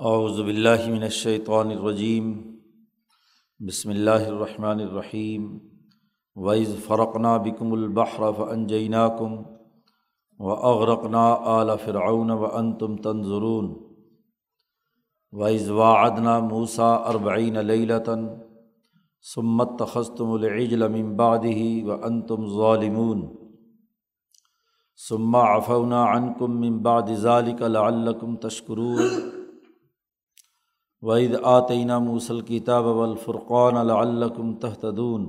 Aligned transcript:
اعوذ 0.00 0.40
باللہ 0.40 0.90
من 0.90 1.02
الشیطان 1.02 1.70
الرجیم، 1.70 2.32
بسم 3.66 3.90
اللہ 3.90 4.26
الرحمن 4.26 4.80
الرحیم 4.80 5.58
وعز 6.36 6.74
فرقنا 6.86 7.36
بکم 7.36 7.72
البحر 7.72 8.32
فانجیناکم 8.32 9.34
و 10.38 10.50
اغرقنا 10.50 11.32
آل 11.32 11.70
فرعون 11.84 12.30
و 12.30 12.44
انتم 12.44 12.96
تنظرون 12.96 13.74
وعز 15.32 15.70
واعدنا 15.70 16.38
موسیٰ 16.38 17.02
اربعین 17.04 17.56
لیلتا 17.56 18.14
وعید 31.02 31.34
آتینہ 31.42 31.98
موسل 31.98 32.40
کتاب 32.40 32.86
الفرقان 33.00 33.76
العلکم 33.76 34.54
تحتدون 34.54 35.26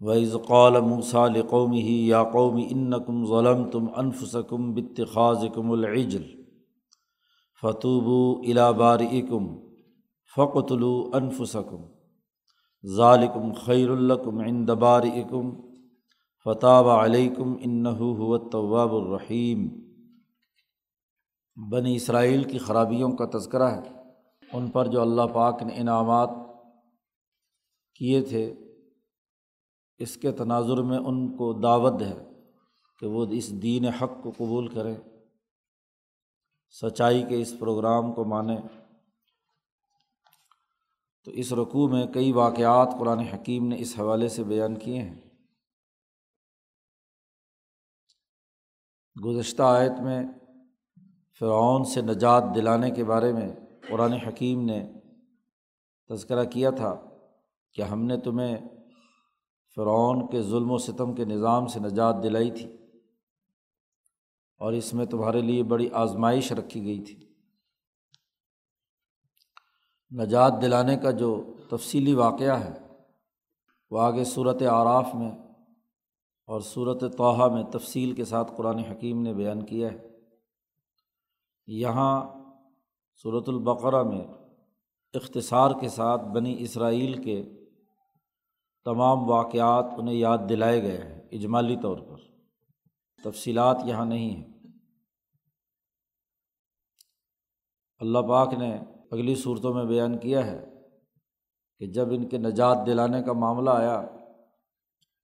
وعز 0.00 0.34
قال 0.46 0.80
موسال 0.80 1.40
قومی 1.42 1.80
ہی 1.82 1.96
یا 2.08 2.22
قومی 2.24 2.66
انکم 2.70 3.24
ظلم 3.26 3.64
تم 3.70 3.86
انفسکم 3.96 4.74
بتخاذ 4.74 5.44
کم 5.54 5.70
العجل 5.70 6.26
فتوبو 7.62 8.20
الا 8.40 8.70
بارئکم 8.70 9.48
فقتلو 10.36 10.92
انفسکم 11.14 11.82
ذالکم 12.84 13.52
خیر 13.52 13.90
الکم 13.90 14.40
عند 14.40 14.70
بارئکم 14.70 15.50
فتاب 16.46 16.88
علیکم 16.88 17.54
انہو 17.60 18.32
الرحیم 18.52 19.68
بنی 21.70 21.96
اسرائیل 21.96 22.44
کی 22.44 22.58
خرابیوں 22.58 23.12
کا 23.12 23.38
تذکرہ 23.38 23.70
ہے۔ 23.70 23.80
ان 24.52 24.70
پر 24.70 24.86
جو 24.86 25.00
اللہ 25.00 25.22
پاک 25.34 25.62
نے 25.62 25.74
انعامات 25.76 26.30
کیے 27.94 28.22
تھے، 28.22 28.54
اس 29.98 30.16
کے 30.16 30.32
تناظر 30.32 30.82
میں 30.82 30.98
ان 30.98 31.36
کو 31.36 31.52
دعوت 31.52 32.02
ہے 32.02 32.28
کہ 32.98 33.06
وہ 33.06 33.26
اس 33.30 33.62
دین 33.62 33.84
حق 33.84 34.10
کو 34.22 34.30
قبول 34.30 34.68
کریں۔ 34.68 34.96
سچائی 36.70 37.22
کے 37.22 37.40
اس 37.40 37.54
پروگرام 37.58 38.12
کو 38.12 38.24
مانیں۔ 38.24 38.60
تو 41.24 41.30
اس 41.30 41.52
رقوع 41.52 41.88
میں 41.88 42.06
کئی 42.06 42.32
واقعات 42.32 42.88
قرآن 42.98 43.18
حکیم 43.18 43.68
نے 43.68 43.76
اس 43.78 43.94
حوالے 43.98 44.28
سے 44.28 44.44
بیان 44.44 44.78
کیے 44.78 45.02
ہیں۔ 45.02 45.20
گزشتہ 49.24 49.62
آیت 49.62 49.92
میں 50.02 50.22
فرعون 51.40 51.84
سے 51.84 52.02
نجات 52.02 52.44
دلانے 52.54 52.90
کے 52.90 53.04
بارے 53.04 53.32
میں 53.32 53.52
قرآن 53.88 54.12
حکیم 54.12 54.64
نے 54.64 54.92
تذکرہ 56.10 56.44
کیا 56.44 56.70
تھا 56.70 56.96
کہ 57.72 57.82
ہم 57.82 58.04
نے 58.04 58.16
تمہیں 58.16 58.56
فرعون 59.76 60.26
کے 60.26 60.42
ظلم 60.42 60.70
و 60.70 60.78
ستم 60.78 61.14
کے 61.14 61.24
نظام 61.24 61.66
سے 61.66 61.80
نجات 61.80 62.22
دلائی 62.22 62.50
تھی 62.50 62.76
اور 64.58 64.72
اس 64.72 64.94
میں 64.94 65.06
تمہارے 65.06 65.40
لیے 65.40 65.62
بڑی 65.62 65.88
آزمائش 65.92 66.52
رکھی 66.52 66.84
گئی 66.84 67.00
تھی۔ 67.00 67.34
نجات 70.18 70.52
دلانے 70.62 70.96
کا 70.96 71.10
جو 71.10 71.54
تفصیلی 71.70 72.14
واقعہ 72.14 72.64
ہے، 72.64 72.78
وہ 73.90 74.00
آگے 74.00 74.24
صورت 74.24 74.62
آراف 74.62 75.14
میں 75.14 75.30
اور 76.46 76.60
صورت 76.60 77.16
توحہ 77.16 77.48
میں 77.48 77.62
تفصیل 77.62 78.12
کے 78.12 78.24
ساتھ 78.24 78.52
قرآن 78.56 78.78
حکیم 78.78 79.22
نے 79.22 79.34
بیان 79.34 79.64
کیا 79.64 79.92
ہے۔ 79.92 80.07
یہاں 81.70 82.26
صورت 83.22 83.48
البقرہ 83.48 84.02
میں 84.02 84.26
اختصار 85.14 85.70
کے 85.80 85.88
ساتھ 85.88 86.22
بنی 86.24 86.56
اسرائیل 86.58 87.22
کے 87.22 87.42
تمام 88.84 89.30
واقعات 89.30 89.84
انہیں 89.98 90.14
یاد 90.14 90.38
دلائے 90.48 90.82
گئے 90.82 90.98
ہیں، 90.98 91.20
اجمالی 91.32 91.76
طور 91.82 91.98
پر۔ 91.98 92.16
تفصیلات 93.24 93.76
یہاں 93.84 94.06
نہیں 94.06 94.30
ہیں۔ 94.30 94.52
اللہ 97.98 98.18
پاک 98.18 98.54
نے 98.54 98.78
اگلی 99.10 99.34
صورتوں 99.34 99.74
میں 99.74 99.84
بیان 99.84 100.18
کیا 100.18 100.46
ہے 100.46 100.64
کہ 101.78 101.86
جب 101.86 102.08
ان 102.10 102.28
کے 102.28 102.38
نجات 102.38 102.76
دلانے 102.86 103.22
کا 103.22 103.32
معاملہ 103.32 103.70
آیا 103.70 104.06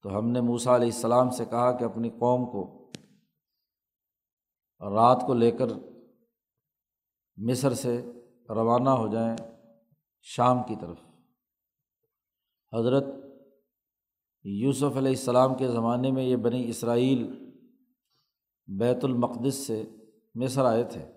تو 0.02 0.18
ہم 0.18 0.28
نے 0.28 0.40
موسا 0.40 0.76
علیہ 0.76 0.86
السلام 0.86 1.30
سے 1.30 1.44
کہا 1.44 1.78
کہ 1.78 1.84
اپنی 1.84 2.10
قوم 2.10 2.46
کو 2.46 2.92
رات 4.80 5.22
کو 5.26 5.34
لے 5.34 5.50
کر 5.50 5.66
مصر 7.36 7.74
سے 7.74 8.12
روانہ 8.48 8.88
ہو 8.88 9.08
جائیں 9.08 9.36
شام 10.22 10.62
کی 10.68 10.76
طرف۔ 10.80 10.96
حضرت 12.72 13.04
یوسف 14.44 14.96
علیہ 14.96 15.10
السلام 15.10 15.54
کے 15.54 15.68
زمانے 15.68 16.10
میں 16.10 16.24
یہ 16.24 16.36
بنی 16.36 16.68
اسرائیل 16.68 17.52
بیت 18.66 19.04
المقدس 19.04 19.54
سے 19.54 19.84
مصر 20.34 20.64
آئے 20.64 20.84
تھے۔ 20.84 21.12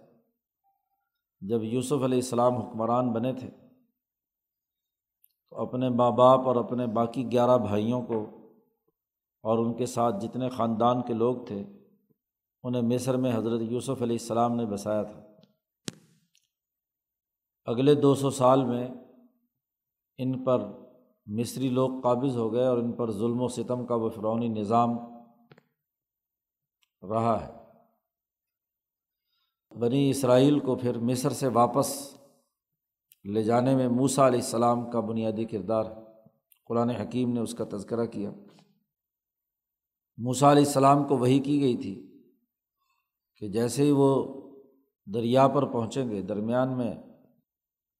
جب 1.41 1.63
یوسف 1.63 1.93
علیہ 1.93 2.17
السلام 2.17 2.53
حکمران 2.53 3.13
بنے 3.13 3.33
تھے، 3.33 3.49
تو 5.49 5.55
اپنے 5.55 5.89
ماں 5.89 6.11
باپ 6.11 6.39
اور 6.39 6.55
اپنے 6.55 6.87
باقی 6.87 7.31
گیارہ 7.31 7.57
بھائیوں 7.57 8.01
کو 8.01 8.25
اور 9.43 9.65
ان 9.65 9.73
کے 9.73 9.85
ساتھ 9.85 10.15
جتنے 10.21 10.49
خاندان 10.49 11.01
کے 11.01 11.13
لوگ 11.13 11.45
تھے، 11.45 11.63
انہیں 12.63 12.81
مصر 12.81 13.17
میں 13.17 13.35
حضرت 13.35 13.61
یوسف 13.61 14.01
علیہ 14.01 14.17
السلام 14.21 14.55
نے 14.55 14.65
بسایا 14.65 15.03
تھا۔ 15.03 15.36
اگلے 17.67 17.95
دو 17.95 18.15
سو 18.15 18.29
سال 18.29 18.65
میں 18.65 18.87
ان 20.17 20.43
پر 20.43 20.59
مصری 21.27 21.69
لوگ 21.69 22.01
قابض 22.01 22.37
ہو 22.37 22.53
گئے 22.53 22.67
اور 22.67 22.77
ان 22.77 22.91
پر 22.91 23.11
ظلم 23.11 23.41
و 23.41 23.47
ستم 23.47 23.85
کا 23.85 23.95
وہ 23.95 24.09
فرونی 24.09 24.47
نظام 24.47 24.89
رہا 27.09 27.47
ہے۔ 27.47 27.51
بنی 29.79 30.09
اسرائیل 30.09 30.59
کو 30.59 30.75
پھر 30.75 30.97
مصر 30.97 31.29
سے 31.29 31.47
واپس 31.47 32.17
لے 33.25 33.43
جانے 33.43 33.75
میں 33.75 33.87
موسا 33.87 34.27
علیہ 34.27 34.39
السلام 34.39 34.91
کا 34.91 34.99
بنیادی 34.99 35.45
کردار 35.45 35.83
قرآن 36.65 36.89
حکیم 36.89 37.33
نے 37.33 37.39
اس 37.39 37.53
کا 37.53 37.63
تذکرہ 37.71 38.05
کیا۔ 38.05 38.31
موسا 40.17 40.51
علیہ 40.51 40.65
السلام 40.65 41.03
کو 41.03 41.17
وہی 41.17 41.39
کی 41.39 41.61
گئی 41.61 41.77
تھی 41.77 42.23
کہ 43.35 43.47
جیسے 43.47 43.83
ہی 43.83 43.91
وہ 43.91 44.41
دریا 45.05 45.47
پر 45.47 45.65
پہنچیں 45.65 46.09
گے، 46.09 46.21
درمیان 46.21 46.77
میں 46.77 46.95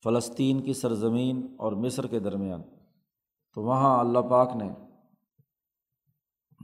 فلسطین 0.03 0.61
کی 0.61 0.73
سرزمین 0.73 1.55
اور 1.57 1.71
مصر 1.71 2.07
کے 2.07 2.19
درمیان۔ 2.19 2.61
تو 3.53 3.63
وہاں 3.63 3.99
اللہ 3.99 4.19
پاک 4.19 4.55
نے 4.55 4.69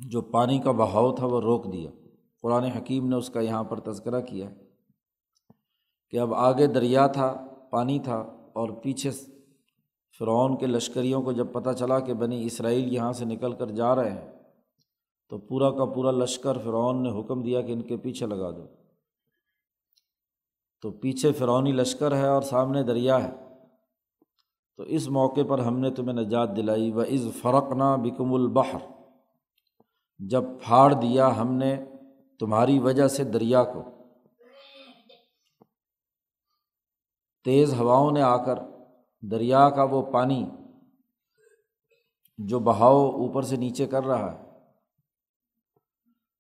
جو 0.10 0.22
پانی 0.22 0.60
کا 0.60 0.72
بہاؤ 0.72 1.16
تھا 1.16 1.26
وہ 1.26 1.42
روک 1.42 1.74
دیا۔ 1.74 1.90
قرآن 2.42 2.64
حکیم 2.64 3.08
نے 3.08 3.16
اس 3.16 3.30
کا 3.30 3.40
یہاں 3.40 3.64
پر 3.64 3.80
تذکرہ 3.80 4.22
کیا 4.22 4.50
کہ 6.10 6.20
اب 6.20 6.34
آگے 6.34 6.68
دریا 6.68 7.08
تھا، 7.08 7.48
پانی 7.72 8.00
تھا 8.00 8.16
اور 8.54 8.70
پیچھے 8.70 9.12
فرعون 10.20 10.58
کے 10.58 10.68
لشکریوں 10.68 11.22
کو 11.22 11.32
جب 11.32 11.54
پتہ 11.54 11.70
چلا 11.70 12.00
کہ 12.00 12.14
بنی 12.14 12.46
اسرائیل 12.46 12.94
یہاں 12.94 13.14
سے 13.14 13.26
نکل 13.26 13.54
کر 13.54 13.68
جا 13.68 13.96
رہے 13.96 14.12
ہیں، 14.12 14.32
تو 15.30 15.38
پورا 15.38 15.72
کا 15.72 15.86
پورا 15.86 16.12
لشکر 16.12 16.58
فرعون 16.58 17.04
نے 17.04 17.20
حکم 17.20 17.42
دیا 17.42 17.62
کہ 17.62 17.72
ان 17.72 17.82
کے 17.82 17.98
پیچھے 17.98 18.26
لگا 18.26 18.52
دو۔ 18.52 18.83
تو 20.84 20.92
پیچھے 20.92 21.32
فرونی 21.32 21.72
لشکر 21.72 22.16
ہے 22.16 22.28
اور 22.28 22.42
سامنے 22.42 22.84
دریا 22.84 23.24
ہے۔ 23.24 23.32
تو 24.78 24.84
اس 24.84 25.10
موقع 25.10 25.42
پر 25.50 25.60
ہم 25.60 25.80
نے 25.80 25.92
تمہیں 25.92 26.14
نجات 26.14 26.58
دلائی۔ 26.58 26.92
و 26.92 27.00
از 27.00 27.28
فرق 27.42 27.72
نہ 27.72 27.98
بکم 28.04 28.34
البحر۔ 28.34 28.80
جب 30.20 30.44
پھاڑ 30.62 30.94
دیا 30.94 31.38
ہم 31.38 31.54
نے 31.54 31.86
تمہاری 32.40 32.80
وجہ 32.80 33.08
سے 33.08 33.24
دریا 33.24 33.64
کو۔ 33.64 33.84
تیز 37.44 37.74
ہواؤں 37.74 38.12
نے 38.12 38.22
آ 38.22 38.46
کر 38.46 38.60
دریا 39.22 39.70
کا 39.70 39.84
وہ 39.84 40.02
پانی 40.02 40.50
جو 42.38 42.60
بہاؤ 42.60 43.12
اوپر 43.12 43.42
سے 43.42 43.56
نیچے 43.56 43.86
کر 43.86 44.04
رہا 44.04 44.32
ہے، 44.32 44.44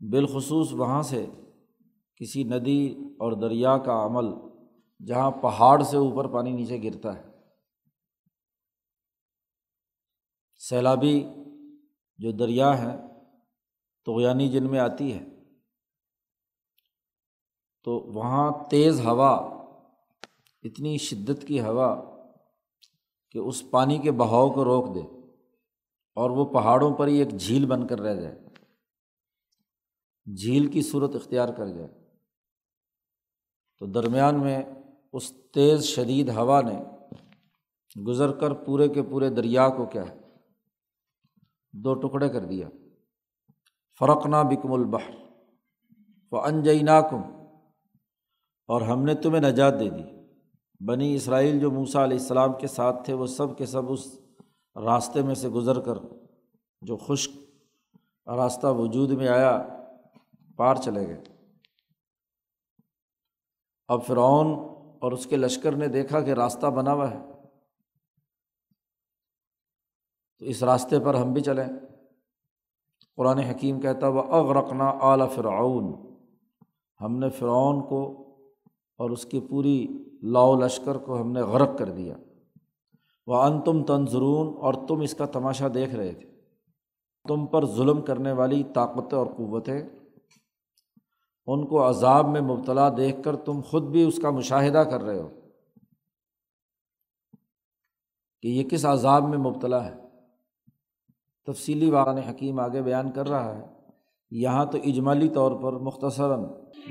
بالخصوص 0.10 0.74
وہاں 0.74 1.02
سے 1.02 1.26
کسی 2.16 2.44
ندی 2.44 2.96
اور 3.20 3.32
دریا 3.32 3.78
کا 3.78 4.06
عمل 4.06 4.26
جہاں 5.06 5.32
پہاڑ 5.32 5.84
سے 5.84 5.98
اوپر 5.98 6.28
پانی 6.28 6.52
نیچے 6.52 6.84
گرتا 6.84 7.18
ہے۔ 7.18 7.24
سیلابی 10.56 11.24
جو 12.18 12.32
دریا 12.32 12.78
ہے 12.78 12.98
تو 14.06 14.22
یعنی 14.22 14.50
جن 14.50 14.72
میں 14.72 14.80
آتی 14.80 15.14
ہے، 15.14 15.26
تو 17.84 17.92
وہاں 17.92 18.52
تیز 18.70 19.06
ہوا، 19.06 19.36
اتنی 20.64 20.98
شدت 20.98 21.48
کی 21.48 21.62
ہوا 21.62 22.04
کہ 23.32 23.40
اس 23.40 23.64
پانی 23.72 23.98
کے 23.98 24.12
بہاؤ 24.12 24.50
کو 24.50 24.64
روک 24.64 24.96
دے 24.96 25.00
اور 26.16 26.30
وہ 26.30 26.46
پہاڑوں 26.46 26.98
پر 26.98 27.08
ہی 27.08 27.18
ایک 27.18 27.30
جھیل 27.30 27.66
بن 27.66 27.88
کر 27.88 28.02
رہ 28.02 28.22
جائے۔ 28.22 28.40
جھیل 30.36 30.72
کی 30.72 30.82
صورت 30.82 31.16
اختیار 31.16 31.50
کر 31.50 31.68
جائے۔ 31.68 32.03
تو 33.84 33.88
درمیان 33.88 34.40
میں 34.42 34.64
اس 35.14 35.34
تیز 35.54 35.84
شدید 35.84 36.30
ہوا 36.30 36.62
نے 36.62 36.84
گزر 38.08 38.32
کر 38.32 38.54
پورے 38.54 38.88
کے 38.88 39.04
پورے 39.04 39.30
دریا 39.30 39.70
کو 39.70 39.86
کیا 39.86 40.04
ہے، 40.10 40.20
دو 41.74 41.94
ٹکڑے 41.94 42.30
کر 42.30 42.46
دیا۔ 42.46 42.70
فرق 44.00 44.26
نہ 44.26 44.36
بکم 44.36 44.74
البحر 44.74 45.12
و 46.32 46.40
انجئی 46.40 46.84
ناکم 46.84 47.22
اور 48.68 48.82
ہم 48.82 49.04
نے 49.04 49.16
تمہیں 49.16 49.52
نجات 49.52 49.80
دے 49.80 49.90
دی۔ 49.90 50.04
بنی 50.86 51.16
اسرائیل 51.16 51.60
جو 51.60 51.72
موسا 51.72 52.04
علیہ 52.04 52.18
السلام 52.18 52.54
کے 52.54 52.68
ساتھ 52.68 53.06
تھے، 53.06 53.14
وہ 53.14 53.26
سب 53.26 53.58
کے 53.58 53.66
سب 53.66 53.92
اس 53.92 54.20
راستے 54.76 55.22
میں 55.22 55.36
سے 55.36 55.50
گزر 55.50 55.80
کر 55.80 55.98
جو 56.82 56.98
خشک 56.98 57.32
راستہ 58.30 58.68
وجود 58.68 59.12
میں 59.12 59.28
آیا، 59.28 59.68
پار 60.58 60.76
چلے 60.76 61.08
گئے۔ 61.08 61.33
اب 63.88 64.06
فرعون 64.06 64.48
اور 65.00 65.12
اس 65.12 65.26
کے 65.26 65.36
لشکر 65.36 65.72
نے 65.72 65.88
دیکھا 65.88 66.22
کہ 66.22 66.32
راستہ 66.32 66.66
بنا 66.68 66.94
ہوا 66.94 67.12
ہے۔ 67.12 67.20
تو 70.40 70.46
اس 70.46 70.64
راستے 70.64 71.00
پر 71.00 71.14
ہم 71.14 71.34
بھی 71.34 71.42
چلیں۔ 71.42 71.66
قرآن 73.16 73.38
حکیم 73.38 73.80
کہتا 73.80 74.08
وہ 74.08 74.22
اغرقنا 74.22 74.90
اعلیٰ 74.90 75.30
فرعون۔ 75.32 75.94
ہم 77.02 77.18
نے 77.18 77.30
فرعون 77.30 77.88
کو 77.88 78.24
اور 78.98 79.10
اس 79.10 79.26
کی 79.26 79.40
پوری 79.50 79.88
لاؤ 80.24 80.56
لشکر 80.56 80.98
کو 80.98 81.22
ہم 81.22 81.32
نے 81.32 81.42
غرق 81.42 81.78
کر 81.78 81.90
دیا۔ 81.90 82.18
وہ 83.28 83.36
ان 83.36 83.62
تم 83.62 83.84
تنظرون۔ 83.84 84.58
اور 84.58 84.74
تم 84.88 85.00
اس 85.00 85.14
کا 85.14 85.26
تماشا 85.26 85.68
دیکھ 85.74 85.96
رہے 85.96 86.14
تھے۔ 86.14 86.30
تم 87.28 87.46
پر 87.46 87.66
ظلم 87.66 88.02
کرنے 88.02 88.32
والی 88.32 88.64
طاقتیں 88.64 89.18
اور 89.18 89.28
قوتیں 89.28 89.90
ان 91.48 91.68
کو 91.68 91.90
عذاب 91.90 92.30
میں 92.30 92.42
مبتلا 92.42 92.90
دیکھ 92.90 93.24
کر 93.24 93.36
تم 93.36 93.62
خود 93.62 93.84
بھی 93.84 94.04
اس 94.04 94.20
کا 94.22 94.30
مشاہدہ 94.30 94.78
کر 94.78 95.02
رہے 95.02 95.20
ہو 95.20 95.30
کہ 98.42 98.48
یہ 98.48 98.64
کس 98.64 98.86
عذاب 98.86 99.24
میں 99.30 99.38
مبتلا 99.38 99.86
ہے؟ 99.86 99.96
تفصیلی 101.46 101.90
واقع 101.90 102.30
حکیم 102.30 102.60
آگے 102.60 102.82
بیان 102.82 103.12
کر 103.12 103.28
رہا 103.28 103.58
ہے۔ 103.58 103.68
یہاں 104.32 104.66
تو 104.66 104.78
اجمالی 104.78 105.30
طور 105.30 105.52
پر 105.64 105.74
مختصراً 105.74 106.44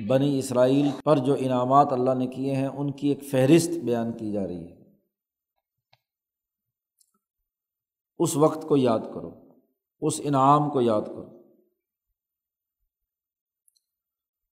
بنی 0.06 0.38
اسرائیل 0.38 0.90
پر 1.04 1.16
جو 1.16 1.36
انعامات 1.38 1.92
اللہ 1.92 2.14
نے 2.14 2.26
کیے 2.26 2.54
ہیں، 2.54 2.66
ان 2.66 2.92
کی 2.92 3.08
ایک 3.08 3.24
فہرست 3.30 3.70
بیان 3.84 4.12
کی 4.12 4.32
جا 4.32 4.46
رہی 4.46 4.68
ہے۔ 4.68 4.82
اس 8.18 8.36
وقت 8.36 8.68
کو 8.68 8.76
یاد 8.76 8.98
کرو، 9.14 9.30
اس 10.00 10.20
انعام 10.24 10.70
کو 10.70 10.80
یاد 10.80 11.02
کرو۔ 11.02 11.41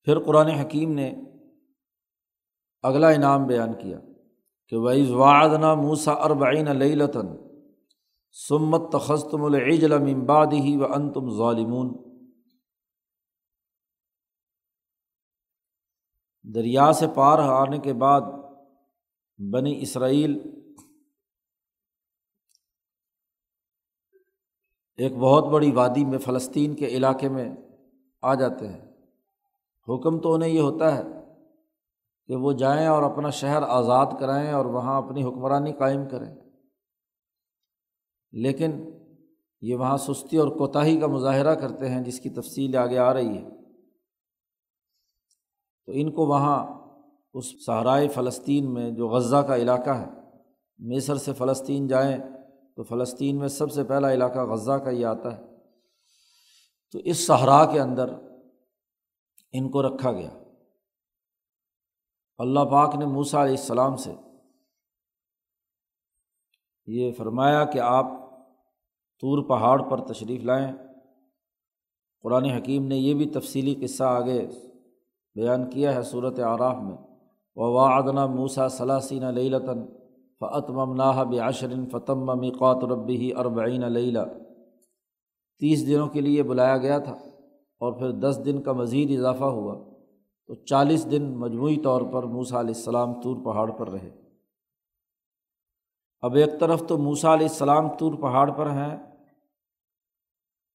پھر 0.03 0.19
قرآن 0.19 0.47
حکیم 0.47 0.91
نے 0.91 1.15
اگلا 2.81 3.09
انعام 3.09 3.47
بیان 3.47 3.73
کیا 3.73 3.99
کہ 4.67 4.77
وعز 4.77 5.11
وعدنا 5.11 5.73
موسا 5.73 6.11
اربعین 6.11 6.65
لطن 6.65 7.27
سمت 8.31 8.81
تخصتم 8.91 9.43
العجل 9.43 9.99
ممباد 9.99 10.47
ہی 10.53 10.77
و 10.77 10.93
ان 10.93 11.13
تم 11.13 11.29
ظالمون 11.29 11.93
دریا 16.43 16.93
سے 16.93 17.05
پار 17.15 17.39
آنے 17.39 17.77
کے 17.77 17.93
بعد 17.93 18.21
بنی 19.37 19.81
اسرائیل 19.81 20.39
ایک 24.97 25.13
بہت 25.13 25.43
بڑی 25.51 25.71
وادی 25.71 26.05
میں 26.05 26.17
فلسطین 26.17 26.75
کے 26.75 26.87
علاقے 26.87 27.29
میں 27.29 27.49
آ 28.21 28.33
جاتے 28.33 28.67
ہیں۔ 28.67 28.90
حکم 29.89 30.19
تو 30.19 30.33
انہیں 30.33 30.49
یہ 30.49 30.59
ہوتا 30.59 30.97
ہے 30.97 31.03
کہ 32.27 32.35
وہ 32.35 32.53
جائیں 32.53 32.87
اور 32.87 33.03
اپنا 33.03 33.29
شہر 33.29 33.63
آزاد 33.63 34.05
کرائیں 34.19 34.51
اور 34.51 34.65
وہاں 34.65 35.01
اپنی 35.01 35.23
حکمرانی 35.23 35.73
قائم 35.73 36.09
کریں۔ 36.09 36.35
لیکن 38.31 38.89
یہ 39.61 39.75
وہاں 39.75 39.97
سستی 39.97 40.37
اور 40.37 40.47
کوتاہی 40.47 40.99
کا 40.99 41.07
مظاہرہ 41.07 41.55
کرتے 41.55 41.89
ہیں 41.89 42.03
جس 42.03 42.19
کی 42.19 42.29
تفصیل 42.29 42.75
آگے 42.75 42.97
آ 42.97 43.13
رہی 43.13 43.37
ہے۔ 43.37 43.49
تو 45.85 45.91
ان 45.95 46.11
کو 46.11 46.25
وہاں 46.25 46.81
اس 47.33 47.65
صحرائے 47.65 48.07
فلسطین 48.07 48.73
میں 48.73 48.91
جو 48.91 49.09
غزہ 49.09 49.35
کا 49.35 49.55
علاقہ 49.55 49.89
ہے 49.89 50.05
مصر 50.79 51.15
سے 51.15 51.33
فلسطین 51.33 51.87
جائیں 51.87 52.17
تو 52.75 52.83
فلسطین 52.83 53.37
میں 53.37 53.47
سب 53.47 53.71
سے 53.71 53.83
پہلا 53.83 54.13
علاقہ 54.13 54.39
غزہ 54.39 54.71
کا 54.71 54.89
یہ 54.89 55.05
آتا 55.05 55.37
ہے۔ 55.37 55.41
تو 56.91 56.99
اس 56.99 57.27
صحرا 57.27 57.65
کے 57.65 57.79
اندر 57.79 58.30
ان 59.51 59.69
کو 59.69 59.81
رکھا 59.81 60.11
گیا۔ 60.11 60.29
اللہ 62.37 62.59
پاک 62.59 62.95
نے 62.95 63.05
موسا 63.05 63.43
علیہ 63.43 63.57
السلام 63.57 63.95
سے 63.95 64.13
یہ 66.85 67.11
فرمایا 67.11 67.65
کہ 67.65 67.79
آپ 67.79 68.05
طور 69.21 69.43
پہاڑ 69.43 69.81
پر 69.83 70.13
تشریف 70.13 70.43
لائیں۔ 70.43 70.73
قرآن 72.21 72.45
حکیم 72.45 72.85
نے 72.85 72.97
یہ 72.97 73.13
بھی 73.13 73.25
تفصیلی 73.25 73.75
قصہ 73.75 74.03
آگے 74.03 74.47
بیان 75.35 75.69
کیا 75.69 75.95
ہے 75.95 76.03
صورت 76.03 76.39
آراف 76.39 76.75
میں۔ 76.75 76.97
وادنا 77.55 78.25
موسا 78.25 78.67
ثلاثین 78.67 79.23
لطن 79.33 79.85
اور 87.81 87.93
پھر 87.93 88.11
دس 88.11 88.41
دن 88.45 88.61
کا 88.61 88.71
مزید 88.71 89.19
اضافہ 89.19 89.43
ہوا 89.43 89.83
تو 90.47 90.55
چالیس 90.55 91.11
دن 91.11 91.37
مجموعی 91.37 91.77
طور 91.77 92.01
پر 92.01 92.23
موسا 92.23 92.59
علیہ 92.59 92.75
السلام 92.75 93.21
طور 93.21 93.35
پہاڑ 93.45 93.71
پر 93.71 93.89
رہے۔ 93.89 94.21
اب 96.21 96.35
ایک 96.35 96.59
طرف 96.59 96.83
تو 96.87 96.97
موسا 96.97 97.33
علیہ 97.33 97.47
السلام 97.47 97.89
طور 97.99 98.13
پہاڑ 98.13 98.51
پر 98.51 98.69
ہیں۔ 98.69 98.97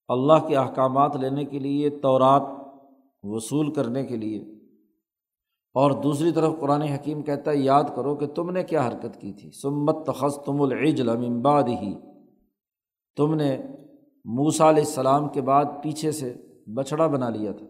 اللہ 0.08 0.46
کے 0.48 0.56
احکامات 0.56 1.16
لینے 1.16 1.44
کے 1.44 1.58
لیے، 1.58 1.90
تورات 1.90 2.42
وصول 3.22 3.72
کرنے 3.72 4.04
کے 4.04 4.16
لیے۔ 4.16 4.40
اور 5.74 5.90
دوسری 5.90 6.32
طرف 6.32 6.52
قرآن 6.60 6.82
حکیم 6.82 7.22
کہتا 7.22 7.50
ہے، 7.50 7.56
یاد 7.56 7.84
کرو 7.96 8.14
کہ 8.14 8.26
تم 8.26 8.50
نے 8.50 8.64
کیا 8.64 8.88
حرکت 8.88 9.20
کی 9.20 9.32
تھی۔ 9.32 9.50
سمت 9.50 10.06
تخص 10.06 10.38
تم 10.44 10.62
العجل 10.62 11.08
امباد 11.08 11.62
ہی 11.62 11.94
تم 13.16 13.34
نے 13.34 13.58
موسا 14.24 14.68
علیہ 14.68 14.84
السلام 14.84 15.28
کے 15.28 15.40
بعد 15.40 15.64
پیچھے 15.82 16.12
سے 16.12 16.42
بچھڑا 16.74 17.06
بنا 17.06 17.28
لیا 17.28 17.52
تھا۔ 17.52 17.66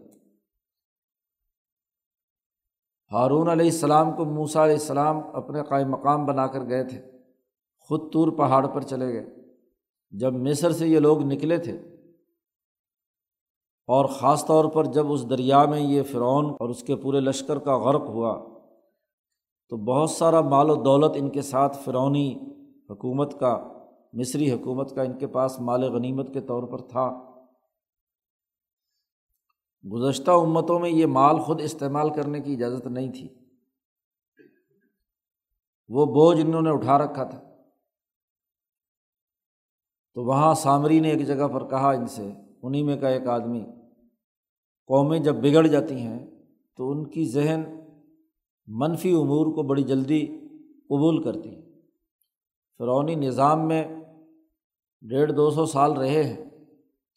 ہارون 3.11 3.49
علیہ 3.49 3.65
السلام 3.65 4.11
کو 4.11 4.25
موسا 4.25 4.63
علیہ 4.63 4.73
السلام 4.73 5.17
اپنے 5.33 5.63
قائم 5.69 5.91
مقام 5.91 6.25
بنا 6.25 6.47
کر 6.47 6.69
گئے 6.69 6.83
تھے۔ 6.83 7.01
خود 7.79 8.13
طور 8.13 8.27
پہاڑ 8.27 8.67
پر 8.67 8.81
چلے 8.81 9.13
گئے۔ 9.13 9.35
جب 10.11 10.33
مصر 10.33 10.71
سے 10.71 10.87
یہ 10.87 10.99
لوگ 10.99 11.23
نکلے 11.23 11.57
تھے 11.57 11.71
اور 13.87 14.05
خاص 14.05 14.45
طور 14.45 14.65
پر 14.65 14.85
جب 14.85 15.11
اس 15.11 15.29
دریا 15.29 15.65
میں 15.65 15.79
یہ 15.79 16.03
فرعون 16.03 16.45
اور 16.59 16.69
اس 16.69 16.83
کے 16.83 16.95
پورے 16.95 17.19
لشکر 17.19 17.59
کا 17.59 17.77
غرق 17.77 18.01
ہوا، 18.01 18.59
تو 19.69 19.77
بہت 19.77 20.09
سارا 20.09 20.41
مال 20.41 20.69
و 20.69 20.75
دولت 20.75 21.11
ان 21.15 21.29
کے 21.29 21.41
ساتھ 21.41 21.77
فرعونی 21.83 22.35
حکومت 22.89 23.39
کا، 23.39 23.67
مصری 24.13 24.51
حکومت 24.51 24.95
کا 24.95 25.01
ان 25.01 25.13
کے 25.13 25.27
پاس 25.27 25.59
مال 25.59 25.83
غنیمت 25.83 26.33
کے 26.33 26.41
طور 26.41 26.63
پر 26.63 26.81
تھا۔ 26.81 27.26
گزشتہ 29.85 30.31
امتوں 30.31 30.79
میں 30.79 30.89
یہ 30.89 31.05
مال 31.05 31.39
خود 31.39 31.61
استعمال 31.61 32.13
کرنے 32.13 32.39
کی 32.39 32.53
اجازت 32.53 32.87
نہیں 32.87 33.11
تھی۔ 33.11 33.27
وہ 35.89 36.05
بوجھ 36.05 36.41
انہوں 36.41 36.61
نے 36.61 36.69
اٹھا 36.69 36.97
رکھا 36.97 37.23
تھا۔ 37.23 37.43
تو 40.13 40.23
وہاں 40.23 40.53
سامری 40.53 40.99
نے 40.99 41.09
ایک 41.09 41.27
جگہ 41.27 41.47
پر 41.47 41.69
کہا 41.69 41.91
ان 41.91 42.07
سے 42.07 42.31
انہیں 42.61 42.83
میں 42.83 42.97
کا 42.97 43.09
ایک 43.09 43.27
آدمی، 43.27 43.65
قومیں 44.87 45.19
جب 45.19 45.35
بگڑ 45.35 45.67
جاتی 45.67 45.95
ہیں 45.95 46.27
تو 46.77 46.91
ان 46.91 47.09
کی 47.09 47.25
ذہن 47.25 47.61
منفی 48.67 49.11
امور 49.11 49.55
کو 49.55 49.63
بڑی 49.63 49.83
جلدی 49.83 50.25
قبول 50.89 51.23
کرتی۔ 51.23 51.61
فرونی 52.77 53.15
نظام 53.15 53.67
میں 53.67 53.87
ڈیڑھ 55.01 55.31
دو 55.31 55.51
سو 55.51 55.65
سال 55.65 55.91
رہے 55.91 56.23
ہیں 56.23 56.45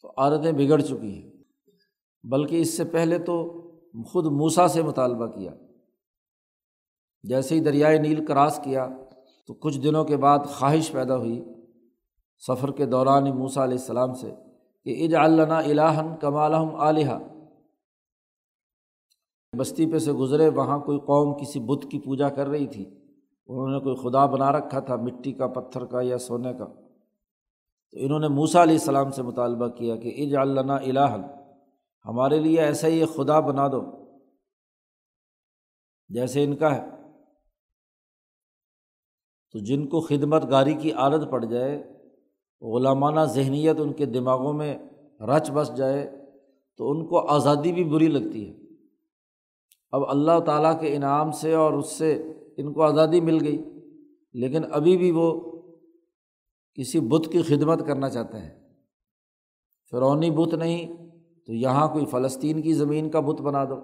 تو 0.01 0.09
عادتیں 0.17 0.51
بگڑ 0.51 0.81
چکی 0.81 1.23
ہیں۔ 1.23 1.30
بلکہ 2.23 2.61
اس 2.61 2.77
سے 2.77 2.83
پہلے 2.83 3.17
تو 3.17 3.61
خود 4.05 4.25
موسا 4.25 4.67
سے 4.67 4.81
مطالبہ 4.81 5.27
کیا۔ 5.27 5.51
جیسے 7.23 7.55
ہی 7.55 7.59
دریائے 7.59 7.97
نیل 7.97 8.25
کراس 8.25 8.59
کیا 8.63 8.87
تو 9.47 9.53
کچھ 9.53 9.79
دنوں 9.79 10.03
کے 10.03 10.17
بعد 10.17 10.39
خواہش 10.39 10.91
پیدا 10.91 11.17
ہوئی 11.17 11.43
سفر 12.47 12.71
کے 12.71 12.85
دوران 12.85 13.23
موسا 13.23 13.63
علیہ 13.63 13.77
السلام 13.77 14.13
سے 14.13 14.35
کہ 14.85 15.03
اج 15.03 15.15
اللہ 15.15 15.53
الہن 15.53 16.15
کمالحم 16.21 16.75
علیہ 16.75 17.09
بستی 19.57 19.91
پہ 19.91 19.97
سے 19.97 20.11
گزرے 20.11 20.49
وہاں 20.49 20.79
کوئی 20.79 20.99
قوم 20.99 21.33
کسی 21.33 21.59
بت 21.59 21.91
کی 21.91 21.99
پوجا 21.99 22.29
کر 22.29 22.47
رہی 22.47 22.67
تھی۔ 22.67 22.85
انہوں 23.47 23.69
نے 23.69 23.79
کوئی 23.79 23.95
خدا 23.95 24.25
بنا 24.25 24.51
رکھا 24.51 24.79
تھا 24.79 24.95
مٹی 24.95 25.31
کا، 25.31 25.47
پتھر 25.47 25.85
کا 25.85 26.01
یا 26.01 26.17
سونے 26.17 26.53
کا۔ 26.53 26.65
تو 27.91 27.97
انہوں 27.99 28.19
نے 28.19 28.27
موسا 28.27 28.63
علیہ 28.63 28.73
السلام 28.73 29.11
سے 29.11 29.21
مطالبہ 29.21 29.67
کیا 29.67 29.95
کہ 29.95 30.27
اج 30.27 30.35
اللہ 30.35 30.71
الہن 30.71 31.21
ہمارے 32.05 32.39
لیے 32.39 32.61
ایسا 32.61 32.87
ہی 32.87 33.05
خدا 33.05 33.39
بنا 33.39 33.67
دو 33.67 33.81
جیسے 36.09 36.43
ان 36.43 36.55
کا 36.55 36.75
ہے۔ 36.75 36.85
تو 39.51 39.59
جن 39.59 39.87
کو 39.87 40.01
خدمت 40.01 40.43
گاری 40.49 40.73
کی 40.73 40.91
عادت 40.91 41.31
پڑ 41.31 41.45
جائے، 41.45 41.83
غلامانہ 42.61 43.19
ذہنیت 43.19 43.75
ان 43.79 43.93
کے 43.93 44.05
دماغوں 44.05 44.53
میں 44.53 44.77
رچ 45.21 45.51
بس 45.51 45.71
جائے، 45.77 46.27
تو 46.77 46.91
ان 46.91 47.07
کو 47.07 47.27
آزادی 47.27 47.71
بھی 47.71 47.83
بری 47.83 48.07
لگتی 48.07 48.49
ہے۔ 48.49 48.53
اب 49.91 50.09
اللہ 50.09 50.39
تعالیٰ 50.45 50.79
کے 50.79 50.95
انعام 50.95 51.31
سے 51.31 51.53
اور 51.53 51.73
اس 51.73 51.91
سے 51.91 52.23
ان 52.57 52.73
کو 52.73 52.83
آزادی 52.83 53.21
مل 53.21 53.43
گئی، 53.43 53.63
لیکن 54.33 54.61
ابھی 54.71 54.97
بھی 54.97 55.11
وہ 55.11 55.51
کسی 56.73 56.99
بت 56.99 57.31
کی 57.31 57.41
خدمت 57.41 57.87
کرنا 57.87 58.09
چاہتے 58.09 58.37
ہیں۔ 58.37 58.73
فرونی 59.91 60.31
بت 60.31 60.53
نہیں 60.53 61.00
تو 61.47 61.53
یہاں 61.53 61.87
کوئی 61.87 62.05
فلسطین 62.05 62.61
کی 62.61 62.73
زمین 62.73 63.09
کا 63.09 63.19
بت 63.19 63.41
بنا 63.41 63.65
دو۔ 63.65 63.75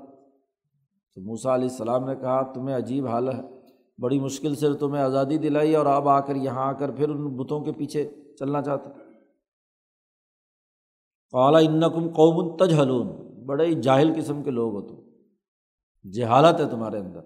تو 1.14 1.22
موسا 1.22 1.56
علیہ 1.56 1.70
السلام 1.70 2.06
نے 2.06 2.16
کہا، 2.16 2.54
تمہیں 2.54 2.78
عجیب 2.78 3.08
حال 3.08 3.30
ہے۔ 3.30 3.42
بڑی 4.02 4.20
مشکل 4.20 4.56
سے 4.56 4.74
تمہیں 4.74 5.04
آزادی 5.04 5.38
دلائی 5.38 5.76
اور 5.76 5.86
اب 5.86 6.10
آ 6.10 6.20
کر 6.20 6.36
یہاں 6.36 6.66
آ 6.66 6.72
کر 6.72 6.92
پھر 6.92 7.10
ان 7.10 7.36
بتوں 7.36 7.60
کے 7.60 7.72
پیچھے 7.72 8.10
چلنا 8.40 8.62
چاہتے۔ 8.62 8.90
اعلیٰ 11.34 11.62
ان 11.66 11.82
کم 11.82 12.08
قوم 12.08 12.58
تج 12.58 12.74
ہلون 12.74 13.08
بڑے 13.46 13.66
ہی 13.66 13.82
جاہل 13.82 14.14
قسم 14.18 14.44
کے 14.44 14.52
لوگ 14.52 14.74
ہو 14.74 14.82
تم۔ 14.82 15.08
جہالت 16.10 16.60
ہے 16.60 16.70
تمہارے 16.70 16.98
اندر۔ 16.98 17.20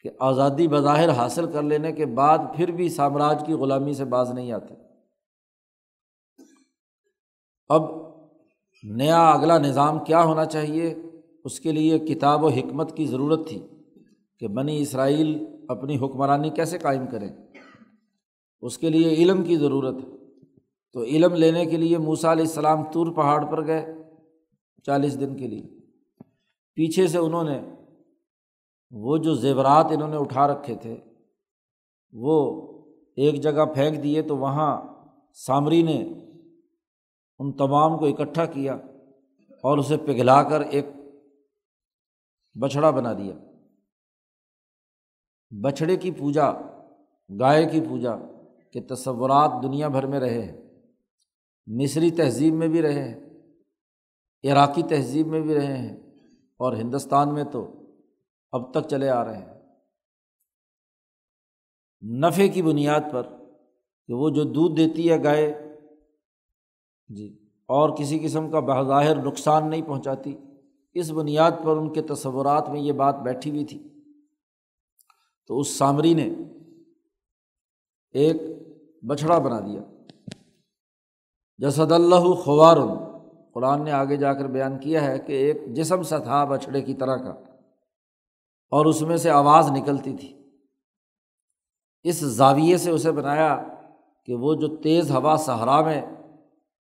کہ 0.00 0.10
آزادی 0.20 0.68
بظاہر 0.68 1.10
حاصل 1.10 1.52
کر 1.52 1.62
لینے 1.62 1.92
کے 1.92 2.06
بعد 2.06 2.38
پھر 2.56 2.70
بھی 2.70 2.88
سامراج 2.88 3.42
کی 3.46 3.52
غلامی 3.52 3.94
سے 3.94 4.04
باز 4.04 4.30
نہیں 4.30 4.52
آتے۔ 4.52 4.74
اب 7.68 8.05
نیا 8.90 9.30
اگلا 9.30 9.58
نظام 9.58 9.98
کیا 9.98 10.24
ہونا 10.24 10.44
چاہیے؟ 10.44 10.94
اس 11.44 11.60
کے 11.60 11.72
لیے 11.72 11.98
کتاب 11.98 12.44
و 12.44 12.48
حکمت 12.48 12.96
کی 12.96 13.06
ضرورت 13.06 13.48
تھی 13.48 13.60
کہ 14.38 14.48
بنی 14.48 14.80
اسرائیل 14.80 15.44
اپنی 15.68 15.96
حکمرانی 15.96 16.50
کیسے 16.50 16.78
قائم 16.78 17.06
کریں۔ 17.06 17.28
اس 18.60 18.78
کے 18.78 18.90
لیے 18.90 19.08
علم 19.08 19.42
کی 19.42 19.56
ضرورت 19.56 19.94
ہے۔ 19.94 20.08
تو 20.92 21.02
علم 21.02 21.34
لینے 21.34 21.64
کے 21.64 21.76
لیے 21.76 21.98
موسا 21.98 22.32
علیہ 22.32 22.44
السلام 22.44 22.84
طور 22.92 23.06
پہاڑ 23.06 23.44
پر 23.44 23.66
گئے 23.66 23.86
چالیس 24.86 25.20
دن 25.20 25.36
کے 25.36 25.46
لیے۔ 25.46 25.78
پیچھے 26.74 27.06
سے 27.06 27.18
انہوں 27.18 27.44
نے 27.44 27.60
وہ 28.90 29.16
جو 29.18 29.34
زیورات 29.34 29.86
انہوں 29.90 30.08
نے 30.08 30.16
اٹھا 30.16 30.46
رکھے 30.46 30.74
تھے، 30.74 30.96
وہ 32.12 32.62
ایک 33.16 33.42
جگہ 33.42 33.64
پھینک 33.74 34.02
دیے 34.02 34.22
تو 34.22 34.36
وہاں 34.36 34.82
سامری 35.34 35.82
نے 35.82 36.25
ان 37.38 37.52
تمام 37.52 37.98
کو 37.98 38.06
اکٹھا 38.06 38.44
کیا 38.44 38.74
اور 39.62 39.78
اسے 39.78 39.96
پگھلا 39.96 40.42
کر 40.42 40.60
ایک 40.60 40.86
بچھڑا 42.60 42.90
بنا 42.90 43.12
دیا۔ 43.12 43.34
بچھڑے 45.50 45.96
کی 45.96 46.10
پوجا، 46.10 46.52
گائے 47.40 47.66
کی 47.66 47.80
پوجا 47.80 48.16
کے 48.72 48.80
تصورات 48.80 49.62
دنیا 49.62 49.88
بھر 49.88 50.06
میں 50.06 50.20
رہے 50.20 50.42
ہیں۔ 50.42 50.60
مصری 51.66 52.10
تہذیب 52.10 52.54
میں 52.54 52.68
بھی 52.68 52.82
رہے 52.82 53.08
ہیں، 53.08 53.20
عراقی 54.52 54.82
تہذیب 54.82 55.26
میں 55.26 55.40
بھی 55.40 55.54
رہے 55.54 55.76
ہیں 55.76 55.96
اور 56.56 56.72
ہندوستان 56.72 57.34
میں 57.34 57.44
تو 57.44 57.82
اب 58.52 58.74
تک 58.74 58.88
چلے 58.88 59.08
آ 59.08 59.24
رہے 59.24 59.38
ہیں۔ 59.38 59.56
نفے 62.02 62.48
کی 62.48 62.62
بنیاد 62.62 63.00
پر 63.12 63.22
کہ 64.06 64.14
وہ 64.14 64.30
جو 64.30 64.42
دودھ 64.42 64.76
دیتی 64.76 65.10
ہے 65.10 65.24
گائے 65.24 65.65
جی 67.08 67.26
اور 67.68 67.90
کسی 67.96 68.18
قسم 68.18 68.50
کا 68.50 68.60
بظاہر 68.60 69.16
نقصان 69.22 69.70
نہیں 69.70 69.82
پہنچاتی۔ 69.82 70.36
اس 70.94 71.10
بنیاد 71.10 71.52
پر 71.64 71.76
ان 71.76 71.92
کے 71.92 72.02
تصورات 72.02 72.68
میں 72.68 72.80
یہ 72.80 72.92
بات 72.92 73.16
بیٹھی 73.16 73.50
ہوئی 73.50 73.64
تھی۔ 73.64 73.78
تو 75.46 75.58
اس 75.58 75.68
سامری 75.68 76.14
نے 76.14 76.28
ایک 78.14 78.36
بچھڑا 79.02 79.38
بنا 79.38 79.60
دیا۔ 79.60 79.80
جسد 81.58 81.92
اللہ 81.92 82.32
خوار، 82.34 82.76
قرآن 83.54 83.84
نے 83.84 83.92
آگے 83.92 84.16
جا 84.16 84.32
کر 84.32 84.46
بیان 84.46 84.78
کیا 84.78 85.02
ہے 85.04 85.18
کہ 85.18 85.32
ایک 85.32 85.74
جسم 85.74 86.02
سا 86.02 86.18
تھا 86.18 86.44
بچھڑے 86.44 86.82
کی 86.82 86.94
طرح 86.94 87.16
کا، 87.16 87.30
اور 88.72 88.86
اس 88.86 89.02
میں 89.02 89.16
سے 89.16 89.30
آواز 89.30 89.70
نکلتی 89.70 90.16
تھی۔ 90.16 90.32
اس 92.04 92.16
زاویے 92.16 92.76
سے 92.76 92.90
اسے 92.90 93.12
بنایا 93.12 93.62
کہ 94.26 94.34
وہ 94.34 94.54
جو 94.54 94.76
تیز 94.76 95.10
ہوا 95.10 95.36
صحرا 95.36 95.80
میں 95.80 96.02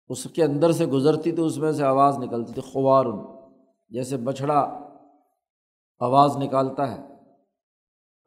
اس 0.10 0.24
کے 0.24 0.44
اندر 0.44 0.72
سے 0.72 0.86
گزرتی 0.86 1.32
تو 1.32 1.46
اس 1.46 1.58
میں 1.58 1.72
سے 1.72 1.84
آواز 1.84 2.18
نکلتی 2.18 2.54
تھی 2.54 2.62
خوار 2.62 3.06
جیسے 3.90 4.18
بچھڑا 4.18 4.80
آواز 6.00 6.38
نکالتا 6.38 6.92
ہے، 6.92 7.02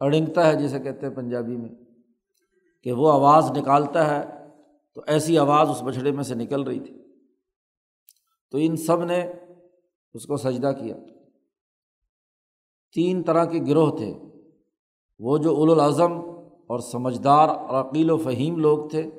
اڑنگتا 0.00 0.47
ہے 0.47 0.54
جسے 0.54 0.78
کہتے 0.80 1.06
ہیں 1.06 1.14
پنجابی 1.14 1.56
میں، 1.56 1.68
کہ 2.82 2.92
وہ 2.92 3.12
آواز 3.12 3.50
نکالتا 3.50 4.06
ہے 4.06 4.25
تو 4.94 5.02
ایسی 5.06 5.38
آواز 5.38 5.68
اس 5.70 5.82
بچھڑے 5.82 6.12
میں 6.12 6.25
سے 6.25 6.35
نکل 6.35 6.62
رہی 6.62 6.80
تھی۔ 6.80 6.99
تو 8.50 8.58
ان 8.61 8.76
سب 8.76 9.04
نے 9.04 9.32
اس 10.14 10.26
کو 10.26 10.37
سجدہ 10.37 10.73
کیا۔ 10.80 10.97
تین 12.94 13.23
طرح 13.23 13.44
کے 13.44 13.58
گروہ 13.68 13.97
تھے۔ 13.97 14.14
وہ 15.18 15.38
جو 15.38 15.62
الاظم 15.62 16.12
اور 16.66 16.78
سمجھدار 16.78 17.49
اور 17.49 17.85
عقیل 17.85 18.11
و 18.11 18.16
فہیم 18.16 18.56
لوگ 18.56 18.88
تھے 18.88 19.11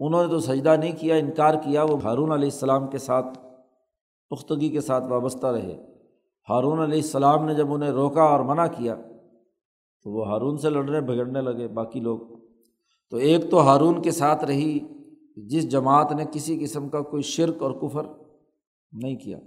انہوں 0.00 0.22
نے 0.22 0.30
تو 0.30 0.40
سجدہ 0.40 0.76
نہیں 0.76 0.92
کیا، 1.00 1.14
انکار 1.14 1.54
کیا، 1.54 1.82
وہ 1.82 2.02
ہارون 2.02 2.32
علیہ 2.32 2.50
السلام 2.52 2.86
کے 2.86 2.98
ساتھ 2.98 3.38
پختگی 4.30 4.68
کے 4.68 4.80
ساتھ 4.80 5.04
وابستہ 5.04 5.46
رہے۔ 5.46 5.84
ہارون 6.48 6.78
علیہ 6.78 7.02
السلام 7.02 7.44
نے 7.44 7.54
جب 7.54 7.72
انہیں 7.72 7.90
روکا 7.90 8.22
اور 8.22 8.40
منع 8.40 8.66
کیا، 8.66 8.94
تو 10.02 10.10
وہ 10.10 10.26
ہارون 10.28 10.58
سے 10.58 10.70
لڑنے 10.70 11.00
بگڑنے 11.00 11.40
لگے، 11.40 11.68
باقی 11.68 12.00
لوگ۔ 12.00 12.18
تو 13.10 13.16
ایک 13.16 13.50
تو 13.50 13.60
ہارون 13.60 14.02
کے 14.02 14.10
ساتھ 14.10 14.44
رہی، 14.44 14.78
جس 15.36 15.68
جماعت 15.68 16.12
نے 16.12 16.24
کسی 16.32 16.58
قسم 16.58 16.88
کا 16.88 17.00
کوئی 17.00 17.22
شرک 17.22 17.62
اور 17.62 17.70
کفر 17.70 18.06
نہیں 18.92 19.16
کیا۔ 19.16 19.38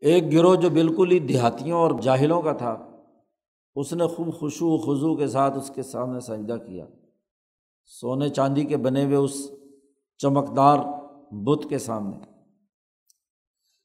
ایک 0.00 0.32
گروہ 0.32 0.54
جو 0.54 0.70
بالکل 0.70 1.10
ہی 1.10 1.18
دیہاتیوں 1.18 1.78
اور 1.78 1.90
جاہلوں 2.02 2.42
کا 2.42 2.52
تھا، 2.52 2.90
اس 3.74 3.92
نے 3.92 4.06
خوب 4.06 4.34
خوشو 4.34 4.78
خضو 4.78 5.16
کے 5.16 5.26
ساتھ 5.26 5.58
اس 5.58 5.70
کے 5.74 5.82
سامنے 5.82 6.20
سجدہ 6.20 6.56
کیا۔ 6.66 6.86
سونے 8.00 8.28
چاندی 8.28 8.64
کے 8.64 8.76
بنے 8.76 9.04
ہوئے 9.04 9.16
اس 9.16 9.50
چمکدار 10.18 10.78
بت 11.32 11.68
کے 11.68 11.78
سامنے۔ 11.78 12.16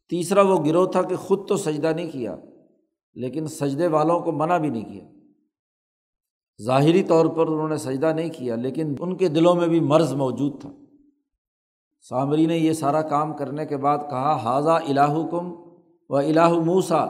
تیسرا 0.09 0.41
وہ 0.41 0.65
گروہ 0.65 0.91
تھا 0.91 1.01
کہ 1.01 1.15
خود 1.15 1.47
تو 1.47 1.57
سجدہ 1.57 1.87
نہیں 1.87 2.11
کیا، 2.11 2.35
لیکن 3.13 3.47
سجدے 3.47 3.87
والوں 3.87 4.19
کو 4.19 4.31
منع 4.31 4.57
بھی 4.57 4.69
نہیں 4.69 4.93
کیا۔ 4.93 5.05
ظاہری 6.63 7.03
طور 7.03 7.25
پر 7.25 7.47
انہوں 7.47 7.69
نے 7.69 7.77
سجدہ 7.77 8.13
نہیں 8.15 8.29
کیا، 8.29 8.55
لیکن 8.55 8.95
ان 8.99 9.17
کے 9.17 9.27
دلوں 9.27 9.55
میں 9.55 9.67
بھی 9.67 9.79
مرض 9.79 10.13
موجود 10.13 10.61
تھا۔ 10.61 10.71
سامری 12.01 12.45
نے 12.45 12.57
یہ 12.57 12.73
سارا 12.73 13.01
کام 13.01 13.33
کرنے 13.33 13.65
کے 13.65 13.77
بعد 13.77 13.97
کہا 13.97 14.39
حاضہ 14.43 14.69
الہ 14.69 15.27
کم 15.31 15.53
و 16.09 16.15
الہ 16.15 16.49
موسا 16.65 17.05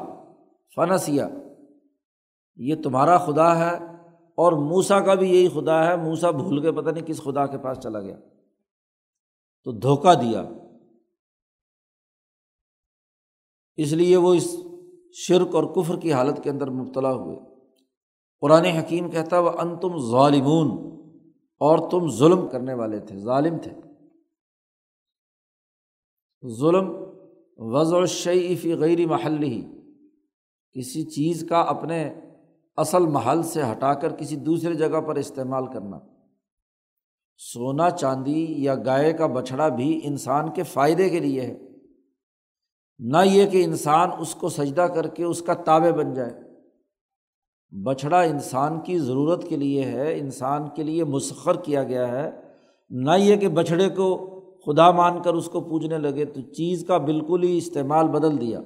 فنسیا 0.75 1.27
یہ 2.55 2.75
تمہارا 2.83 3.17
خدا 3.17 3.60
ہے 3.60 3.92
اور 4.37 4.51
موسا 4.51 4.99
کا 4.99 5.13
بھی 5.13 5.29
یہی 5.29 5.49
خدا 5.49 5.87
ہے 5.87 5.95
موسا 5.95 6.31
بھول 6.31 6.61
کے 6.61 6.71
پتہ 6.71 6.89
نہیں 6.89 7.05
کس 7.05 7.21
خدا 7.23 7.45
کے 7.45 7.57
پاس 7.57 7.77
چلا 7.79 8.01
گیا۔ 8.01 8.17
تو 9.63 9.71
دھوکہ 9.71 10.13
دیا۔ 10.13 10.43
اس 13.75 13.93
لیے 13.93 14.17
وہ 14.17 14.33
اس 14.33 14.55
شرک 15.13 15.55
اور 15.55 15.63
کفر 15.63 15.99
کی 15.99 16.13
حالت 16.13 16.43
کے 16.43 16.49
اندر 16.49 16.69
مبتلا 16.69 17.13
ہوئے۔ 17.13 17.39
قرآن 18.41 18.65
حکیم 18.65 19.11
کہتا 19.11 19.39
وہ 19.39 19.49
ان 19.49 19.79
تم 19.79 20.11
ظالمون۔ 20.11 20.93
اور 21.53 21.89
تم 21.89 22.11
ظلم 22.11 22.47
کرنے 22.47 22.73
والے 22.73 22.99
تھے، 22.99 23.17
ظالم 23.17 23.57
تھے۔ 23.57 23.71
ظلم 26.59 26.95
وضع 27.57 28.05
فی 28.61 28.73
غیر 28.73 29.07
محل 29.07 29.43
ہی 29.43 29.61
کسی 30.73 31.03
چیز 31.03 31.45
کا 31.49 31.61
اپنے 31.61 32.13
اصل 32.75 33.06
محل 33.06 33.44
سے 33.44 33.62
ہٹا 33.63 33.94
کر 33.94 34.15
کسی 34.15 34.36
دوسری 34.36 34.75
جگہ 34.75 35.01
پر 35.01 35.15
استعمال 35.15 35.65
کرنا۔ 35.68 36.00
سونا، 37.38 37.89
چاندی 37.89 38.63
یا 38.63 38.75
گائے 38.75 39.13
کا 39.13 39.27
بچھڑا 39.27 39.68
بھی 39.68 40.00
انسان 40.03 40.50
کے 40.50 40.63
فائدے 40.63 41.10
کے 41.10 41.20
لیے 41.20 41.42
ہے۔ 41.42 41.60
نہ 43.00 43.18
یہ 43.25 43.48
کہ 43.48 43.63
انسان 43.63 44.10
اس 44.20 44.36
کو 44.36 44.50
سجدہ 44.50 44.82
کر 44.82 45.08
کے 45.08 45.24
اس 45.24 45.42
کا 45.42 45.53
تابع 45.53 45.92
بن 45.92 46.13
جائے۔ 46.13 46.34
بچھڑا 47.84 48.22
انسان 48.22 48.82
کی 48.82 49.00
ضرورت 49.00 49.44
کے 49.50 49.58
لیے 49.58 49.84
ہے، 49.84 50.20
انسان 50.20 50.70
کے 50.75 50.84
لیے 50.84 51.03
مسخر 51.03 51.56
کیا 51.56 51.84
گیا 51.84 52.08
ہے۔ 52.08 52.32
نہ 52.89 53.12
یہ 53.18 53.36
کہ 53.36 53.48
بچھڑے 53.48 53.89
کو 53.89 54.30
خدا 54.65 54.92
مان 54.92 55.22
کر 55.22 55.34
اس 55.34 55.50
کو 55.50 55.62
پوجنے 55.62 55.98
لگے، 55.98 56.25
تو 56.25 56.42
چیز 56.42 56.86
کا 56.88 56.98
بالکل 56.98 57.44
ہی 57.44 57.58
استعمال 57.58 58.08
بدل 58.08 58.42
دیا۔ 58.42 58.60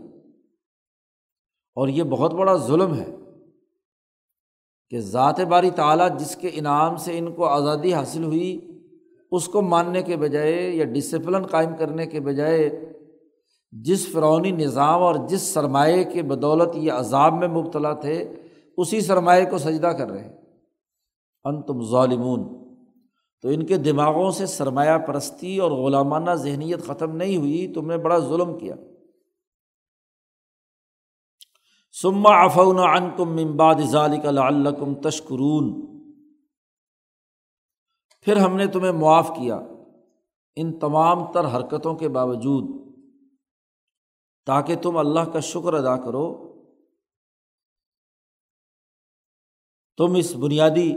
اور 1.76 1.88
یہ 1.88 2.04
بہت 2.04 2.34
بڑا 2.34 2.56
ظلم 2.56 2.94
ہے۔ 2.94 3.16
کہ 4.90 5.00
ذات 5.00 5.40
باری 5.40 5.70
تعلیٰ 5.70 6.20
جس 6.20 6.36
کے 6.36 6.50
انعام 6.54 6.96
سے 6.96 7.18
ان 7.18 7.32
کو 7.32 7.46
آزادی 7.46 7.94
حاصل 7.94 8.24
ہوئی، 8.24 8.60
اس 9.32 9.48
کو 9.48 9.62
ماننے 9.62 10.02
کے 10.02 10.16
بجائے 10.16 10.70
یا 10.70 10.86
ڈسپلن 10.86 11.46
قائم 11.46 11.76
کرنے 11.80 12.06
کے 12.06 12.20
بجائے، 12.20 12.94
جس 13.72 14.12
فرونی 14.12 14.52
نظام 14.52 15.04
اور 15.04 15.16
جس 15.28 15.42
سرمایہ 15.42 16.04
کے 16.04 16.22
بدولت 16.22 16.76
یہ 16.76 16.92
عذاب 16.92 17.34
میں 17.34 17.48
مبتلا 17.48 17.94
تھے، 17.94 18.34
اسی 18.78 19.02
سرمایہ 19.02 19.46
کو 19.50 19.58
سجدہ 19.58 19.88
کر 19.88 20.10
رہے 20.12 20.30
ان 21.44 21.62
تم 21.62 21.82
ظالمون۔ 21.82 22.68
تو 23.42 23.50
ان 23.50 23.66
کے 23.66 23.78
دماغوں 23.78 24.32
سے 24.32 24.46
سرمایہ 24.46 24.98
پرستی 24.98 25.58
اور 25.58 25.72
غلامانہ 25.72 26.32
ذہنیت 26.32 26.82
ختم 26.82 27.16
نہیں 27.16 27.38
ہوئی، 27.38 27.74
تم 27.76 27.88
نے 27.88 27.98
بڑا 27.98 28.18
ظلم 28.20 28.58
کیا۔ 28.58 28.76
سما 32.02 32.44
افون 32.44 32.80
ان 32.80 33.10
کم 33.18 33.50
امباد 33.50 33.76
ظالق 33.76 34.26
الکم 34.26 35.02
تشکرون۔ 35.02 35.88
پھر 38.22 38.38
ہم 38.38 38.56
نے 38.56 38.68
تمہیں 38.68 38.92
معاف 38.92 39.28
کیا 39.28 39.60
ان 40.56 40.80
تمام 40.80 41.32
تر 41.32 41.46
حرکتوں 41.46 41.96
کے 41.96 42.10
باوجود۔ 42.10 42.94
تاکہ 44.46 44.76
تم 44.76 44.98
اللہ 44.98 45.20
کا 45.20 45.40
شکر 45.40 45.74
ادا 45.74 45.98
کرو۔ 45.98 46.54
تم 49.98 50.16
اس 50.16 50.36
بنیادی 50.36 50.94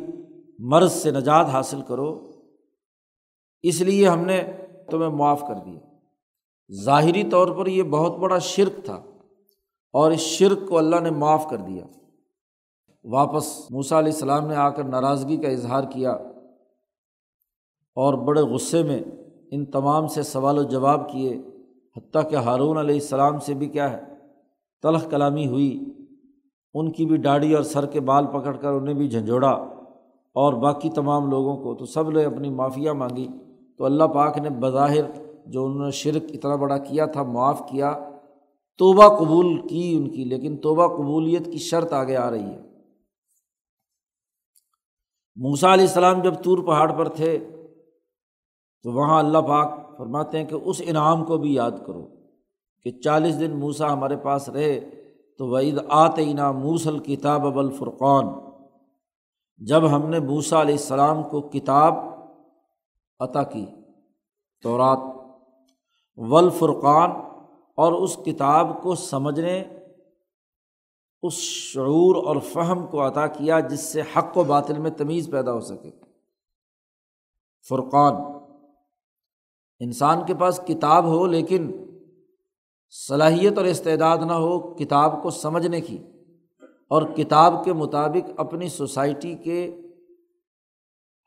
مرض 0.58 0.92
سے 0.92 1.10
نجات 1.10 1.46
حاصل 1.46 1.82
کرو۔ 1.82 2.30
اس 3.62 3.80
لیے 3.80 4.08
ہم 4.08 4.18
نے 4.18 4.42
تمہیں 4.90 5.10
معاف 5.10 5.40
کر 5.40 5.54
دیا۔ 5.64 5.80
ظاہری 6.84 7.30
طور 7.30 7.58
پر 7.58 7.66
یہ 7.66 7.82
بہت 7.82 8.16
بڑا 8.16 8.38
شرک 8.38 8.84
تھا۔ 8.84 9.09
اور 9.92 10.10
اس 10.10 10.20
شرک 10.20 10.68
کو 10.68 10.78
اللہ 10.78 11.00
نے 11.00 11.10
معاف 11.10 11.48
کر 11.50 11.56
دیا۔ 11.56 11.84
واپس 13.04 13.70
موسا 13.70 13.98
علیہ 13.98 14.12
السلام 14.12 14.46
نے 14.46 14.54
آ 14.54 14.68
کر 14.68 14.84
ناراضگی 14.84 15.36
کا 15.36 15.48
اظہار 15.48 15.84
کیا 15.84 16.10
اور 17.96 18.14
بڑے 18.14 18.40
غصے 18.40 18.82
میں 18.82 19.00
ان 19.50 19.64
تمام 19.64 20.06
سے 20.06 20.22
سوال 20.22 20.58
و 20.58 20.62
جواب 20.62 21.08
کیے۔ 21.08 21.40
حتیٰ 21.96 22.30
کہ 22.30 22.36
ہارون 22.36 22.76
علیہ 22.76 22.94
السلام 22.94 23.38
سے 23.38 23.54
بھی 23.54 23.66
کیا 23.66 23.92
ہے، 23.92 24.00
تلخ 24.82 25.10
کلامی 25.10 25.46
ہوئی۔ 25.46 25.84
ان 26.74 26.92
کی 26.92 27.06
بھی 27.06 27.16
ڈاڑی 27.16 27.54
اور 27.54 27.62
سر 27.62 27.86
کے 27.86 28.00
بال 28.00 28.26
پکڑ 28.26 28.56
کر 28.56 28.68
انہیں 28.68 28.94
بھی 28.94 29.08
جھنجھوڑا 29.08 29.50
اور 30.34 30.52
باقی 30.52 30.90
تمام 30.90 31.30
لوگوں 31.30 31.56
کو 31.56 31.74
تو 31.74 31.84
سب 31.84 32.10
نے 32.10 32.24
اپنی 32.24 32.50
معافیا 32.50 32.92
مانگی۔ 32.92 33.28
تو 33.78 33.84
اللہ 33.84 34.04
پاک 34.04 34.38
نے 34.38 34.50
بظاہر 34.50 35.04
جو 35.46 35.64
انہوں 35.66 35.84
نے 35.84 35.90
شرک 35.90 36.22
اتنا 36.28 36.56
بڑا 36.56 36.78
کیا 36.78 37.06
تھا، 37.06 37.22
معاف 37.22 37.62
کیا 37.68 38.09
توبہ 38.80 39.08
قبول 39.18 39.68
کی 39.68 39.94
ان 39.96 40.10
کی، 40.10 40.24
لیکن 40.24 40.56
توبہ 40.56 40.86
قبولیت 40.96 41.52
کی 41.52 41.58
شرط 41.58 41.92
آگے 41.92 42.16
آ 42.16 42.30
رہی 42.30 42.44
ہے۔ 42.44 42.60
موسا 45.36 45.74
علیہ 45.74 45.86
السلام 45.86 46.22
جب 46.22 46.34
طور 46.44 46.58
پہاڑ 46.58 46.92
پر 46.92 47.08
تھے، 47.08 47.38
تو 48.82 48.92
وہاں 48.92 49.18
اللہ 49.18 49.38
پاک 49.38 49.98
فرماتے 49.98 50.38
ہیں 50.38 50.46
کہ 50.46 50.54
اس 50.54 50.82
انعام 50.86 51.24
کو 51.24 51.38
بھی 51.38 51.54
یاد 51.54 51.70
کرو 51.86 52.06
کہ 52.82 52.90
چالیس 52.90 53.40
دن 53.40 53.58
موسا 53.58 53.92
ہمارے 53.92 54.16
پاس 54.16 54.48
رہے، 54.48 54.80
تو 55.38 55.48
وعید 55.48 55.78
آتے 55.88 56.30
انعام 56.30 56.60
موسل 56.60 56.98
کتاب 56.98 57.46
اب 57.46 57.58
الفرقان 57.58 58.26
جب 59.58 59.96
ہم 59.96 60.10
نے 60.10 60.20
موسا 60.20 60.60
علیہ 60.60 60.74
السلام 60.74 61.22
کو 61.22 61.40
کتاب 61.40 61.94
عطا 63.20 63.42
کی 63.42 63.66
تو 64.62 64.78
رات 64.78 64.98
ولفرقان 66.16 67.10
اور 67.80 67.92
اس 67.92 68.16
کتاب 68.24 68.80
کو 68.82 68.94
سمجھنے، 68.94 69.62
اس 71.22 71.34
شعور 71.34 72.16
اور 72.24 72.36
فہم 72.42 72.86
کو 72.86 73.06
عطا 73.06 73.26
کیا 73.28 73.60
جس 73.60 73.80
سے 73.82 74.02
حق 74.16 74.36
و 74.38 74.44
باطل 74.44 74.78
میں 74.78 74.90
تمیز 74.90 75.30
پیدا 75.30 75.52
ہو 75.52 75.60
سکے۔ 75.60 75.90
فرقان، 77.66 78.14
انسان 79.80 80.24
کے 80.26 80.34
پاس 80.34 80.60
کتاب 80.66 81.06
ہو 81.06 81.26
لیکن 81.26 81.70
صلاحیت 82.94 83.58
اور 83.58 83.66
استعداد 83.66 84.18
نہ 84.18 84.32
ہو 84.34 84.58
کتاب 84.74 85.22
کو 85.22 85.30
سمجھنے 85.30 85.80
کی، 85.80 85.98
اور 86.88 87.02
کتاب 87.16 87.64
کے 87.64 87.72
مطابق 87.72 88.30
اپنی 88.36 88.68
سوسائٹی 88.68 89.34
کے 89.34 89.60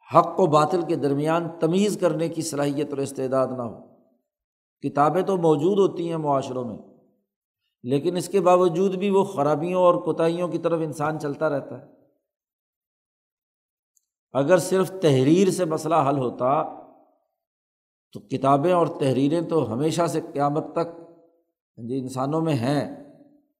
حق 0.09 0.39
و 0.39 0.45
باطل 0.47 0.81
کے 0.81 0.95
درمیان 0.95 1.47
تمیز 1.59 1.97
کرنے 2.01 2.29
کی 2.29 2.41
صلاحیت 2.41 2.89
اور 2.89 2.97
استعداد 2.97 3.47
نہ 3.47 3.61
ہو۔ 3.61 3.92
کتابیں 4.83 5.21
تو 5.21 5.37
موجود 5.37 5.79
ہوتی 5.79 6.09
ہیں 6.09 6.17
معاشروں 6.17 6.65
میں، 6.65 6.77
لیکن 7.83 8.17
اس 8.17 8.29
کے 8.29 8.41
باوجود 8.41 8.95
بھی 8.95 9.09
وہ 9.09 9.23
خرابیوں 9.23 9.81
اور 9.81 9.95
کوتاہیوں 9.95 10.47
کی 10.47 10.57
طرف 10.57 10.79
انسان 10.83 11.19
چلتا 11.19 11.49
رہتا 11.49 11.81
ہے۔ 11.81 11.85
اگر 14.33 14.57
صرف 14.57 14.91
تحریر 15.01 15.49
سے 15.49 15.65
مسئلہ 15.65 15.95
حل 15.95 16.17
ہوتا، 16.17 16.63
تو 18.13 18.19
کتابیں 18.19 18.73
اور 18.73 18.87
تحریریں 18.87 19.41
تو 19.41 19.73
ہمیشہ 19.73 20.07
سے 20.07 20.21
قیامت 20.33 20.63
تک 20.73 20.87
جی 21.77 21.99
انسانوں 21.99 22.41
میں 22.41 22.53
ہیں۔ 22.53 23.03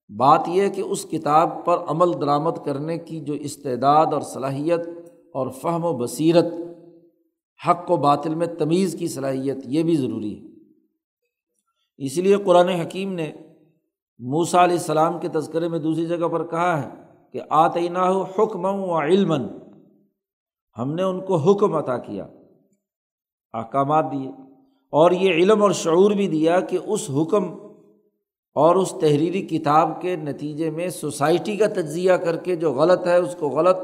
بات 0.08 0.48
یہ 0.48 0.68
کہ 0.68 0.80
اس 0.80 1.06
کتاب 1.10 1.64
پر 1.64 1.78
عمل 1.78 2.12
درآمد 2.20 2.64
کرنے 2.64 2.98
کی 2.98 3.20
جو 3.20 3.34
استعداد 3.34 4.12
اور 4.12 4.20
صلاحیت 4.20 4.80
اور 5.34 5.50
فہم 5.50 5.84
و 5.84 5.92
بصیرت، 5.92 6.52
حق 7.68 7.90
و 7.90 7.96
باطل 7.96 8.34
میں 8.34 8.46
تمیز 8.46 8.96
کی 8.98 9.08
صلاحیت، 9.08 9.56
یہ 9.64 9.82
بھی 9.82 9.96
ضروری 9.96 10.34
ہے۔ 10.38 10.53
اس 11.98 12.16
لیے 12.18 12.36
قرآن 12.36 12.68
حکیم 12.68 13.12
نے 13.12 13.32
موسا 14.18 14.64
علیہ 14.64 14.76
السلام 14.76 15.18
کے 15.20 15.28
تذکرے 15.28 15.68
میں 15.68 15.78
دوسری 15.78 16.06
جگہ 16.06 16.28
پر 16.28 16.46
کہا 16.46 16.82
ہے 16.82 16.88
کہ 17.32 17.40
آتعینہ 17.50 17.98
ہو 17.98 18.22
حکم 18.22 18.64
و 18.64 19.00
علم 19.00 19.32
ہم 20.78 20.94
نے 20.94 21.02
ان 21.02 21.20
کو 21.20 21.36
حکم 21.36 21.74
عطا 21.74 21.98
کیا، 21.98 22.26
احکامات 23.52 24.04
دیے، 24.12 24.28
اور 24.90 25.10
یہ 25.10 25.32
علم 25.32 25.62
اور 25.62 25.70
شعور 25.70 26.10
بھی 26.10 26.28
دیا 26.28 26.60
کہ 26.60 26.78
اس 26.84 27.10
حکم 27.10 27.44
اور 28.54 28.76
اس 28.76 28.94
تحریری 29.00 29.42
کتاب 29.42 30.00
کے 30.02 30.16
نتیجے 30.16 30.70
میں 30.70 30.88
سوسائٹی 30.88 31.56
کا 31.56 31.66
تجزیہ 31.66 32.12
کر 32.12 32.36
کے 32.36 32.56
جو 32.56 32.72
غلط 32.72 33.06
ہے 33.06 33.16
اس 33.16 33.36
کو 33.38 33.48
غلط 33.48 33.76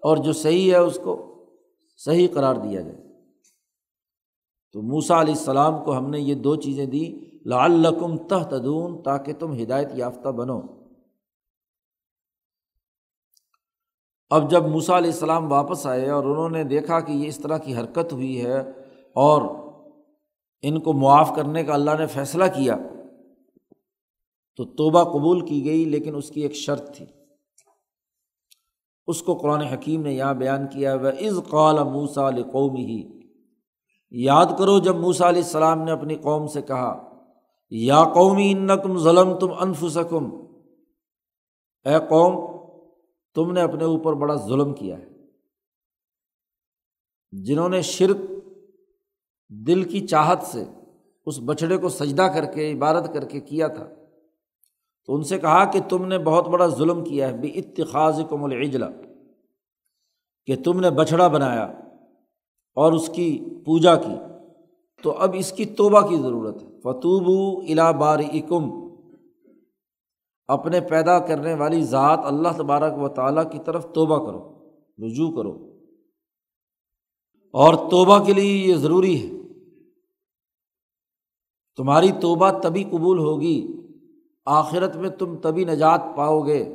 اور 0.00 0.16
جو 0.16 0.32
صحیح 0.32 0.70
ہے 0.72 0.76
اس 0.76 0.98
کو 1.02 1.34
صحیح 1.96 2.28
قرار 2.34 2.54
دیا 2.54 2.80
جائے۔ 2.80 3.02
تو 4.72 4.82
موسا 4.82 5.20
علیہ 5.20 5.34
السلام 5.34 5.84
کو 5.84 5.96
ہم 5.96 6.10
نے 6.10 6.20
یہ 6.20 6.34
دو 6.34 6.56
چیزیں 6.56 6.86
دی 6.86 7.33
لعلکم 7.44 8.16
تہ 8.16 8.42
تدون 8.50 9.02
تاکہ 9.02 9.32
تم 9.32 9.62
ہدایت 9.62 9.88
یافتہ 9.94 10.28
بنو۔ 10.28 10.60
اب 14.30 14.50
جب 14.50 14.66
موسا 14.66 14.98
علیہ 14.98 15.10
السلام 15.10 15.52
واپس 15.52 15.86
آئے 15.86 16.10
اور 16.10 16.24
انہوں 16.24 16.48
نے 16.48 16.64
دیکھا 16.64 17.00
کہ 17.00 17.12
یہ 17.12 17.28
اس 17.28 17.38
طرح 17.38 17.58
کی 17.58 17.76
حرکت 17.76 18.12
ہوئی 18.12 18.44
ہے 18.44 18.60
اور 19.16 19.42
ان 20.62 20.80
کو 20.80 20.92
معاف 20.92 21.36
کرنے 21.36 21.64
کا 21.64 21.74
اللہ 21.74 21.90
نے 21.98 22.06
فیصلہ 22.06 22.44
کیا، 22.44 22.76
تو 24.56 24.64
توبہ 24.64 25.04
قبول 25.04 25.46
کی 25.46 25.64
گئی، 25.64 25.84
لیکن 25.84 26.16
اس 26.16 26.30
کی 26.30 26.40
ایک 26.40 26.54
شرط 26.54 26.96
تھی۔ 26.96 27.06
اس 29.06 29.22
کو 29.22 29.34
قرآن 29.34 29.60
حکیم 29.60 30.02
نے 30.02 30.14
یہاں 30.14 30.34
بیان 30.34 30.68
کیا 30.68 30.94
وہ 30.94 31.06
از 31.06 31.40
قال 31.50 31.84
موسا 31.84 32.28
علیہ 32.28 32.44
قومی 32.44 32.84
ہی 32.84 33.20
یاد 34.10 34.46
کرو، 34.58 34.78
جب 34.78 34.96
موسا 34.96 35.28
علیہ 35.28 35.42
السلام 35.42 35.82
نے 35.82 35.92
اپنی 35.92 36.14
قوم 36.14 36.46
سے 36.46 36.62
کہا 36.62 37.13
یا 37.70 38.04
قومی 38.14 38.52
ان 38.52 38.68
کم 38.82 38.98
ظلم 38.98 39.38
تم 39.38 39.52
انف 39.60 39.84
سکم 39.90 40.44
اے 41.84 41.94
قوم، 42.08 42.56
تم 43.34 43.52
نے 43.52 43.60
اپنے 43.60 43.84
اوپر 43.84 44.12
بڑا 44.12 44.34
ظلم 44.34 44.74
کیا 44.74 44.98
ہے۔ 44.98 45.06
جنہوں 47.32 47.68
نے 47.68 47.82
شرک 47.82 48.16
دل 49.48 49.84
کی 49.84 50.06
چاہت 50.06 50.38
سے 50.42 50.64
اس 51.26 51.40
بچھڑے 51.44 51.76
کو 51.76 51.88
سجدہ 51.88 52.22
کر 52.22 52.44
کے، 52.44 52.72
عبادت 52.72 53.14
کر 53.14 53.24
کے 53.24 53.40
کیا 53.40 53.66
تھا۔ 53.66 53.88
تو 55.06 55.14
ان 55.14 55.22
سے 55.22 55.38
کہا 55.38 55.64
کہ 55.64 55.80
تم 55.88 56.04
نے 56.04 56.18
بہت 56.18 56.48
بڑا 56.48 56.66
ظلم 56.66 57.04
کیا 57.04 57.28
ہے 57.28 57.36
بے 57.36 57.48
اتخاذ 57.48 58.20
کم 58.30 58.44
العجلا 58.44 58.88
کہ 60.46 60.56
تم 60.64 60.80
نے 60.80 60.90
بچھڑا 60.90 61.28
بنایا 61.28 61.64
اور 62.74 62.92
اس 62.92 63.10
کی 63.14 63.44
پوجا 63.66 63.96
کی۔ 63.96 64.33
تو 65.04 65.12
اب 65.12 65.34
اس 65.38 65.52
کی 65.52 65.64
توبہ 65.64 66.00
کی 66.00 66.16
ضرورت 66.16 66.62
ہے۔ 66.62 66.68
فتوب 66.80 67.58
الا 67.68 67.90
بار 67.90 68.18
اکم 68.18 68.88
اپنے 70.48 70.80
پیدا 70.80 71.18
کرنے 71.18 71.54
والی 71.54 71.82
ذات 71.82 72.20
اللہ 72.22 72.48
تبارک 72.56 72.98
و 72.98 73.08
تعالیٰ 73.08 73.50
کی 73.52 73.58
طرف 73.64 73.86
توبہ 73.92 74.26
کرو، 74.26 74.52
رجوع 75.06 75.36
کرو۔ 75.36 75.70
اور 77.52 77.74
توبہ 77.74 78.24
کے 78.24 78.32
لیے 78.32 78.68
یہ 78.68 78.74
ضروری 78.74 79.26
ہے۔ 79.26 79.36
تمہاری 81.76 82.12
توبہ 82.20 82.50
تبھی 82.62 82.84
قبول 82.84 83.18
ہوگی، 83.18 83.66
آخرت 84.46 84.96
میں 84.96 85.10
تم 85.10 85.36
تبھی 85.36 85.64
نجات 85.64 86.02
پاؤ 86.16 86.40
گے۔ 86.40 86.74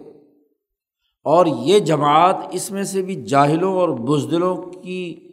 اور 1.23 1.45
یہ 1.45 1.79
جماعت 1.79 2.35
اس 2.51 2.71
میں 2.71 2.83
سے 2.83 3.01
بھی 3.01 3.15
جاہلوں 3.15 3.73
اور 3.73 3.89
بزدلوں 3.89 4.57
کی 4.81 5.28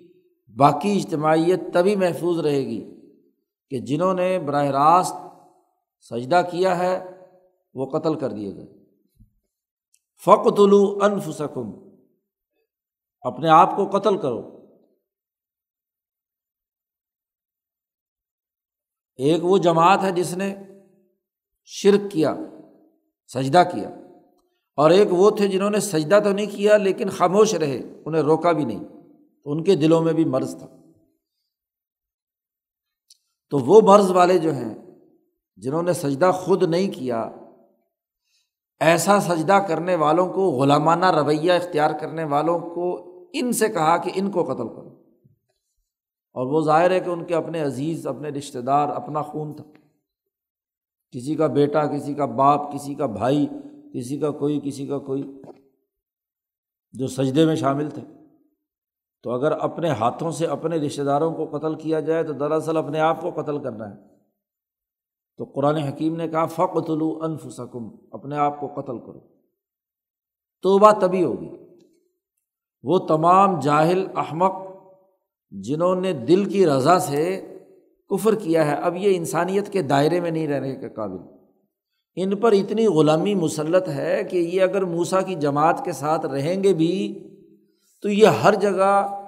باقی 0.56 0.96
اجتماعیت 0.96 1.60
تبھی 1.74 1.96
محفوظ 1.96 2.40
رہے 2.40 2.58
گی 2.58 3.00
کہ 3.70 3.78
جنہوں 3.78 4.14
نے 4.14 4.38
براہ 4.38 4.66
راست 4.66 5.14
سجدہ 6.00 6.42
کیا 6.50 6.78
ہے، 6.78 7.04
وہ 7.74 7.98
قتل 7.98 8.18
کر 8.18 8.30
دیے 8.30 8.56
گئے۔ 8.56 8.66
فقت 10.24 10.60
الو 10.60 10.98
انف 11.02 11.28
سکم 11.34 11.72
اپنے 13.20 13.48
آپ 13.48 13.76
کو 13.76 13.98
قتل 13.98 14.16
کرو۔ 14.16 14.66
ایک 19.16 19.44
وہ 19.44 19.58
جماعت 19.58 19.98
ہے 20.02 20.12
جس 20.12 20.36
نے 20.36 20.56
شرک 21.64 22.12
کیا، 22.12 22.36
سجدہ 23.26 23.62
کیا۔ 23.72 23.88
اور 24.76 24.90
ایک 24.90 25.08
وہ 25.10 25.30
تھے 25.30 25.48
جنہوں 25.48 25.70
نے 25.70 25.80
سجدہ 25.80 26.18
تو 26.24 26.32
نہیں 26.32 26.56
کیا، 26.56 26.76
لیکن 26.76 27.10
خاموش 27.10 27.54
رہے، 27.54 27.80
انہیں 28.06 28.22
روکا 28.22 28.52
بھی 28.52 28.64
نہیں۔ 28.64 28.95
تو 29.46 29.52
ان 29.52 29.64
کے 29.64 29.76
دلوں 29.76 30.02
میں 30.02 30.12
بھی 30.12 30.24
مرض 30.24 30.58
تھا۔ 30.58 30.66
تو 33.50 33.58
وہ 33.58 33.80
مرض 33.84 34.10
والے 34.10 34.38
جو 34.38 34.54
ہیں، 34.54 34.74
جنہوں 35.56 35.82
نے 35.82 35.92
سجدہ 35.92 36.30
خود 36.34 36.62
نہیں 36.62 36.90
کیا، 36.90 37.30
ایسا 38.80 39.20
سجدہ 39.20 39.58
کرنے 39.68 39.94
والوں 39.94 40.32
کو، 40.32 40.50
غلامانہ 40.50 41.06
رویہ 41.06 41.52
اختیار 41.52 41.90
کرنے 42.00 42.24
والوں 42.24 42.58
کو 42.58 43.12
ان 43.32 43.52
سے 43.52 43.68
کہا 43.68 43.96
کہ 43.96 44.10
ان 44.14 44.30
کو 44.30 44.44
قتل 44.44 44.68
کرو۔ 44.68 45.02
اور 46.32 46.46
وہ 46.46 46.60
ظاہر 46.60 46.90
ہے 46.90 47.00
کہ 47.00 47.10
ان 47.10 47.24
کے 47.24 47.34
اپنے 47.34 47.60
عزیز، 47.60 48.06
اپنے 48.06 48.28
رشتے 48.28 48.60
دار، 48.60 48.88
اپنا 48.88 49.22
خون 49.22 49.56
تھا۔ 49.56 49.64
کسی 51.10 51.34
کا 51.34 51.46
بیٹا، 51.46 51.86
کسی 51.86 52.14
کا 52.14 52.24
باپ، 52.24 52.72
کسی 52.72 52.94
کا 52.94 53.06
بھائی، 53.06 53.46
کسی 53.94 54.18
کا 54.18 54.30
کوئی، 54.30 54.60
کسی 54.64 54.86
کا 54.86 54.98
کوئی 54.98 55.22
جو 56.92 57.06
سجدے 57.06 57.46
میں 57.46 57.54
شامل 57.54 57.90
تھے۔ 57.90 58.15
تو 59.22 59.30
اگر 59.30 59.52
اپنے 59.52 59.88
ہاتھوں 59.88 60.30
سے 60.30 60.46
اپنے 60.46 60.76
رشتے 60.76 61.04
داروں 61.04 61.34
کو 61.34 61.58
قتل 61.58 61.74
کیا 61.74 62.00
جائے 62.00 62.24
تو 62.24 62.32
دراصل 62.32 62.76
اپنے 62.76 63.00
آپ 63.00 63.20
کو 63.20 63.30
قتل 63.30 63.62
کرنا 63.62 63.90
ہے۔ 63.90 63.94
تو 65.36 65.44
قرآن 65.44 65.76
حکیم 65.76 66.16
نے 66.16 66.28
کہا 66.28 66.46
فقت 66.46 66.90
انف 67.20 67.52
سکم 67.52 67.88
اپنے 68.12 68.36
آپ 68.36 68.60
کو 68.60 68.66
قتل 68.66 68.98
کرو۔ 68.98 69.20
توبہ 70.62 70.92
تبھی 71.00 71.24
ہوگی۔ 71.24 71.50
وہ 72.82 72.98
تمام 72.98 73.60
جاہل 73.60 74.06
احمق 74.16 74.52
جنہوں 75.50 75.96
نے 75.96 76.12
دل 76.12 76.44
کی 76.44 76.66
رضا 76.66 76.98
سے 76.98 77.56
کفر 78.10 78.34
کیا 78.34 78.66
ہے، 78.66 78.74
اب 78.74 78.96
یہ 78.96 79.16
انسانیت 79.16 79.72
کے 79.72 79.82
دائرے 79.82 80.20
میں 80.20 80.30
نہیں 80.30 80.48
رہنے 80.48 80.76
کے 80.76 80.88
قابل۔ 80.88 81.16
ان 82.16 82.36
پر 82.36 82.52
اتنی 82.52 82.86
غلامی 82.86 83.34
مسلط 83.34 83.88
ہے 83.88 84.24
کہ 84.30 84.36
یہ 84.36 84.62
اگر 84.62 84.82
موسا 84.82 85.20
کی 85.20 85.34
جماعت 85.34 85.84
کے 85.84 85.92
ساتھ 85.92 86.26
رہیں 86.26 86.62
گے 86.62 86.74
بھی 86.74 87.22
تو 88.02 88.08
یہ 88.08 88.26
ہر 88.26 88.54
جگہ 88.54 89.22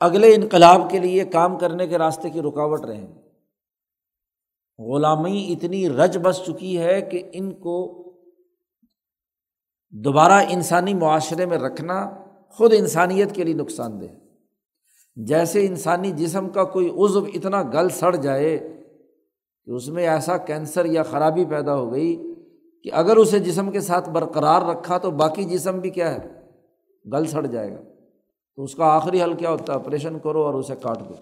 اگلے 0.00 0.34
انقلاب 0.34 0.90
کے 0.90 0.98
لیے 0.98 1.24
کام 1.24 1.58
کرنے 1.58 1.86
کے 1.86 1.98
راستے 1.98 2.30
کی 2.30 2.42
رکاوٹ 2.42 2.84
رہیں 2.84 3.06
گے 3.06 3.28
غلامی 4.78 5.56
اتنی 5.58 5.88
رج 5.88 6.18
بس 6.22 6.40
چکی 6.46 6.78
ہے 6.78 7.00
کہ 7.02 7.30
ان 7.32 7.52
کو 7.54 8.04
دوبارہ 9.90 10.44
انسانی 10.48 10.94
معاشرے 10.94 11.46
میں 11.46 11.58
رکھنا 11.58 12.10
خود 12.48 12.72
انسانیت 12.76 13.34
کے 13.34 13.44
لیے 13.44 13.54
نقصان 13.54 14.00
دہ 14.00 14.06
جیسے 15.16 15.66
انسانی 15.66 16.12
جسم 16.12 16.48
کا 16.48 16.64
کوئی 16.64 16.88
عزو 16.88 17.24
اتنا 17.34 17.62
گل 17.62 17.88
سڑ 17.88 18.16
جائے 18.16 18.58
کہ 19.66 19.70
اس 19.70 19.88
میں 19.88 20.08
ایسا 20.08 20.36
کینسر 20.36 20.84
یا 20.84 21.02
خرابی 21.02 21.44
پیدا 21.44 21.74
ہو 21.74 21.92
گئی 21.92 22.34
کہ 22.82 22.90
اگر 22.92 23.16
اسے 23.16 23.38
جسم 23.38 23.70
کے 23.70 23.80
ساتھ 23.80 24.10
برقرار 24.10 24.62
رکھا 24.62 24.98
تو 24.98 25.10
باقی 25.10 25.44
جسم 25.44 25.78
بھی 25.78 25.90
کیا 25.90 26.14
ہے؟ 26.14 26.37
گل 27.12 27.26
سڑ 27.26 27.46
جائے 27.46 27.72
گا۔ 27.72 27.80
تو 28.56 28.64
اس 28.64 28.74
کا 28.74 28.84
آخری 28.84 29.22
حل 29.22 29.32
کیا 29.32 29.50
ہوتا 29.50 29.72
ہے؟ 29.72 29.78
آپریشن 29.78 30.18
کرو 30.18 30.42
اور 30.42 30.54
اسے 30.54 30.76
کاٹ 30.76 30.98
دو۔ 31.08 31.14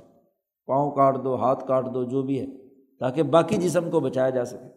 پاؤں 0.67 0.91
کاٹ 0.91 1.25
دو، 1.25 1.35
ہاتھ 1.35 1.67
کاٹ 1.67 1.95
دو، 1.95 2.05
جو 2.05 2.23
بھی 2.23 2.41
ہے، 2.41 2.47
تاکہ 2.99 3.23
باقی 3.23 3.57
جسم 3.57 3.91
کو 3.91 4.01
بچایا 4.01 4.31
جا 4.31 4.45
سکے۔ 4.45 4.69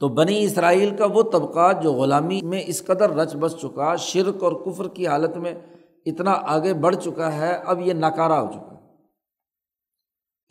تو 0.00 0.08
بنی 0.08 0.44
اسرائیل 0.44 0.96
کا 0.96 1.06
وہ 1.06 1.22
طبقہ 1.22 1.82
جو 1.82 1.92
غلامی 1.92 2.40
میں 2.42 2.62
اس 2.66 2.84
قدر 2.84 3.10
رچ 3.10 3.36
بس 3.36 3.56
چکا، 3.56 3.96
شرک 3.96 4.42
اور 4.42 4.52
کفر 4.52 4.88
کی 4.88 5.06
حالت 5.06 5.36
میں 5.36 5.54
اتنا 6.06 6.32
آگے 6.32 6.74
بڑھ 6.74 6.96
چکا 6.96 7.36
ہے، 7.36 7.54
اب 7.66 7.80
یہ 7.80 7.92
ناکارہ 7.92 8.32
ہو 8.32 8.52
چکا 8.52 8.66
ہے۔ 8.66 8.72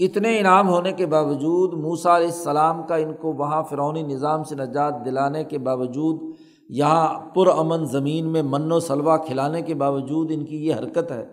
اتنے 0.05 0.39
انعام 0.39 0.69
ہونے 0.69 0.91
کے 0.91 1.05
باوجود 1.05 1.73
موسا 1.73 2.17
علیہ 2.17 2.27
السلام 2.27 2.83
کا 2.83 2.95
ان 2.95 3.13
کو 3.13 3.33
وہاں 3.33 3.63
فرونی 3.63 4.03
نظام 4.03 4.43
سے 4.43 4.55
نجات 4.55 5.05
دلانے 5.05 5.43
کے 5.43 5.57
باوجود 5.57 6.35
یہاں 6.73 7.29
پرامن 7.35 7.85
زمین 7.85 8.27
میں 8.27 8.41
من 8.41 8.71
و 8.71 8.79
سلوا 8.79 9.17
کھلانے 9.17 9.61
کے 9.61 9.73
باوجود 9.73 10.31
ان 10.33 10.45
کی 10.45 10.65
یہ 10.65 10.75
حرکت 10.75 11.11
ہے، 11.11 11.25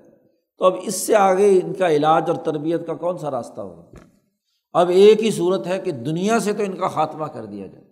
تو 0.59 0.65
اب 0.65 0.73
اس 0.83 0.95
سے 0.95 1.17
آگے 1.17 1.61
ان 1.65 1.73
کا 1.73 1.91
علاج 1.91 2.31
اور 2.31 2.37
تربیت 2.37 2.87
کا 2.87 2.95
کون 2.95 3.19
سا 3.19 3.31
راستہ 3.31 3.61
ہوگا؟ 3.61 3.91
اب 4.73 4.89
ایک 4.89 5.23
ہی 5.23 5.31
صورت 5.31 5.67
ہے 5.67 5.79
کہ 5.79 5.91
دنیا 5.91 6.39
سے 6.39 6.53
تو 6.53 6.63
ان 6.63 6.73
کا 6.73 6.89
خاتمہ 6.89 7.27
کر 7.27 7.45
دیا 7.45 7.67
جائے۔ 7.67 7.85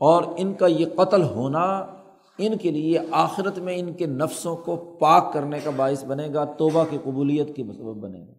اور 0.00 0.22
ان 0.36 0.54
کا 0.54 0.66
یہ 0.66 0.86
قتل 0.96 1.22
ہونا 1.22 1.86
ان 2.38 2.56
کے 2.56 2.70
لیے 2.70 2.98
آخرت 3.10 3.58
میں 3.58 3.76
ان 3.76 3.92
کے 3.92 4.06
نفسوں 4.06 4.56
کو 4.56 4.76
پاک 5.00 5.32
کرنے 5.32 5.58
کا 5.64 5.70
باعث 5.76 6.04
بنے 6.04 6.28
گا، 6.34 6.44
توبہ 6.44 6.84
کی 6.90 6.98
قبولیت 7.04 7.56
کی 7.56 7.62
مسبب 7.62 7.96
بنے 7.96 8.20
گا۔ 8.20 8.32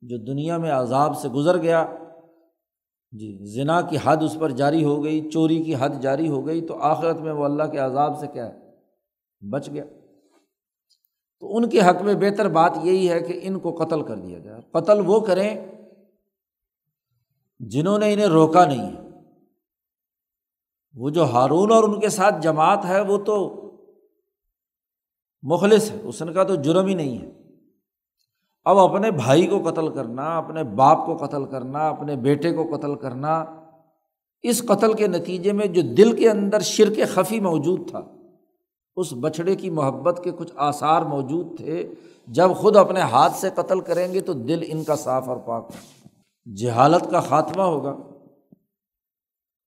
جو 0.00 0.16
دنیا 0.16 0.56
میں 0.56 0.70
عذاب 0.70 1.18
سے 1.18 1.28
گزر 1.28 1.62
گیا 1.62 1.86
جی 3.12 3.38
ذنا 3.44 3.80
کی 3.80 3.96
حد 4.04 4.16
اس 4.16 4.36
پر 4.40 4.50
جاری 4.50 4.84
ہو 4.84 5.04
گئی، 5.04 5.30
چوری 5.30 5.62
کی 5.62 5.74
حد 5.78 6.02
جاری 6.02 6.28
ہو 6.28 6.46
گئی، 6.46 6.66
تو 6.66 6.78
آخرت 6.78 7.16
میں 7.16 7.32
وہ 7.32 7.44
اللہ 7.44 7.62
کے 7.62 7.78
عذاب 7.78 8.18
سے 8.18 8.26
کیا 8.26 8.46
ہے؟ 8.46 8.58
بچ 9.50 9.68
گیا۔ 9.68 9.84
تو 11.40 11.56
ان 11.56 11.68
کے 11.68 11.80
حق 11.80 12.02
میں 12.02 12.14
بہتر 12.14 12.48
بات 12.48 12.78
یہی 12.82 13.10
ہے 13.10 13.20
کہ 13.20 13.40
ان 13.42 13.58
کو 13.58 13.74
قتل 13.74 14.02
کر 14.02 14.16
دیا 14.16 14.38
جائے۔ 14.38 14.60
قتل 14.70 15.00
وہ 15.06 15.20
کریں 15.20 15.66
جنہوں 17.58 17.98
نے 17.98 18.12
انہیں 18.12 18.26
روکا 18.26 18.64
نہیں 18.64 18.96
ہے۔ 18.96 19.08
وہ 20.94 21.10
جو 21.10 21.24
ہارون 21.24 21.72
اور 21.72 21.84
ان 21.84 22.00
کے 22.00 22.08
ساتھ 22.08 22.34
جماعت 22.42 22.84
ہے، 22.84 23.00
وہ 23.00 23.18
تو 23.18 23.58
مخلص 25.42 25.90
ہے۔ 25.90 26.00
اس 26.02 26.22
کا 26.34 26.44
تو 26.44 26.54
جرم 26.54 26.86
ہی 26.86 26.94
نہیں 26.94 27.18
ہے۔ 27.18 27.41
اب 28.64 28.78
اپنے 28.78 29.10
بھائی 29.10 29.46
کو 29.46 29.62
قتل 29.62 29.88
کرنا، 29.88 30.38
اپنے 30.38 30.64
باپ 30.64 31.06
کو 31.06 31.16
قتل 31.16 31.44
کرنا، 31.44 31.88
اپنے 31.88 32.16
بیٹے 32.16 32.52
کو 32.52 32.76
قتل 32.76 32.94
کرنا، 32.94 33.44
اس 34.42 34.62
قتل 34.66 34.92
کے 34.92 35.06
نتیجے 35.06 35.52
میں 35.52 35.66
جو 35.66 35.82
دل 35.82 36.16
کے 36.16 36.30
اندر 36.30 36.60
شرک 36.60 37.00
خفی 37.14 37.40
موجود 37.40 37.90
تھا، 37.90 38.00
اس 38.96 39.12
بچھڑے 39.20 39.56
کی 39.56 39.70
محبت 39.70 40.20
کے 40.24 40.30
کچھ 40.30 40.52
آثار 40.56 41.02
موجود 41.02 41.56
تھے، 41.56 41.94
جب 42.26 42.50
خود 42.56 42.76
اپنے 42.76 43.00
ہاتھ 43.00 43.32
سے 43.32 43.50
قتل 43.54 43.80
کریں 43.80 44.12
گے 44.14 44.20
تو 44.20 44.32
دل 44.32 44.62
ان 44.66 44.84
کا 44.84 44.96
صاف 44.96 45.28
اور 45.28 45.36
پاک 45.36 45.70
جہالت 46.56 47.10
کا 47.10 47.20
خاتمہ 47.20 47.62
ہوگا۔ 47.62 47.96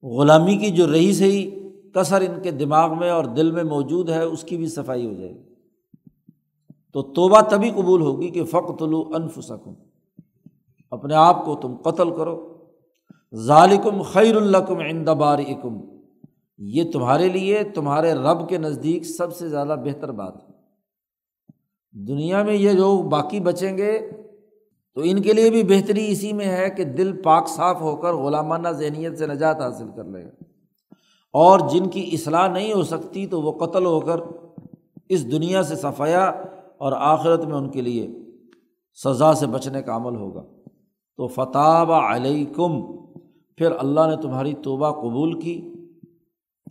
غلامی 0.04 0.58
کی 0.58 0.70
جو 0.72 0.92
رہی 0.92 1.14
سہی 1.14 1.70
کثر 1.96 2.22
ان 2.22 2.42
کے 2.42 2.52
دماغ 2.52 3.00
میں 3.00 3.10
اور 3.10 3.26
دل 3.26 3.52
میں 3.52 3.64
موجود 3.64 4.10
ہے، 4.10 4.24
اس 4.24 4.44
کی 4.44 4.58
بھی 4.58 4.68
صفائی 4.68 5.06
ہو 5.08 5.14
جائے 5.14 5.32
گی۔ 5.32 5.45
تو 6.96 7.02
توبہ 7.02 7.42
تبھی 7.42 7.70
قبول 7.70 8.02
ہوگی 8.02 8.28
کہ 8.28 8.44
فق 8.44 8.80
طلوع 8.80 9.16
انف 9.16 9.40
سکوں 9.44 9.76
اپنے 10.92 11.16
آپ 11.16 11.46
کو 11.46 11.56
تم 11.56 11.76
قتل 11.76 12.16
کرو۔ 12.16 12.58
ظالکم 13.36 14.02
خیر 14.02 14.36
الکم 14.36 14.78
اندبار 14.78 15.40
اکم 15.40 15.82
یہ 16.58 16.92
تمہارے 16.92 17.30
لیے، 17.30 17.64
تمہارے 17.64 18.14
رب 18.14 18.50
کے 18.50 18.58
نزدیک 18.58 19.04
سب 19.04 19.36
سے 19.36 19.50
زیادہ 19.50 19.76
بہتر 19.86 20.12
بات 20.12 20.36
ہے۔ 20.36 20.54
دنیا 22.08 22.44
میں 22.44 22.54
یہ 22.54 22.74
جو 22.74 22.98
باقی 22.98 23.40
بچیں 23.40 23.78
گے، 23.78 24.12
تو 24.94 25.02
ان 25.04 25.22
کے 25.22 25.34
لیے 25.34 25.50
بھی 25.50 25.64
بہتری 25.64 26.12
اسی 26.12 26.34
میں 26.34 26.46
ہے 26.46 26.70
کہ 26.70 26.84
دل 26.84 27.22
پاک 27.22 27.48
صاف 27.48 27.82
ہو 27.82 27.96
کر 27.96 28.14
غلامانہ 28.14 28.68
ذہنیت 28.68 29.18
سے 29.18 29.28
نجات 29.28 29.62
حاصل 29.62 29.88
کر 29.96 30.04
لے 30.04 30.24
گا 30.24 30.44
اور 31.34 31.60
جن 31.60 31.90
کی 31.90 32.10
اصلاح 32.14 32.48
نہیں 32.48 32.74
ہو 32.74 32.84
سکتی 32.84 33.28
تو 33.28 33.42
وہ 33.42 33.52
قتل 33.52 33.86
ہو 33.86 34.00
کر 34.00 34.20
اس 35.10 35.32
دنیا 35.32 35.64
سے 35.64 35.76
صفایا 35.76 36.32
اور 36.78 36.92
آخرت 36.92 37.46
میں 37.46 37.56
ان 37.56 37.70
کے 37.70 37.82
لیے 37.82 38.08
سزا 39.04 39.34
سے 39.34 39.48
بچنے 39.48 39.82
کا 39.82 39.96
عمل 39.96 40.16
ہوگا۔ 40.16 40.44
تو 41.18 41.28
فتح 41.28 42.16
علیکم 42.16 42.82
پھر 43.58 43.72
اللہ 43.78 44.02
نے 44.10 44.22
تمہاری 44.22 44.54
توبہ 44.54 44.92
قبول 44.92 45.40
کی، 45.40 45.72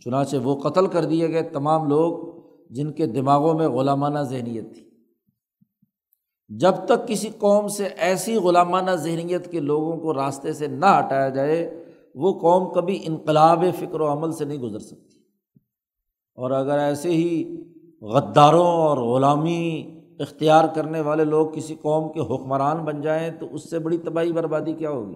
چنانچہ 0.05 0.37
وہ 0.43 0.55
قتل 0.55 0.87
کر 0.87 1.05
دیے 1.05 1.29
گئے 1.29 1.41
تمام 1.41 1.89
لوگ 1.89 2.35
جن 2.69 2.91
کے 2.91 3.05
دماغوں 3.05 3.53
میں 3.53 3.67
غلامانہ 3.67 4.19
ذہنیت 4.19 4.73
تھی۔ 4.73 4.89
جب 6.49 6.71
تک 6.85 7.07
کسی 7.07 7.29
قوم 7.37 7.67
سے 7.67 7.85
ایسی 7.85 8.35
غلامانہ 8.35 8.91
ذہنیت 8.91 9.51
کے 9.51 9.59
لوگوں 9.59 9.97
کو 9.97 10.13
راستے 10.13 10.53
سے 10.53 10.67
نہ 10.67 10.85
ہٹایا 10.85 11.29
جائے، 11.29 11.85
وہ 12.15 12.39
قوم 12.39 12.73
کبھی 12.73 12.99
انقلاب 13.05 13.63
فکر 13.79 14.01
و 14.01 14.11
عمل 14.11 14.31
سے 14.31 14.45
نہیں 14.45 14.59
گزر 14.59 14.79
سکتی۔ 14.79 15.19
اور 16.35 16.51
اگر 16.51 16.77
ایسے 16.77 17.09
ہی 17.09 17.61
غداروں 18.01 18.67
اور 18.67 18.97
غلامی 18.97 19.94
اختیار 20.19 20.65
کرنے 20.75 21.01
والے 21.01 21.23
لوگ 21.23 21.47
کسی 21.47 21.75
قوم 21.75 22.11
کے 22.11 22.19
حکمران 22.19 22.77
بن 22.77 23.01
جائیں 23.01 23.31
تو 23.31 23.47
اس 23.51 23.69
سے 23.69 23.79
بڑی 23.79 23.97
تباہی 23.97 24.31
بربادی 24.31 24.73
کیا 24.73 24.89
ہوگی؟ 24.89 25.15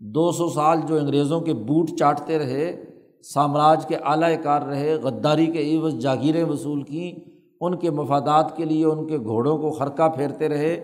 دو 0.00 0.30
سو 0.32 0.48
سال 0.48 0.80
جو 0.88 0.96
انگریزوں 0.96 1.40
کے 1.40 1.54
بوٹ 1.54 1.90
چاٹتے 1.98 2.38
رہے، 2.38 2.84
سامراج 3.24 3.86
کے 3.86 3.96
اعلی 3.96 4.36
کار 4.36 4.62
رہے، 4.62 4.94
غداری 4.94 5.46
کے 5.46 5.76
عوض 5.76 5.94
جاگیریں 5.94 6.44
وصول 6.44 6.82
کیں، 6.82 7.20
ان 7.60 7.76
کے 7.76 7.90
مفادات 7.90 8.56
کے 8.56 8.64
لیے 8.64 8.84
ان 8.84 9.06
کے 9.06 9.18
گھوڑوں 9.18 9.56
کو 9.58 9.70
خرقہ 9.70 10.08
پھیرتے 10.08 10.48
رہے، 10.48 10.74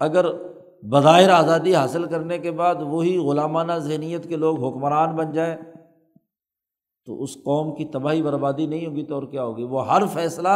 اگر 0.00 0.26
بظاہر 0.82 1.30
آزادی 1.30 1.74
حاصل 1.74 2.04
کرنے 2.04 2.38
کے 2.38 2.50
بعد 2.50 2.82
وہی 2.82 3.16
غلامانہ 3.18 3.72
ذہنیت 3.72 4.28
کے 4.28 4.36
لوگ 4.36 4.64
حکمران 4.64 5.14
بن 5.16 5.32
جائیں، 5.32 5.56
تو 7.06 7.22
اس 7.22 7.34
قوم 7.34 7.74
کی 7.74 7.84
تباہی 7.84 8.22
بربادی 8.22 8.66
نہیں 8.66 8.86
ہوگی 8.86 9.04
تو 9.04 9.14
اور 9.14 9.22
کیا 9.22 9.44
ہوگی؟ 9.44 9.62
وہ 9.62 9.86
ہر 9.88 10.06
فیصلہ 10.06 10.48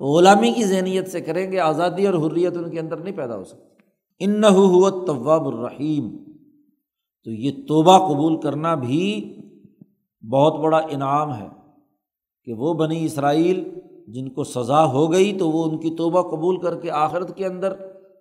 غلامی 0.00 0.52
کی 0.52 0.64
ذہنیت 0.64 1.08
سے 1.08 1.20
کریں 1.20 1.52
گے، 1.52 1.58
آزادی 1.58 2.06
اور 2.06 2.14
حریت 2.14 2.56
ان 2.56 2.70
کے 2.70 2.80
اندر 2.80 2.96
نہیں 2.96 3.16
پیدا 3.16 3.36
ہو 3.36 3.44
سکتی۔ 3.44 3.66
ان 4.18 4.40
نہ 4.40 4.46
طواب 5.06 5.46
الرحیم۔ 5.46 6.16
تو 7.24 7.30
یہ 7.30 7.50
توبہ 7.68 8.08
قبول 8.08 8.40
کرنا 8.40 8.74
بھی 8.74 9.36
بہت 10.32 10.60
بڑا 10.60 10.78
انعام 10.78 11.34
ہے 11.34 11.48
کہ 12.44 12.52
وہ 12.52 12.74
بنی 12.74 13.04
اسرائیل 13.04 13.80
جن 14.08 14.28
کو 14.28 14.44
سزا 14.44 14.92
ہو 14.92 15.12
گئی 15.12 15.38
تو 15.38 15.50
وہ 15.50 15.64
ان 15.64 15.78
کی 15.78 15.90
توبہ 15.90 16.22
قبول 16.22 16.60
کر 16.60 16.80
کے 16.80 16.90
آخرت 16.90 17.36
کے 17.36 17.46
اندر 17.46 17.74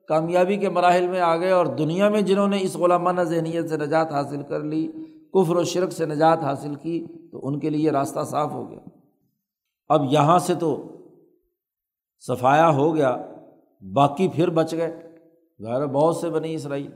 کامیابی 0.08 0.58
کے 0.58 0.70
مراحل 0.70 1.08
میں 1.08 1.20
آ 1.20 1.38
گئے 1.38 1.52
اور 1.52 1.66
دنیا 1.66 2.10
میں 2.10 2.22
جنہوں 2.22 2.48
نے 2.48 2.58
اس 2.62 2.76
غلامانہ 2.76 3.22
ذہنیت 3.22 3.70
سے 3.70 3.78
نجات 3.78 4.12
حاصل 4.12 4.42
کر 4.44 4.64
لی، 4.64 4.88
کفر 5.34 5.56
و 5.56 5.64
شرک 5.64 5.92
سے 5.92 6.06
نجات 6.06 6.44
حاصل 6.44 6.76
کی 6.76 7.06
تو 7.32 7.48
ان 7.48 7.60
کے 7.60 7.70
لیے 7.70 7.92
راستہ 7.92 8.20
صاف 8.24 8.52
ہو 8.52 8.70
گیا۔ 8.70 8.80
اب 9.88 10.14
یہاں 10.14 10.40
سے 10.40 10.56
تو 10.56 10.84
صفایا 12.28 12.70
ہو 12.70 12.96
گیا، 12.96 13.16
باقی 13.94 14.28
پھر 14.28 14.50
بچ 14.50 14.74
گئے۔ 14.74 15.18
ظاہر 15.62 15.86
بہت 15.86 16.16
سے 16.16 16.30
بنی 16.30 16.54
اسرائیل۔ 16.56 16.92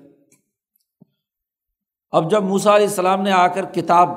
اب 2.11 2.31
جب 2.31 2.43
موسا 2.43 2.75
علیہ 2.75 2.87
السلام 2.87 3.21
نے 3.21 3.31
آ 3.31 3.47
کر 3.47 3.65
کتاب 3.65 4.09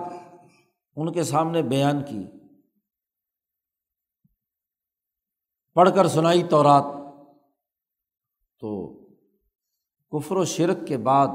ان 0.96 1.12
کے 1.12 1.22
سامنے 1.22 1.62
بیان 1.62 2.02
کی، 2.04 2.26
پڑھ 5.74 5.90
کر 5.94 6.08
سنائی 6.08 6.42
تو 6.42 6.62
رات 6.62 6.84
تو 8.60 8.94
کفر 10.12 10.36
و 10.36 10.44
شرک 10.44 10.86
کے 10.86 10.96
بعد، 10.96 11.28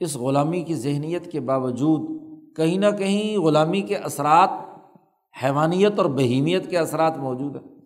اس 0.00 0.16
غلامی 0.16 0.62
کی 0.64 0.74
ذہنیت 0.74 1.32
کے 1.32 1.40
باوجود، 1.40 2.08
کہیں 2.56 2.78
نہ 2.78 2.90
کہیں 2.98 3.38
غلامی 3.38 3.82
کے 3.82 3.96
اثرات، 3.96 4.50
حیوانیت 5.42 5.98
اور 5.98 6.06
بہیمیت 6.06 6.70
کے 6.70 6.78
اثرات 6.78 7.16
موجود 7.16 7.56
ہیں۔ 7.56 7.79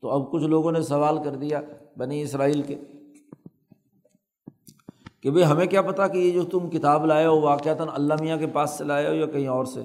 تو 0.00 0.10
اب 0.10 0.32
کچھ 0.32 0.44
لوگوں 0.44 0.72
نے 0.72 0.82
سوال 0.82 1.22
کر 1.24 1.34
دیا 1.34 1.60
بنی 1.96 2.22
اسرائیل 2.22 2.62
کے 2.62 2.76
کہ 5.22 5.30
بھائی 5.30 5.46
ہمیں 5.46 5.66
کیا 5.66 5.82
پتا 5.82 6.08
کہ 6.08 6.18
یہ 6.18 6.30
جو 6.30 6.42
تم 6.44 6.70
کتاب 6.70 7.06
لائے 7.06 7.26
ہو 7.26 7.40
واقعات 7.40 7.76
اللہ 7.92 8.14
میاں 8.20 8.36
کے 8.36 8.46
پاس 8.46 8.70
سے 8.70 8.84
لائے 8.84 9.08
ہو 9.08 9.12
یا 9.12 9.26
کہیں 9.26 9.46
اور 9.46 9.64
سے؟ 9.64 9.82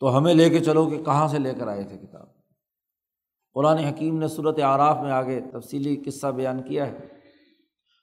تو 0.00 0.16
ہمیں 0.16 0.34
لے 0.34 0.50
کے 0.50 0.60
چلو 0.60 0.90
کہ 0.90 1.04
کہاں 1.04 1.28
سے 1.28 1.38
لے 1.38 1.54
کر 1.54 1.68
آئے 1.68 1.84
تھے 1.84 1.98
کتاب؟ 1.98 2.26
قرآن 3.54 3.78
حکیم 3.78 4.18
نے 4.18 4.28
صورت 4.28 4.60
آراف 4.60 4.96
میں 5.02 5.10
آگے 5.10 5.40
تفصیلی 5.52 5.96
قصہ 5.96 6.26
بیان 6.26 6.62
کیا 6.62 6.86
ہے۔ 6.86 7.08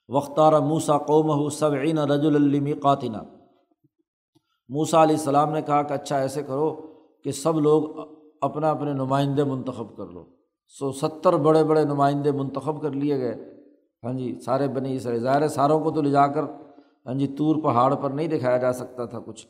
وختار 0.08 0.60
موسا 0.60 0.98
قوم 0.98 1.48
صبعین 1.48 1.98
رج 1.98 2.26
المی 2.26 2.72
قاتینہ 2.72 3.18
موسا 4.68 5.02
علیہ 5.02 5.16
السلام 5.16 5.52
نے 5.52 5.62
کہا 5.62 5.82
کہ 5.82 5.92
اچھا 5.92 6.18
ایسے 6.18 6.42
کرو 6.42 6.94
کہ 7.24 7.32
سب 7.32 7.60
لوگ 7.60 7.82
اپنا 8.40 8.70
اپنے 8.70 8.92
نمائندے 8.92 9.44
منتخب 9.44 9.96
کر 9.96 10.06
لو۔ 10.06 10.24
سو 10.68 10.92
ستر 10.92 11.36
بڑے 11.36 11.64
بڑے 11.64 11.84
نمائندے 11.84 12.32
منتخب 12.32 12.82
کر 12.82 12.90
لیے 12.90 13.18
گئے۔ 13.18 13.54
ہاں 14.04 14.12
جی 14.12 14.40
سارے 14.40 14.68
بنی 14.68 14.98
سارے 14.98 15.18
ظاہر 15.18 15.48
ساروں 15.48 15.80
کو 15.80 15.90
تو 15.90 16.02
لے 16.02 16.10
جا 16.10 16.26
کر 16.26 16.42
ہاں 17.06 17.14
جی 17.14 17.26
طور 17.26 17.56
پہاڑ 17.62 17.94
پر 17.94 18.10
نہیں 18.10 18.28
دکھایا 18.28 18.56
جا 18.56 18.72
سکتا 18.72 19.04
تھا 19.04 19.18
کچھ۔ 19.20 19.46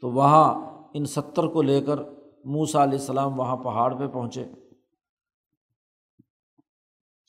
تو 0.00 0.10
وہاں 0.10 0.54
ان 0.94 1.04
ستر 1.04 1.46
کو 1.46 1.62
لے 1.62 1.80
کر 1.80 1.96
موسا 2.44 2.82
علیہ 2.82 2.98
السلام 2.98 3.38
وہاں 3.38 3.56
پہاڑ 3.56 3.94
پہ 3.94 4.06
پہنچے۔ 4.06 4.44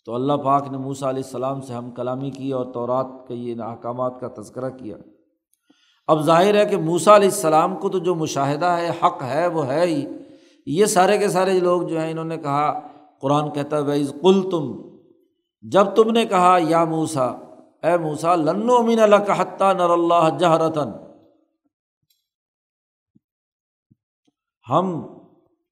تو 0.05 0.15
اللہ 0.15 0.33
پاک 0.33 0.67
نے 0.71 0.77
موسا 0.77 1.09
علیہ 1.09 1.23
السلام 1.23 1.61
سے 1.61 1.73
ہم 1.73 1.91
کلامی 1.91 2.31
کی 2.31 2.51
اور 2.51 2.65
تورات 2.73 3.05
کے 3.27 3.33
یہ 3.35 3.61
احکامات 3.61 4.19
کا 4.19 4.41
تذکرہ 4.41 4.69
کیا۔ 4.69 4.97
اب 6.07 6.21
ظاہر 6.21 6.55
ہے 6.55 6.65
کہ 6.65 6.77
موسا 6.77 7.15
علیہ 7.15 7.29
السلام 7.29 7.75
کو 7.75 7.89
تو 7.89 7.97
جو 7.97 8.15
مشاہدہ 8.15 8.65
ہے، 8.65 8.89
حق 8.89 9.23
ہے، 9.23 9.47
وہ 9.47 9.67
ہے 9.67 9.85
ہی۔ 9.85 10.05
یہ 10.65 10.85
سارے 10.85 11.17
کے 11.17 11.29
سارے 11.29 11.59
لوگ 11.59 11.81
جو 11.81 11.99
ہیں 11.99 12.11
انہوں 12.11 12.25
نے 12.25 12.37
کہا، 12.37 12.87
قرآن 13.21 13.51
کہتا 13.51 13.77
ہے 13.77 13.81
ویز 13.81 14.13
کل 14.21 14.49
تم 14.51 14.81
جب 15.61 15.95
تم 15.95 16.11
نے 16.11 16.25
کہا، 16.25 16.57
یا 16.61 16.83
موسا 16.85 17.25
اے 17.83 17.97
موسا 17.97 18.35
لنو 18.35 18.75
امین 18.75 18.99
اللہ 18.99 19.15
کا 19.15 19.41
حتیٰ 19.41 19.73
نر 19.73 19.89
اللہ 19.89 20.37
جہرتن 20.39 20.89
ہم 24.69 25.07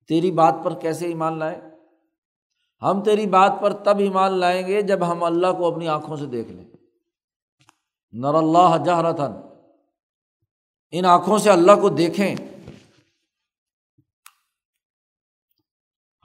تیری 0.07 0.31
بات 0.31 0.55
پر 0.63 0.73
کیسے 0.73 1.05
ایمان 1.05 1.39
لائیں؟ 1.39 1.61
ہم 2.81 3.03
تیری 3.03 3.25
بات 3.25 3.53
پر 3.61 3.73
تب 3.73 3.97
ایمان 3.97 4.31
لائیں 4.31 4.67
گے 4.67 4.81
جب 4.81 5.11
ہم 5.11 5.23
اللہ 5.23 5.47
کو 5.57 5.71
اپنی 5.71 5.87
آنکھوں 5.87 6.17
سے 6.17 6.25
دیکھ 6.25 6.51
لیں۔ 6.51 6.65
نر 8.11 8.33
اللہ 8.33 8.83
جہرتن 8.85 9.31
ان 10.91 11.05
آنکھوں 11.05 11.37
سے 11.37 11.49
اللہ 11.49 11.71
کو 11.81 11.89
دیکھیں۔ 11.89 12.35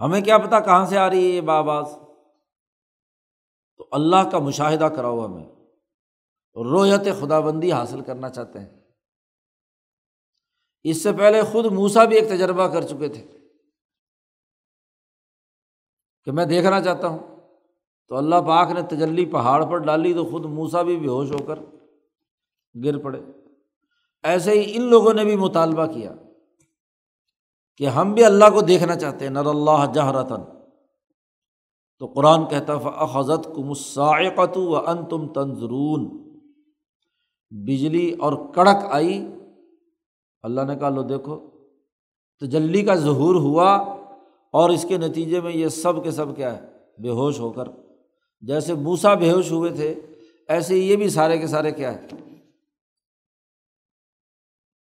ہمیں 0.05 0.21
کیا 0.21 0.39
پتا 0.39 0.61
کہاں 0.61 0.87
سے 0.87 0.99
آ 0.99 1.11
رہی 1.11 1.25
ہے 1.25 1.29
یہ 1.29 1.41
باباز 1.41 1.85
تو 3.77 3.89
اللہ 3.93 4.31
کا 4.33 4.39
مشاہدہ 4.39 4.85
کراؤ 4.85 5.27
ہمیں 5.27 5.47
رویت 6.57 7.21
خدا 7.21 7.41
بندی 7.41 7.73
حاصل 7.73 8.01
کرنا 8.01 8.29
چاہتے 8.29 8.59
ہیں۔ 8.59 8.81
اس 10.83 11.03
سے 11.03 11.13
پہلے 11.13 11.43
خود 11.43 11.65
موسا 11.65 12.05
بھی 12.05 12.17
ایک 12.17 12.29
تجربہ 12.29 12.69
کر 12.69 12.83
چکے 12.83 13.09
تھے 13.09 13.27
کہ 16.25 16.33
میں 16.33 16.45
دیکھنا 16.45 16.83
چاہتا 16.83 17.09
ہوں۔ 17.09 17.51
تو 18.09 18.17
اللہ 18.17 18.35
پاک 18.35 18.71
نے 18.71 18.83
تجلی 18.83 19.27
پہاڑ 19.27 19.65
پر 19.71 19.79
ڈالی 19.79 20.15
تو 20.15 20.25
خود 20.25 20.45
موسا 20.45 20.83
بھی 20.83 20.97
بے 20.97 21.09
ہوش 21.09 21.31
ہو 21.31 21.47
کر 21.47 21.59
گر 22.85 22.99
پڑے۔ 22.99 23.21
ایسے 24.23 24.51
ہی 24.51 24.77
ان 24.77 24.83
لوگوں 24.83 25.15
نے 25.15 25.25
بھی 25.25 25.37
مطالبہ 25.37 25.87
کیا۔ 25.87 26.13
کہ 27.77 27.87
ہم 27.87 28.13
بھی 28.13 28.25
اللہ 28.25 28.45
کو 28.45 28.61
دیکھنا 28.61 28.97
چاہتے 28.97 29.25
ہیں 29.25 29.33
نر 29.33 29.47
اللہ 29.47 29.93
جہرتن 29.95 30.43
تو 31.99 32.07
قرآن 32.07 32.47
کہتا 32.47 32.73
حضرت 33.13 33.45
کو 33.45 33.63
مسائقت 33.63 34.59
و 34.59 34.77
ان 34.77 35.05
تم 35.05 35.29
تنظرون۔ 35.29 36.25
بجلی 37.51 38.13
اور 38.13 38.55
کڑک 38.55 38.85
آئی۔ 38.91 39.27
اللہ 40.43 40.61
نے 40.61 40.77
کہا، 40.77 40.89
لو 40.89 41.03
دیکھو، 41.03 41.37
تجلی 42.41 42.83
کا 42.83 42.95
ظہور 42.95 43.35
ہوا 43.35 43.77
اور 44.53 44.71
اس 44.71 44.85
کے 44.89 44.99
نتیجے 44.99 45.41
میں 45.41 45.53
یہ 45.53 45.69
سب 45.69 46.05
کے 46.05 46.11
سب 46.11 46.37
کیا 46.37 46.57
ہے، 46.57 46.67
بے 46.99 47.09
ہوش 47.09 47.41
ہو 47.41 47.53
کر۔ 47.53 47.65
جیسے 48.41 48.75
موسا 48.75 49.15
بے 49.15 49.33
ہوش 49.33 49.53
ہوئے 49.53 49.71
تھے، 49.71 49.95
ایسے 50.49 50.77
یہ 50.77 50.97
بھی 50.97 51.09
سارے 51.09 51.39
کے 51.39 51.47
سارے 51.47 51.73
کیا 51.73 51.95
ہے۔ 51.95 52.07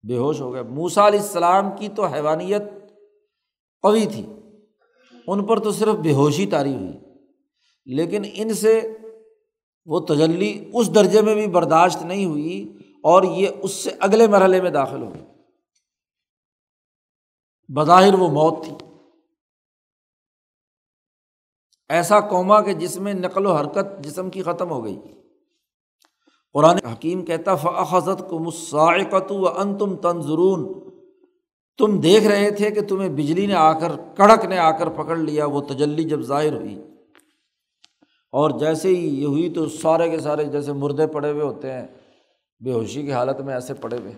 بے 0.07 0.17
ہوش 0.17 0.41
ہو 0.41 0.53
گئے۔ 0.53 0.63
موسا 0.63 1.07
علیہ 1.07 1.19
السلام 1.19 1.77
کی 1.79 1.89
تو 1.89 2.05
حیوانیت 2.05 2.61
قوی 3.81 4.05
تھی۔ 4.05 4.25
ان 5.27 5.45
پر 5.45 5.59
تو 5.59 5.71
صرف 5.71 5.95
بے 5.95 6.13
ہوشی 6.13 6.45
تاری 6.45 6.75
ہوئی۔ 6.75 6.99
لیکن 7.85 8.21
ان 8.33 8.53
سے 8.53 8.97
وہ 9.85 9.99
تجلی 9.99 10.69
اس 10.73 10.95
درجے 10.95 11.21
میں 11.21 11.35
بھی 11.35 11.47
برداشت 11.47 12.01
نہیں 12.01 12.25
ہوئی 12.25 12.77
اور 13.03 13.23
یہ 13.23 13.47
اس 13.63 13.71
سے 13.71 13.89
اگلے 13.99 14.27
مرحلے 14.27 14.61
میں 14.61 14.69
داخل 14.69 15.03
ہو 15.03 15.13
گئی۔ 15.13 15.23
بظاہر 17.75 18.13
وہ 18.13 18.27
موت 18.27 18.65
تھی۔ 18.65 18.85
ایسا 21.89 22.19
قوما 22.19 22.61
کہ 22.61 22.73
جس 22.73 22.97
میں 22.97 23.13
نقل 23.13 23.45
و 23.45 23.55
حرکت 23.55 24.03
جسم 24.03 24.29
کی 24.29 24.43
ختم 24.43 24.69
ہو 24.69 24.83
گئی۔ 24.83 25.20
قرآن 26.53 26.75
حکیم 26.85 27.25
کہتا 27.25 27.55
فضت 27.55 28.29
کو 28.29 28.39
مسائقت 28.39 29.31
و 29.31 29.47
ان 29.47 29.77
تم 29.77 29.95
تنظرون۔ 29.95 30.73
تم 31.77 31.99
دیکھ 31.99 32.27
رہے 32.27 32.51
تھے 32.51 32.71
کہ 32.71 32.81
تمہیں 32.81 33.09
بجلی 33.09 33.45
نے 33.45 33.53
آ 33.53 33.79
کر 33.79 33.91
کڑک 34.15 34.45
نے 34.45 34.57
آ 34.57 34.71
کر 34.71 34.89
پکڑ 34.89 35.17
لیا، 35.17 35.45
وہ 35.45 35.61
تجلی 35.61 36.03
جب 36.03 36.21
ظاہر 36.21 36.53
ہوئی۔ 36.53 36.81
اور 38.31 38.49
جیسے 38.59 38.87
ہی 38.87 39.21
یہ 39.21 39.25
ہوئی 39.25 39.49
تو 39.49 39.69
سارے 39.69 40.09
کے 40.09 40.19
سارے 40.19 40.43
جیسے 40.43 40.73
مردے 40.73 41.07
پڑے 41.07 41.31
ہوئے 41.31 41.43
ہوتے 41.43 41.71
ہیں، 41.71 41.87
بے 42.59 42.71
ہوشی 42.71 43.01
کی 43.01 43.13
حالت 43.13 43.41
میں 43.41 43.53
ایسے 43.53 43.73
پڑے 43.73 43.97
ہوئے۔ 43.97 44.13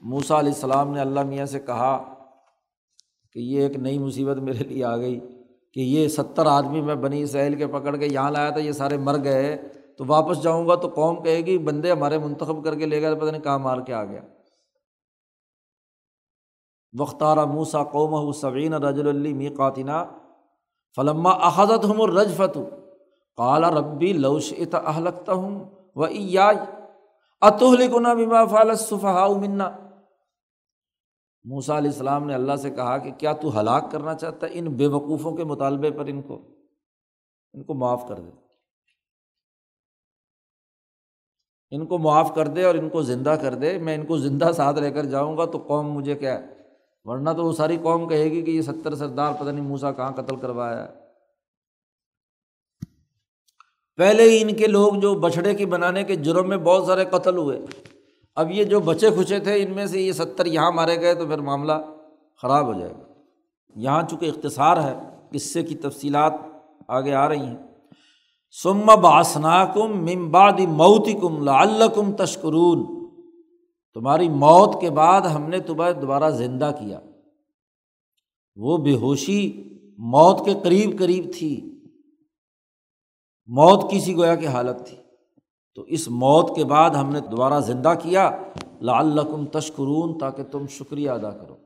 موسا 0.00 0.38
علیہ 0.38 0.52
السلام 0.52 0.92
نے 0.92 1.00
اللہ 1.00 1.22
میاں 1.22 1.46
سے 1.46 1.60
کہا 1.60 2.14
کہ 3.32 3.38
یہ 3.38 3.62
ایک 3.62 3.76
نئی 3.76 3.98
مصیبت 3.98 4.36
میرے 4.36 4.64
لیے 4.64 4.84
آ 4.84 4.96
گئی 4.96 5.20
کہ 5.74 5.80
یہ 5.80 6.08
ستر 6.08 6.46
آدمی 6.46 6.80
میں 6.80 6.94
بنی 6.94 7.26
سہیل 7.26 7.54
کے 7.54 7.66
پکڑ 7.66 7.96
کے 7.96 8.06
یہاں 8.06 8.30
لایا 8.30 8.50
تھا، 8.50 8.60
یہ 8.60 8.72
سارے 8.72 8.96
مر 8.96 9.24
گئے۔ 9.24 9.62
تو 9.98 10.04
واپس 10.06 10.42
جاؤں 10.42 10.68
گا 10.68 10.74
تو 10.74 10.88
قوم 10.88 11.22
کہے 11.22 11.36
گی، 11.36 11.58
بندے 11.58 11.92
ہمارے 11.92 12.18
منتخب 12.18 12.64
کر 12.64 12.74
کے 12.74 12.86
لے 12.86 13.02
گئے، 13.02 13.14
پتہ 13.14 13.24
نہیں 13.24 13.42
کہاں 13.42 13.58
مار 13.58 13.80
کے 13.80 13.94
آ 13.94 14.04
گیا۔ 14.04 14.20
وختارہ 16.98 17.44
موسا 17.44 17.84
قوم 17.84 18.32
صوین 18.32 18.74
رج 18.74 19.00
اللی 19.00 19.32
می 19.32 19.48
قاتینہ 19.48 20.04
فلما 20.96 21.30
احضت 21.30 21.84
ہوں 21.84 22.06
رج 22.06 22.36
فتو 22.36 22.64
کالا 23.36 23.70
ربی 23.70 24.12
لوش 24.12 24.54
ات 24.58 24.74
اہلکتا 24.74 25.32
ہوں 25.32 25.64
و 25.94 26.04
اتحلکنا 27.40 28.14
بما 28.14 28.44
فعل 28.44 28.74
صفحا 28.74 29.28
منا۔ 29.28 29.70
موسا 31.44 31.78
علیہ 31.78 31.90
السلام 31.90 32.26
نے 32.26 32.34
اللہ 32.34 32.56
سے 32.56 32.70
کہا 32.70 32.98
کہ 32.98 33.10
کیا 33.10 33.32
تو 33.32 33.60
ہلاک 33.60 33.90
کرنا 33.90 34.14
چاہتا 34.14 34.46
ہے 34.46 34.50
ان 34.54 34.64
بے 34.64 34.86
وقوفوں 34.86 35.32
کے 35.32 35.44
مطالبے 35.44 35.90
پر 35.90 36.06
ان 36.06 36.22
کو؟ 36.22 36.40
ان 37.54 37.64
کو 37.64 37.74
معاف 37.74 38.08
کر 38.08 38.14
دے۔ 38.14 38.41
ان 41.72 41.86
کو 41.86 41.98
معاف 41.98 42.34
کر 42.34 42.48
دے 42.48 42.64
اور 42.64 42.74
ان 42.74 42.88
کو 42.88 43.02
زندہ 43.02 43.34
کر 43.42 43.54
دے، 43.54 43.78
میں 43.78 43.94
ان 43.94 44.06
کو 44.06 44.18
زندہ 44.18 44.50
ساتھ 44.56 44.78
لے 44.78 44.90
کر 44.90 45.04
جاؤں 45.04 45.36
گا 45.36 45.44
تو 45.44 45.58
قوم 45.58 45.92
مجھے 45.92 46.14
کیا 46.14 46.38
ہے؟ 46.38 46.46
ورنہ 47.04 47.30
تو 47.30 47.44
وہ 47.44 47.52
ساری 47.52 47.78
قوم 47.82 48.08
کہے 48.08 48.24
گی 48.24 48.42
کہ 48.42 48.50
یہ 48.50 48.62
ستر 48.62 48.94
سردار 48.94 49.32
پتہ 49.40 49.50
نہیں 49.50 49.64
موسا 49.64 49.92
کہاں 49.92 50.12
قتل 50.12 50.36
کروایا 50.36 50.88
ہے۔ 50.88 51.02
پہلے 53.96 54.22
ہی 54.22 54.42
ان 54.42 54.56
کے 54.56 54.66
لوگ 54.66 54.94
جو 54.94 55.14
بچھڑے 55.14 55.54
کی 55.54 55.66
بنانے 55.66 56.04
کے 56.04 56.16
جرم 56.16 56.48
میں 56.48 56.56
بہت 56.56 56.86
سارے 56.86 57.04
قتل 57.04 57.36
ہوئے۔ 57.36 57.60
اب 58.34 58.50
یہ 58.50 58.64
جو 58.64 58.80
بچے 58.80 59.10
کھچے 59.10 59.38
تھے، 59.38 59.62
ان 59.62 59.70
میں 59.70 59.86
سے 59.86 60.00
یہ 60.00 60.12
ستر 60.12 60.46
یہاں 60.46 60.72
مارے 60.72 61.00
گئے 61.00 61.14
تو 61.14 61.26
پھر 61.26 61.38
معاملہ 61.38 61.72
خراب 62.42 62.66
ہو 62.66 62.80
جائے 62.80 62.92
گا۔ 62.92 63.12
یہاں 63.74 64.02
چونکہ 64.10 64.26
اختصار 64.26 64.76
ہے 64.76 64.98
قصے 65.30 65.62
کی 65.62 65.74
تفصیلات 65.74 66.32
آگے 66.88 67.14
آ 67.14 67.28
رہی 67.28 67.44
ہیں۔ 67.44 67.71
سم 68.62 68.86
باسنا 68.86 69.64
کم 69.64 70.04
ممباد 70.04 70.52
موتی 70.52 71.12
کم 71.12 71.44
لعلکم 71.44 72.12
تشکرون۔ 72.12 73.08
تمہاری 73.94 74.28
موت 74.28 74.80
کے 74.80 74.90
بعد 74.90 75.20
ہم 75.20 75.42
نے 75.42 75.58
تمہیں 75.58 75.92
دوبارہ 75.92 76.30
زندہ 76.30 76.70
کیا۔ 76.78 77.00
وہ 78.56 78.76
بے 78.76 78.94
ہوشی 78.94 79.64
موت 79.98 80.44
کے 80.44 80.54
قریب 80.62 80.98
قریب 80.98 81.24
تھی۔ 81.38 81.82
موت 83.46 83.90
کسی 83.90 84.16
گویا 84.16 84.34
کی 84.34 84.46
حالت 84.46 84.86
تھی۔ 84.86 84.96
تو 85.74 85.82
اس 85.82 86.08
موت 86.08 86.56
کے 86.56 86.64
بعد 86.64 86.90
ہم 86.90 87.10
نے 87.10 87.20
دوبارہ 87.20 87.60
زندہ 87.60 87.92
کیا۔ 88.02 88.30
لعلکم 88.82 89.46
تشکرون 89.46 90.18
تاکہ 90.18 90.42
تم 90.42 90.66
شکریہ 90.66 91.10
ادا 91.10 91.30
کرو۔ 91.30 91.56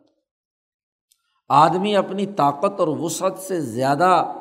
آدمی 1.49 1.97
اپنی 1.97 2.27
طاقت 2.27 2.81
اور 2.81 2.89
وسعت 2.89 3.39
سے 3.39 3.61
زیادہ 3.61 4.33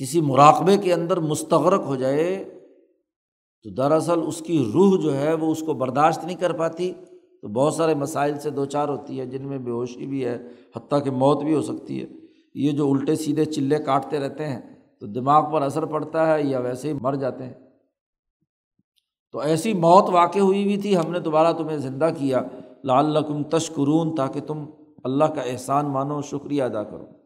کسی 0.00 0.20
مراقبے 0.20 0.76
کے 0.76 0.94
اندر 0.94 1.20
مستغرق 1.20 1.86
ہو 1.86 1.96
جائے 1.96 2.44
تو 3.62 3.70
دراصل 3.70 4.20
اس 4.26 4.38
کی 4.38 4.70
روح 4.74 5.00
جو 5.00 5.16
ہے 5.16 5.34
وہ 5.34 5.52
اس 5.52 5.60
کو 5.60 5.72
برداشت 5.72 6.24
نہیں 6.24 6.36
کر 6.36 6.52
پاتی۔ 6.52 6.92
تو 7.42 7.48
بہت 7.48 7.74
سارے 7.74 7.94
مسائل 7.94 8.38
سے 8.38 8.50
دو 8.50 8.64
چار 8.64 8.88
ہوتی 8.88 9.20
ہے 9.20 9.26
جن 9.26 9.48
میں 9.48 9.58
بے 9.58 9.70
ہوشی 9.70 10.06
بھی 10.06 10.24
ہے، 10.24 10.38
حتیٰ 10.76 11.04
کہ 11.04 11.10
موت 11.10 11.42
بھی 11.42 11.54
ہو 11.54 11.62
سکتی 11.62 12.02
ہے۔ 12.02 12.06
یہ 12.54 12.70
جو 12.70 12.92
الٹے 12.92 13.14
سیدھے 13.16 13.44
چلے 13.44 13.78
کاٹتے 13.78 14.18
رہتے 14.18 14.46
ہیں 14.46 14.60
تو 15.00 15.06
دماغ 15.06 15.52
پر 15.52 15.62
اثر 15.62 15.84
پڑتا 15.84 16.34
ہے 16.34 16.42
یا 16.42 16.58
ویسے 16.58 16.88
ہی 16.88 16.92
مر 16.92 17.14
جاتے 17.14 17.44
ہیں۔ 17.44 17.54
تو 19.32 19.38
ایسی 19.38 19.72
موت 19.72 20.04
واقع 20.10 20.38
ہوئی 20.38 20.64
ہوئی 20.64 20.76
تھی، 20.76 20.96
ہم 20.96 21.10
نے 21.10 21.18
دوبارہ 21.18 21.52
تمہیں 21.52 21.78
زندہ 21.78 22.10
کیا۔ 22.18 22.42
لال 22.84 23.16
تشکرون 23.50 24.14
تاکہ 24.14 24.40
تم 24.40 24.64
اللہ 25.04 25.24
کا 25.24 25.42
احسان 25.42 25.86
مانو، 25.86 26.22
شکریہ 26.22 26.62
ادا 26.62 26.82
کرو۔ 26.82 27.19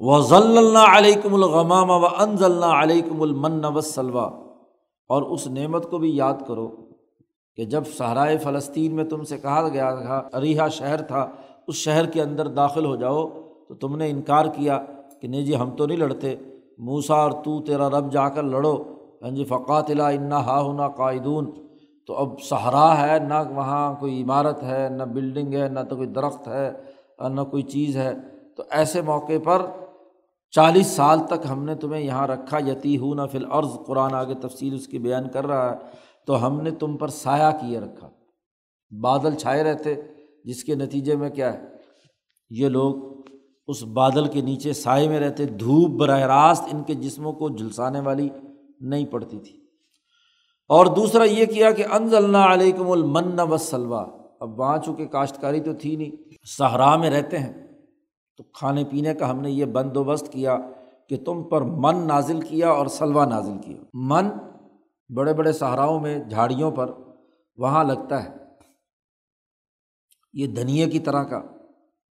و 0.00 0.20
ضل 0.20 0.58
اللہ 0.58 0.96
علیکم 0.98 1.34
الغمام 1.34 1.90
و 1.90 2.06
انض 2.06 2.42
اللہ 2.42 2.66
علیکم 2.66 3.22
المن 3.22 3.64
و 3.64 3.80
سلوا 3.80 4.30
اور 5.08 5.22
اس 5.22 5.46
نعمت 5.46 5.90
کو 5.90 5.98
بھی 5.98 6.16
یاد 6.16 6.34
کرو 6.46 6.68
کہ 7.56 7.64
جب 7.64 7.82
صحرائے 7.98 8.38
فلسطین 8.38 8.94
میں 8.94 9.04
تم 9.04 9.22
سے 9.22 9.38
کہا 9.38 9.68
گیا 9.68 9.94
تھا، 9.94 10.22
اریحا 10.32 10.68
شہر 10.68 11.02
تھا، 11.02 11.26
اس 11.66 11.74
شہر 11.74 12.06
کے 12.06 12.22
اندر 12.22 12.46
داخل 12.46 12.84
ہو 12.84 12.96
جاؤ، 12.96 13.28
تو 13.68 13.74
تم 13.74 13.96
نے 13.96 14.10
انکار 14.10 14.46
کیا 14.46 14.78
کہ 15.20 15.28
نہیں 15.28 15.42
جی 15.42 15.56
ہم 15.56 15.70
تو 15.70 15.86
نہیں 15.86 15.98
لڑتے۔ 15.98 16.36
موسا 16.78 17.14
اور 17.14 17.30
تو 17.30 17.60
تیرا 17.60 17.90
رب 17.90 18.12
جا 18.12 18.28
کر 18.28 18.42
لڑو۔ 18.42 18.82
ہاں 19.22 19.30
جی 19.30 19.44
فقات 19.44 19.90
لا 19.90 20.08
انا 20.08 20.46
ہا 20.46 20.60
ہونا 20.60 20.88
قائدون 20.88 21.50
تو 22.06 22.14
اب 22.14 22.40
صحرا 22.40 23.02
ہے، 23.02 23.18
نہ 23.18 23.42
وہاں 23.54 23.94
کوئی 23.94 24.22
عمارت 24.22 24.62
ہے، 24.62 24.88
نہ 24.88 25.02
بلڈنگ 25.02 25.54
ہے، 25.54 25.68
نہ 25.68 25.80
تو 25.80 25.96
کوئی 25.96 26.08
درخت 26.08 26.48
ہے، 26.48 26.72
نہ 27.28 27.40
کوئی 27.40 27.62
چیز 27.62 27.96
ہے۔ 27.96 28.14
تو 28.56 28.62
ایسے 28.70 29.02
موقع 29.02 29.38
پر 29.44 29.62
چالیس 30.50 30.86
سال 30.86 31.18
تک 31.26 31.46
ہم 31.50 31.64
نے 31.64 31.74
تمہیں 31.74 32.02
یہاں 32.02 32.26
رکھا 32.26 32.58
یتی 32.58 32.98
ہوں 32.98 33.14
نہ 33.14 33.22
فل 33.32 33.44
عرض 33.50 33.68
قرآن 33.86 34.14
آگے 34.14 34.34
تفصیل 34.34 34.74
اس 34.74 34.86
کی 34.86 34.98
بیان 34.98 35.28
کر 35.28 35.46
رہا 35.46 35.72
ہے، 35.72 35.76
تو 36.26 36.46
ہم 36.46 36.60
نے 36.60 36.70
تم 36.70 36.96
پر 36.96 37.08
سایہ 37.08 37.50
کیے 37.60 37.80
رکھا۔ 37.80 38.10
بادل 39.00 39.34
چھائے 39.34 39.62
رہتے، 39.62 39.94
جس 40.44 40.64
کے 40.64 40.74
نتیجے 40.74 41.16
میں 41.16 41.30
کیا 41.30 41.52
ہے؟ 41.52 41.60
یہ 42.50 42.68
لوگ 42.68 42.94
اس 43.68 43.82
بادل 43.82 44.28
کے 44.28 44.40
نیچے 44.40 44.72
سائے 44.72 45.08
میں 45.08 45.20
رہتے، 45.20 45.46
دھوپ 45.46 46.00
براہ 46.00 46.20
راست 46.20 46.64
ان 46.72 46.82
کے 46.82 46.94
جسموں 46.94 47.32
کو 47.32 47.48
جھلسانے 47.48 48.00
والی 48.00 48.28
نہیں 48.80 49.06
پڑتی 49.06 49.38
تھی۔ 49.38 49.60
اور 50.68 50.86
دوسرا 50.86 51.24
یہ 51.24 51.46
کیا 51.46 51.70
کہ 51.70 51.84
انض 51.90 52.14
اللہ 52.14 52.36
علیکم 52.36 52.90
المن 52.90 53.40
و 53.40 53.56
سلوا 53.56 54.06
اب 54.40 54.60
وہاں 54.60 54.78
چونکہ 54.78 55.06
کاشتکاری 55.06 55.60
تو 55.60 55.72
تھی 55.72 55.96
نہیں، 55.96 56.10
صحرا 56.58 56.96
میں 56.96 57.10
رہتے 57.10 57.38
ہیں۔ 57.38 57.69
تو 58.40 58.44
کھانے 58.44 58.84
پینے 58.84 59.14
کا 59.14 59.30
ہم 59.30 59.40
نے 59.40 59.50
یہ 59.50 59.64
بندوبست 59.64 60.32
کیا 60.32 60.58
کہ 61.08 61.24
تم 61.24 61.42
پر 61.42 61.60
من 61.60 62.06
نازل 62.06 62.40
کیا 62.40 62.70
اور 62.70 62.86
سلوا 62.86 63.24
نازل 63.24 63.58
کیا۔ 63.64 63.80
من 63.94 64.28
بڑے 65.14 65.34
بڑے 65.34 65.52
صحراؤں 65.52 66.00
میں، 66.00 66.18
جھاڑیوں 66.18 66.70
پر، 66.70 66.92
وہاں 67.56 67.84
لگتا 67.84 68.24
ہے۔ 68.24 68.28
یہ 70.32 70.46
دھنیے 70.46 70.86
کی 70.86 70.98
طرح 70.98 71.22
کا۔ 71.22 71.42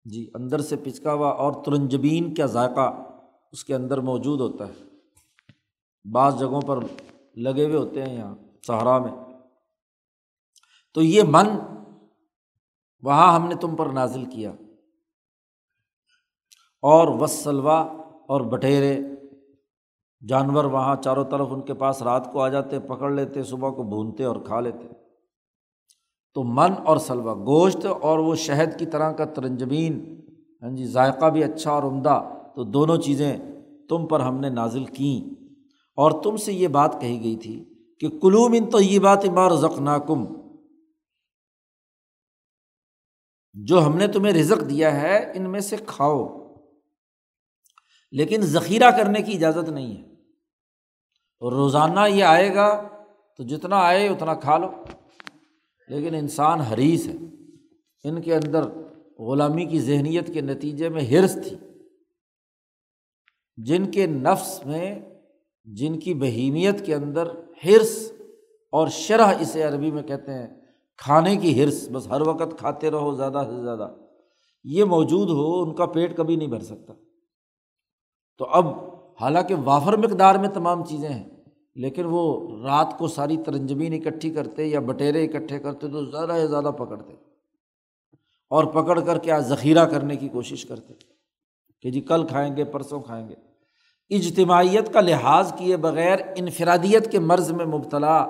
جی 0.05 0.31
اندر 0.33 0.59
سے 0.59 0.75
پچکا 0.75 1.13
ہوا 1.13 1.29
اور 1.29 1.53
ترنجبین 1.63 2.33
کا 2.33 2.45
ذائقہ 2.45 3.03
اس 3.51 3.63
کے 3.63 3.75
اندر 3.75 3.97
موجود 3.97 4.39
ہوتا 4.41 4.67
ہے۔ 4.67 4.83
بعض 6.11 6.39
جگہوں 6.39 6.61
پر 6.61 6.79
لگے 7.35 7.65
ہوئے 7.65 7.77
ہوتے 7.77 8.05
ہیں 8.05 8.17
یہاں 8.17 8.35
صحرا 8.67 8.97
میں۔ 8.97 9.11
تو 10.93 11.01
یہ 11.01 11.23
من 11.27 11.47
وہاں 13.03 13.35
ہم 13.35 13.47
نے 13.47 13.55
تم 13.55 13.75
پر 13.75 13.85
نازل 13.85 14.25
کیا۔ 14.25 14.51
اور 16.81 17.07
وسلوا 17.07 17.81
اور 18.27 18.41
بٹیرے 18.41 18.99
جانور 20.27 20.63
وہاں 20.63 20.95
چاروں 20.95 21.25
طرف 21.25 21.47
ان 21.51 21.61
کے 21.61 21.73
پاس 21.73 22.01
رات 22.01 22.31
کو 22.31 22.41
آ 22.41 22.47
جاتے، 22.47 22.79
پکڑ 22.79 23.11
لیتے، 23.11 23.43
صبح 23.43 23.69
کو 23.69 23.83
بھونتے 23.83 24.23
اور 24.23 24.35
کھا 24.35 24.59
لیتے۔ 24.59 24.87
تو 26.33 26.43
من 26.43 26.71
اور 26.85 26.97
سلوا 26.97 27.33
گوشت 27.33 27.85
اور 28.01 28.19
وہ 28.19 28.35
شہد 28.35 28.79
کی 28.79 28.85
طرح 28.85 29.11
کا 29.11 29.25
ترنجمین 29.25 30.19
ہاں 30.61 30.71
جی 30.71 30.85
ذائقہ 30.85 31.25
بھی 31.25 31.43
اچھا 31.43 31.71
اور 31.71 31.83
عمدہ۔ 31.83 32.29
تو 32.55 32.63
دونوں 32.63 32.97
چیزیں 32.97 33.37
تم 33.89 34.07
پر 34.07 34.19
ہم 34.19 34.39
نے 34.39 34.49
نازل 34.49 34.85
کیں۔ 34.85 35.43
اور 35.95 36.11
تم 36.11 36.37
سے 36.37 36.53
یہ 36.53 36.67
بات 36.67 37.01
کہی 37.01 37.23
گئی 37.23 37.35
تھی 37.35 37.65
کہ 37.99 38.19
کلوم 38.19 38.53
ان 38.57 38.69
تو 38.69 38.81
یہ 38.81 38.99
بات 38.99 39.25
ناکم 39.79 40.25
جو 43.53 43.85
ہم 43.85 43.97
نے 43.97 44.07
تمہیں 44.07 44.33
رزق 44.33 44.69
دیا 44.69 45.01
ہے، 45.01 45.31
ان 45.35 45.49
میں 45.49 45.59
سے 45.59 45.75
کھاؤ۔ 45.85 46.38
لیکن 48.11 48.41
ذخیرہ 48.41 48.91
کرنے 48.91 49.21
کی 49.21 49.33
اجازت 49.33 49.69
نہیں 49.69 49.97
ہے۔ 49.97 50.09
روزانہ 51.41 51.99
یہ 52.09 52.23
آئے 52.23 52.55
گا 52.55 52.87
تو 53.37 53.43
جتنا 53.43 53.75
آئے 53.75 54.07
اتنا 54.07 54.33
کھا 54.33 54.57
لو۔ 54.57 54.71
لیکن 55.87 56.15
انسان 56.15 56.59
حریث 56.59 57.07
ہے۔ 57.07 57.13
ان 58.03 58.21
کے 58.21 58.35
اندر 58.35 58.61
غلامی 59.19 59.65
کی 59.65 59.79
ذہنیت 59.79 60.33
کے 60.33 60.41
نتیجے 60.41 60.89
میں 60.89 61.01
ہرس 61.01 61.37
تھی۔ 61.47 61.57
جن 63.57 63.91
کے 63.91 64.05
نفس 64.05 64.65
میں، 64.65 64.99
جن 65.63 65.99
کی 65.99 66.13
بہیمیت 66.13 66.85
کے 66.85 66.95
اندر 66.95 67.27
ہرس 67.65 68.11
اور 68.71 68.87
شرح 68.87 69.33
اسے 69.39 69.63
عربی 69.63 69.91
میں 69.91 70.03
کہتے 70.03 70.33
ہیں، 70.33 70.61
کھانے 70.97 71.35
کی 71.35 71.63
ہرس 71.63 71.89
بس 71.91 72.07
ہر 72.07 72.21
وقت 72.21 72.59
کھاتے 72.59 72.91
رہو 72.91 73.15
زیادہ 73.15 73.43
سے 73.49 73.63
زیادہ۔ 73.63 73.95
یہ 74.63 74.83
موجود 74.83 75.29
ہو، 75.29 75.61
ان 75.61 75.75
کا 75.75 75.85
پیٹ 75.85 76.17
کبھی 76.17 76.35
نہیں 76.35 76.47
بھر 76.47 76.59
سکتا۔ 76.59 76.93
تو 78.39 78.45
اب 78.45 78.67
حالانکہ 79.21 79.55
وافر 79.63 79.97
مقدار 79.97 80.35
میں 80.35 80.49
تمام 80.49 80.85
چیزیں 80.85 81.09
ہیں، 81.09 81.29
لیکن 81.75 82.03
وہ 82.05 82.49
رات 82.63 82.97
کو 82.97 83.07
ساری 83.07 83.37
ترنجمین 83.37 83.93
اکٹھی 83.93 84.29
کرتے 84.29 84.65
یا 84.65 84.79
بٹیرے 84.79 85.25
اکٹھے 85.25 85.59
کرتے 85.59 85.87
تو 85.87 86.05
زیادہ 86.05 86.31
سے 86.35 86.47
زیادہ 86.47 86.71
پکڑتے۔ 86.77 87.13
اور 88.49 88.63
پکڑ 88.63 88.99
کر 88.99 89.17
کیا 89.17 89.39
ذخیرہ 89.39 89.85
کرنے 89.85 90.15
کی 90.15 90.27
کوشش 90.27 90.65
کرتے 90.65 90.93
کہ 91.81 91.91
جی 91.91 92.01
کل 92.01 92.27
کھائیں 92.27 92.57
گے، 92.57 92.63
پرسوں 92.63 93.01
کھائیں 93.01 93.29
گے۔ 93.29 93.35
اجتماعیت 94.09 94.93
کا 94.93 95.01
لحاظ 95.01 95.53
کیے 95.57 95.77
بغیر 95.77 96.17
انفرادیت 96.35 97.11
کے 97.11 97.19
مرض 97.19 97.51
میں 97.51 97.65
مبتلا 97.65 98.27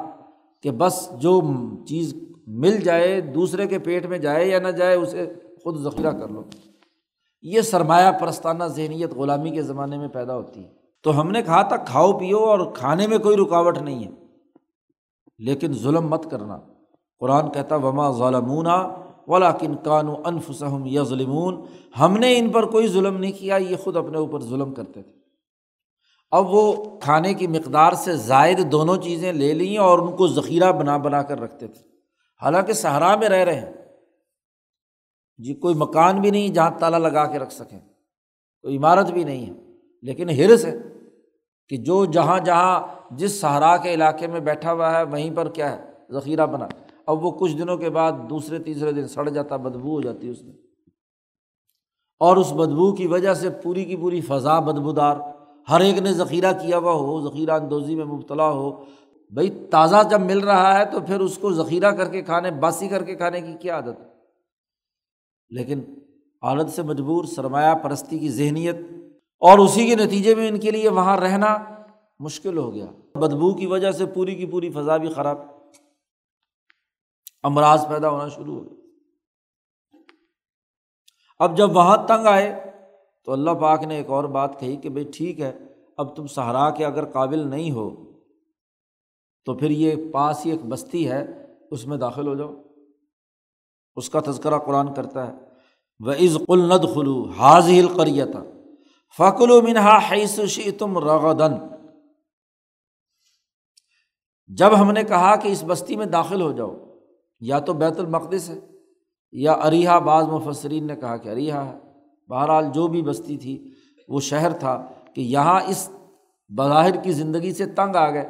کہ 0.61 0.71
بس 0.71 1.09
جو 1.19 1.41
چیز 1.85 2.15
مل 2.47 2.77
جائے، 2.77 3.21
دوسرے 3.21 3.67
کے 3.67 3.79
پیٹ 3.79 4.05
میں 4.05 4.17
جائے 4.17 4.47
یا 4.47 4.59
نہ 4.59 4.67
جائے، 4.67 4.95
اسے 4.95 5.33
خود 5.63 5.77
ذخیرہ 5.79 6.11
کر 6.11 6.27
لو۔ 6.27 6.43
یہ 7.41 7.61
سرمایہ 7.61 8.11
پرستانہ 8.11 8.63
ذہنیت 8.63 9.11
غلامی 9.11 9.49
کے 9.49 9.61
زمانے 9.61 9.97
میں 9.97 10.07
پیدا 10.07 10.35
ہوتی 10.35 10.63
ہے۔ 10.63 10.69
تو 11.03 11.21
ہم 11.21 11.31
نے 11.31 11.41
کہا 11.41 11.61
تھا، 11.61 11.75
کھاؤ 11.75 12.19
پیو 12.19 12.37
اور 12.37 12.59
کھانے 12.73 13.07
میں 13.07 13.17
کوئی 13.17 13.37
رکاوٹ 13.37 13.77
نہیں 13.77 14.03
ہے۔ 14.03 14.09
لیکن 15.39 15.73
ظلم 15.73 16.07
مت 16.07 16.31
کرنا۔ 16.31 16.59
قرآن 17.19 17.51
کہتا، 17.51 17.75
وما 17.75 18.11
ظالمون 18.11 18.67
ولا 19.27 19.51
کن 19.51 19.75
کان 19.75 20.07
و 20.07 20.15
انفسم 20.25 20.85
یا 20.85 21.03
ظلمون 21.03 21.61
ہم 21.99 22.17
نے 22.17 22.37
ان 22.37 22.49
پر 22.49 22.65
کوئی 22.65 22.87
ظلم 22.87 23.17
نہیں 23.17 23.31
کیا، 23.31 23.55
یہ 23.55 23.75
خود 23.83 23.97
اپنے 23.97 24.17
اوپر 24.17 24.39
ظلم 24.39 24.73
کرتے 24.73 25.01
تھے۔ 25.01 25.11
اب 26.31 26.53
وہ 26.53 26.83
کھانے 26.99 27.33
کی 27.33 27.47
مقدار 27.47 27.93
سے 27.93 28.15
زائد 28.15 28.71
دونوں 28.71 28.97
چیزیں 28.97 29.33
لے 29.33 29.53
لیں 29.53 29.77
اور 29.77 29.99
ان 29.99 30.15
کو 30.15 30.27
ذخیرہ 30.27 30.71
بنا 30.71 30.97
بنا 30.97 31.21
کر 31.21 31.41
رکھتے 31.41 31.67
تھے۔ 31.67 31.81
حالانکہ 32.41 32.73
صحرا 32.73 33.15
میں 33.15 33.29
رہ 33.29 33.43
رہے 33.43 33.59
ہیں۔ 33.59 33.78
جی 35.39 35.53
کوئی 35.53 35.75
مکان 35.75 36.21
بھی 36.21 36.31
نہیں 36.31 36.49
جہاں 36.49 36.71
تالا 36.79 36.97
لگا 36.97 37.25
کے 37.25 37.39
رکھ 37.39 37.53
سکیں، 37.53 37.79
کوئی 38.61 38.77
عمارت 38.77 39.11
بھی 39.11 39.23
نہیں 39.23 39.45
ہے۔ 39.45 39.51
لیکن 40.01 40.29
ہرس 40.29 40.65
ہے 40.65 40.77
کہ 41.69 41.77
جو 41.77 42.05
جہاں 42.05 42.39
جہاں 42.39 42.81
جس 43.11 43.41
صحرا 43.41 43.77
کے 43.77 43.93
علاقے 43.93 44.27
میں 44.27 44.39
بیٹھا 44.39 44.73
ہوا 44.73 44.97
ہے، 44.97 45.03
وہیں 45.03 45.35
پر 45.35 45.49
کیا 45.49 45.77
ہے، 45.77 45.91
ذخیرہ 46.11 46.45
بنا۔ 46.45 46.67
اب 47.05 47.25
وہ 47.25 47.31
کچھ 47.31 47.57
دنوں 47.57 47.77
کے 47.77 47.89
بعد 47.89 48.11
دوسرے، 48.29 48.59
تیسرے 48.59 48.91
دن 48.91 49.07
سڑ 49.07 49.29
جاتا، 49.29 49.55
بدبو 49.55 49.91
ہو 49.91 50.01
جاتی 50.01 50.29
اس 50.29 50.43
میں۔ 50.43 50.53
اور 52.19 52.37
اس 52.37 52.53
بدبو 52.53 52.95
کی 52.95 53.07
وجہ 53.07 53.33
سے 53.33 53.49
پوری 53.49 53.85
کی 53.85 53.95
پوری 53.95 54.21
فضا 54.21 54.59
بدبودار۔ 54.59 55.15
ہر 55.69 55.79
ایک 55.79 55.97
نے 55.97 56.13
ذخیرہ 56.13 56.51
کیا 56.51 56.77
ہوا 56.77 56.93
ہو، 56.93 57.29
ذخیرہ 57.29 57.51
اندوزی 57.51 57.95
میں 57.95 58.05
مبتلا 58.05 58.49
ہو۔ 58.49 58.83
بھائی 59.29 59.49
تازہ 59.71 59.95
جب 60.09 60.21
مل 60.21 60.39
رہا 60.39 60.79
ہے 60.79 60.85
تو 60.85 60.99
پھر 60.99 61.19
اس 61.19 61.37
کو 61.37 61.51
ذخیرہ 61.51 61.91
کر 61.91 62.09
کے 62.09 62.21
کھانے، 62.21 62.51
باسی 62.51 62.87
کر 62.87 63.03
کے 63.03 63.15
کھانے 63.15 63.41
کی 63.41 63.53
کیا 63.59 63.75
عادت 63.75 63.99
ہے؟ 63.99 64.08
لیکن 65.49 65.81
عادت 66.41 66.69
سے 66.69 66.81
مجبور، 66.83 67.23
سرمایہ 67.23 67.75
پرستی 67.75 68.19
کی 68.19 68.29
ذہنیت 68.29 68.75
اور 69.41 69.59
اسی 69.59 69.87
کے 69.87 69.95
نتیجے 69.95 70.35
میں 70.35 70.47
ان 70.47 70.59
کے 70.59 70.71
لیے 70.71 70.89
وہاں 70.89 71.17
رہنا 71.17 71.57
مشکل 72.19 72.57
ہو 72.57 72.73
گیا۔ 72.73 72.85
بدبو 73.15 73.53
کی 73.53 73.65
وجہ 73.65 73.91
سے 73.91 74.05
پوری 74.05 74.35
کی 74.35 74.45
پوری 74.45 74.69
فضا 74.69 74.97
بھی 74.97 75.09
خراب۔ 75.13 75.37
امراض 77.43 77.87
پیدا 77.87 78.09
ہونا 78.09 78.27
شروع 78.27 78.55
ہو 78.55 78.63
گیا 78.63 78.73
اب 81.39 81.57
جب 81.57 81.75
وہاں 81.75 81.97
تنگ 82.07 82.27
آئے 82.27 82.71
تو 83.25 83.31
اللہ 83.31 83.51
پاک 83.51 83.83
نے 83.83 83.95
ایک 83.95 84.09
اور 84.09 84.23
بات 84.23 84.59
کہی 84.59 84.75
کہ 84.75 84.89
بھائی 84.89 85.05
ٹھیک 85.17 85.41
ہے، 85.41 85.57
اب 85.97 86.15
تم 86.15 86.27
سہارا 86.27 86.69
کے 86.69 86.85
اگر 86.85 87.05
قابل 87.05 87.47
نہیں 87.47 87.71
ہو 87.71 87.89
تو 89.45 89.53
پھر 89.53 89.69
یہ 89.69 90.11
پاس 90.11 90.45
ہی 90.45 90.51
ایک 90.51 90.65
بستی 90.65 91.09
ہے، 91.09 91.25
اس 91.71 91.87
میں 91.87 91.97
داخل 91.97 92.27
ہو 92.27 92.35
جاؤ۔ 92.35 92.68
اس 93.99 94.09
کا 94.09 94.19
تذکرہ 94.19 94.57
قرآن 94.57 94.93
کرتا 94.93 95.27
ہے۔ 95.27 95.33
وہ 95.99 96.11
عز 96.11 96.37
الند 96.47 96.95
خلو 96.95 97.29
حاضل 97.37 97.87
قریت 97.95 98.29
فقل 99.17 99.51
و 99.51 99.61
منہا 99.61 99.99
حیث 100.11 100.39
تم 100.79 100.97
رغدن 100.97 101.53
جب 104.47 104.79
ہم 104.79 104.91
نے 104.91 105.03
کہا 105.03 105.35
کہ 105.35 105.47
اس 105.47 105.63
بستی 105.67 105.95
میں 105.95 106.05
داخل 106.05 106.41
ہو 106.41 106.51
جاؤ، 106.51 106.75
یا 107.39 107.59
تو 107.59 107.73
بیت 107.73 107.99
المقدس 107.99 108.49
ہے، 108.49 108.59
یا 109.31 109.51
اریحا، 109.51 109.99
بعض 109.99 110.25
مفسرین 110.25 110.87
نے 110.87 110.95
کہا 110.95 111.17
کہ 111.17 111.29
اریحا 111.29 111.65
ہے۔ 111.65 111.77
بہرحال 112.29 112.65
جو 112.73 112.87
بھی 112.87 113.01
بستی 113.01 113.37
تھی، 113.37 113.73
وہ 114.07 114.19
شہر 114.19 114.51
تھا 114.51 114.85
کہ 115.15 115.21
یہاں 115.21 115.59
اس 115.67 115.91
بظاہر 116.57 117.03
کی 117.03 117.11
زندگی 117.11 117.53
سے 117.53 117.65
تنگ 117.65 117.95
آ 117.95 118.11
گئے۔ 118.11 118.29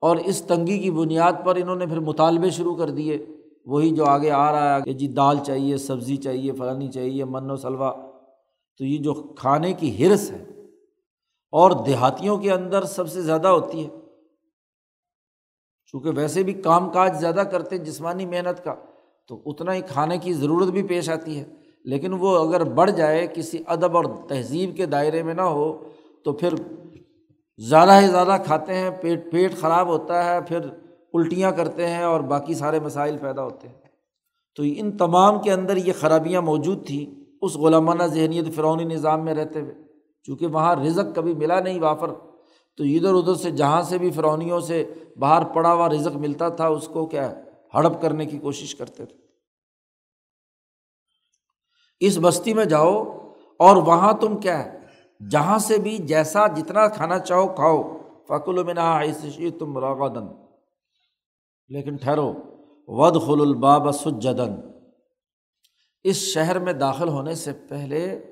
اور 0.00 0.16
اس 0.16 0.42
تنگی 0.42 0.78
کی 0.78 0.90
بنیاد 0.90 1.32
پر 1.44 1.56
انہوں 1.56 1.76
نے 1.76 1.86
پھر 1.86 2.00
مطالبے 2.00 2.50
شروع 2.50 2.76
کر 2.76 2.90
دیے۔ 2.90 3.26
وہی 3.66 3.90
جو 3.90 4.04
آگے 4.04 4.30
آ 4.30 4.52
رہا 4.52 4.76
ہے 4.76 4.82
کہ 4.82 4.92
جی 4.92 5.08
دال 5.08 5.38
چاہیے، 5.38 5.76
سبزی 5.76 6.16
چاہیے، 6.16 6.52
فلانی 6.52 6.88
چاہیے، 6.88 7.24
من 7.24 7.50
و 7.50 7.56
سلوا 7.56 7.94
تو 8.78 8.84
یہ 8.84 8.98
جو 8.98 9.14
کھانے 9.14 9.72
کی 9.72 10.06
ہرس 10.06 10.30
ہے 10.30 10.44
اور 11.50 11.70
دیہاتیوں 11.86 12.38
کے 12.38 12.52
اندر 12.52 12.82
سب 12.82 13.08
سے 13.08 13.22
زیادہ 13.22 13.48
ہوتی 13.48 13.84
ہے۔ 13.84 13.88
چونکہ 15.92 16.10
ویسے 16.16 16.42
بھی 16.42 16.52
کام 16.52 16.90
کاج 16.90 17.20
زیادہ 17.20 17.40
کرتے 17.40 17.78
جسمانی 17.78 18.26
محنت 18.26 18.64
کا، 18.64 18.74
تو 19.28 19.42
اتنا 19.46 19.74
ہی 19.74 19.80
کھانے 19.80 20.18
کی 20.18 20.32
ضرورت 20.32 20.68
بھی 20.68 20.82
پیش 20.82 21.10
آتی 21.10 21.40
ہے۔ 21.40 21.44
لیکن 21.84 22.12
وہ 22.12 22.48
اگر 22.48 22.64
بڑھ 22.64 22.90
جائے، 22.90 23.26
کسی 23.26 23.62
ادب 23.66 23.96
اور 23.96 24.04
تہذیب 24.28 24.76
کے 24.76 24.86
دائرے 24.86 25.22
میں 25.22 25.34
نہ 25.34 25.42
ہو، 25.42 25.84
تو 26.24 26.32
پھر 26.32 26.54
زیادہ 27.58 28.00
ہی 28.00 28.06
زیادہ 28.06 28.36
کھاتے 28.44 28.74
ہیں، 28.74 28.90
پیٹ 29.00 29.32
پیٹ 29.32 29.56
خراب 29.56 29.86
ہوتا 29.86 30.24
ہے، 30.24 30.40
پھر 30.40 30.58
الٹیاں 31.16 31.50
کرتے 31.50 31.88
ہیں 31.88 32.02
اور 32.02 32.20
باقی 32.20 32.54
سارے 32.54 32.80
مسائل 32.80 33.18
پیدا 33.18 33.42
ہوتے 33.42 33.68
ہیں۔ 33.68 33.78
تو 34.54 34.62
ان 34.66 34.96
تمام 34.96 35.42
کے 35.42 35.52
اندر 35.52 35.76
یہ 35.76 35.92
خرابیاں 36.00 36.42
موجود 36.42 36.86
تھیں 36.86 37.24
اس 37.42 37.56
غلامانہ 37.56 38.02
ذہنیت 38.02 38.54
فرونی 38.54 38.84
نظام 38.84 39.24
میں 39.24 39.34
رہتے 39.34 39.60
ہوئے۔ 39.60 39.74
چونکہ 40.22 40.46
وہاں 40.46 40.76
رزق 40.76 41.16
کبھی 41.16 41.34
ملا 41.34 41.60
نہیں 41.60 41.80
وافر، 41.80 42.08
تو 42.76 42.84
ادھر 42.84 43.14
ادھر 43.14 43.34
سے 43.34 43.50
جہاں 43.50 43.82
سے 43.82 43.98
بھی 43.98 44.10
فرونیوں 44.10 44.60
سے 44.60 44.92
باہر 45.18 45.44
پڑا 45.44 45.72
ہوا 45.72 45.88
رزق 45.88 46.16
ملتا 46.16 46.48
تھا، 46.48 46.66
اس 46.66 46.88
کو 46.88 47.06
کیا 47.06 47.32
ہڑپ 47.74 48.02
کرنے 48.02 48.26
کی 48.26 48.38
کوشش 48.38 48.74
کرتے 48.74 49.04
تھے۔ 49.04 49.16
اس 52.00 52.18
بستی 52.22 52.54
میں 52.54 52.64
جاؤ 52.64 53.04
اور 53.58 53.76
وہاں 53.76 54.12
تم 54.12 54.36
کیا 54.36 54.64
ہے؟ 54.64 54.78
جہاں 55.30 55.58
سے 55.58 55.78
بھی 55.78 55.96
جیسا 55.96 56.46
جتنا 56.46 56.88
کھانا 56.88 57.18
چاہو 57.18 57.48
کھاؤ۔ 57.48 57.82
فکل 58.28 58.62
منا 58.64 58.98
ایسی 58.98 59.50
تم 59.50 59.78
راغدن 59.78 60.45
لیکن 61.68 61.96
ٹھہرو۔ 61.96 62.32
ود 62.88 63.22
خل 63.26 63.40
الباب 63.40 63.90
سجدن 63.92 64.54
اس 66.04 66.16
شہر 66.16 66.58
میں 66.58 66.72
داخل 66.72 67.08
ہونے 67.08 67.34
سے 67.34 67.52
پہلے 67.52 68.24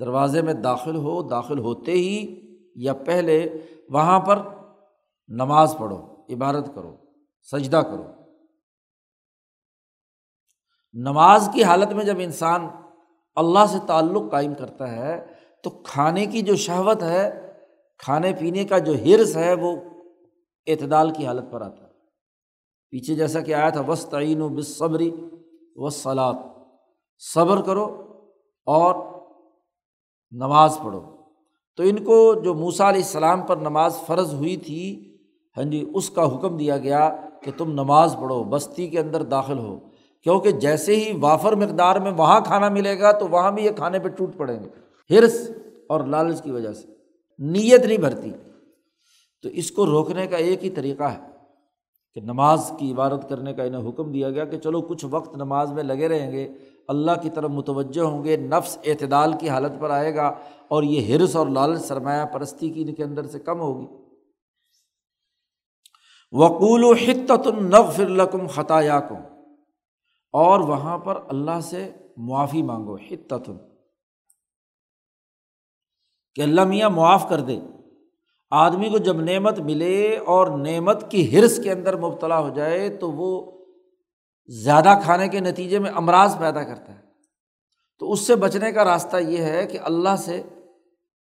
دروازے 0.00 0.42
میں 0.42 0.54
داخل 0.54 0.96
ہو، 0.96 1.22
داخل 1.22 1.58
ہوتے 1.58 1.92
ہی 1.92 2.40
یا 2.74 2.92
پہلے 2.92 3.58
وہاں 3.90 4.20
پر 4.20 4.38
نماز 5.28 5.76
پڑھو، 5.78 6.22
عبادت 6.34 6.74
کرو، 6.74 6.96
سجدہ 7.42 7.76
کرو۔ 7.76 8.04
نماز 10.92 11.48
کی 11.54 11.64
حالت 11.64 11.92
میں 11.92 12.04
جب 12.04 12.16
انسان 12.18 12.68
اللہ 13.34 13.66
سے 13.68 13.78
تعلق 13.86 14.30
قائم 14.30 14.54
کرتا 14.54 14.92
ہے، 14.92 15.26
تو 15.62 15.70
کھانے 15.70 16.26
کی 16.26 16.42
جو 16.42 16.56
شہوت 16.56 17.02
ہے، 17.02 17.52
کھانے 17.98 18.32
پینے 18.40 18.64
کا 18.64 18.78
جو 18.78 18.92
حرص 18.92 19.36
ہے، 19.36 19.54
وہ 19.54 19.76
اعتدال 20.66 21.10
کی 21.10 21.26
حالت 21.26 21.52
پر 21.52 21.60
آتا 21.60 21.84
ہے۔ 21.84 21.89
پیچھے 22.90 23.14
جیسا 23.14 23.40
کہ 23.40 23.54
آیا 23.54 23.70
تھا 23.70 23.80
وس 23.80 24.06
تعین 24.06 24.42
و 24.42 24.48
بصبری 24.48 25.10
و 25.76 25.90
سلاد 25.90 26.34
صبر 27.34 27.62
کرو 27.62 28.12
اور 28.66 28.94
نماز 30.30 30.78
پڑھو۔ 30.84 31.00
تو 31.76 31.82
ان 31.82 32.04
کو 32.04 32.34
جو 32.44 32.54
موسا 32.54 32.88
علیہ 32.88 33.02
السلام 33.02 33.42
پر 33.42 33.56
نماز 33.56 33.96
فرض 34.06 34.34
ہوئی 34.34 34.56
تھی 34.56 35.06
ہاں 35.56 35.64
جی 35.64 35.90
اس 35.94 36.10
کا 36.10 36.36
حکم 36.36 36.56
دیا 36.56 36.76
گیا 36.76 37.16
کہ 37.42 37.50
تم 37.56 37.72
نماز 37.72 38.16
پڑھو، 38.20 38.44
بستی 38.44 38.88
کے 38.88 39.00
اندر 39.00 39.22
داخل 39.22 39.58
ہو۔ 39.58 39.78
کیونکہ 40.22 40.50
جیسے 40.50 40.96
ہی 40.96 41.18
وافر 41.20 41.52
مقدار 41.52 41.96
میں 41.96 42.12
وہاں 42.12 42.40
کھانا 42.40 42.68
ملے 42.68 43.00
گا، 43.00 43.12
تو 43.12 43.28
وہاں 43.28 43.50
بھی 43.50 43.64
یہ 43.64 43.70
کھانے 43.70 43.98
پہ 43.98 44.08
ٹوٹ 44.08 44.36
پڑیں 44.36 44.60
گے۔ 44.60 44.68
ہرس 45.14 45.50
اور 45.88 46.00
لالچ 46.04 46.42
کی 46.42 46.50
وجہ 46.50 46.72
سے۔ 46.72 46.88
نیت 47.38 47.84
نہیں 47.84 47.98
بھرتی۔ 47.98 48.30
تو 49.42 49.48
اس 49.48 49.70
کو 49.70 49.86
روکنے 49.86 50.26
کا 50.26 50.36
ایک 50.36 50.64
ہی 50.64 50.70
طریقہ 50.70 51.02
ہے۔ 51.02 51.29
کہ 52.14 52.20
نماز 52.20 52.72
کی 52.78 52.92
عبادت 52.92 53.28
کرنے 53.28 53.54
کا 53.54 53.62
انہیں 53.62 53.88
حکم 53.88 54.12
دیا 54.12 54.30
گیا 54.30 54.44
کہ 54.44 54.58
چلو 54.58 54.82
کچھ 54.82 55.04
وقت 55.10 55.36
نماز 55.36 55.72
میں 55.72 55.82
لگے 55.82 56.08
رہیں 56.08 56.32
گے، 56.32 56.52
اللہ 56.88 57.10
کی 57.22 57.30
طرف 57.30 57.50
متوجہ 57.50 58.02
ہوں 58.02 58.24
گے، 58.24 58.36
نفس 58.36 58.78
اعتدال 58.84 59.32
کی 59.40 59.48
حالت 59.48 59.72
پر 59.80 59.90
آئے 59.90 60.14
گا 60.14 60.28
اور 60.68 60.82
یہ 60.82 61.14
ہرس 61.14 61.36
اور 61.36 61.46
لالچ 61.46 61.80
سرمایہ 61.80 62.24
پرستی 62.24 62.70
کی 62.70 62.82
ان 62.82 62.94
کے 62.94 63.04
اندر 63.04 63.26
سے 63.26 63.38
کم 63.38 63.60
ہوگی۔ 63.60 63.86
وقول 66.32 66.84
و 66.84 66.92
حت 66.92 67.46
النغ 67.46 67.90
القم 67.98 68.46
خطایا 68.46 69.00
کم 69.00 69.22
اور 70.32 70.60
وہاں 70.60 70.98
پر 70.98 71.18
اللہ 71.28 71.60
سے 71.60 71.92
معافی 72.16 72.62
مانگو 72.62 72.94
حتتن 72.94 73.56
کہ 76.34 76.42
اللہ 76.42 76.64
میاں 76.64 76.90
معاف 76.90 77.28
کر 77.28 77.40
دے۔ 77.40 77.60
آدمی 78.50 78.88
کو 78.88 78.98
جب 78.98 79.20
نعمت 79.20 79.58
ملے 79.58 80.16
اور 80.16 80.46
نعمت 80.46 81.10
کی 81.10 81.38
حرص 81.38 81.62
کے 81.62 81.72
اندر 81.72 81.96
مبتلا 81.96 82.40
ہو 82.40 82.48
جائے 82.48 82.88
تو 82.88 83.10
وہ 83.12 83.52
زیادہ 84.46 84.98
کھانے 85.02 85.28
کے 85.28 85.40
نتیجے 85.40 85.78
میں 85.78 85.90
امراض 85.90 86.38
پیدا 86.38 86.62
کرتا 86.62 86.94
ہے۔ 86.94 87.00
تو 87.98 88.12
اس 88.12 88.20
سے 88.20 88.36
بچنے 88.36 88.72
کا 88.72 88.84
راستہ 88.84 89.16
یہ 89.16 89.38
ہے 89.38 89.66
کہ 89.66 89.78
اللہ 89.82 90.16
سے 90.18 90.42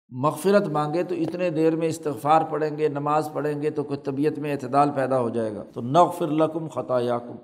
مغفرت 0.08 0.68
مانگے 0.68 1.02
تو 1.02 1.14
اتنے 1.14 1.50
دیر 1.50 1.76
میں 1.76 1.88
استغفار 1.88 2.42
پڑھیں 2.42 2.78
گے، 2.78 2.88
نماز 2.88 3.28
پڑھیں 3.32 3.62
گے 3.62 3.70
تو 3.70 3.82
کوئی 3.82 3.98
طبیعت 4.04 4.38
میں 4.38 4.52
اعتدال 4.52 4.90
پیدا 4.90 5.20
ہو 5.20 5.28
جائے 5.28 5.54
گا۔ 5.54 5.62
تو 5.62 5.80
نغفر 5.80 6.26
لکم 6.26 6.68
خطا 6.68 7.00
یاکم 7.00 7.36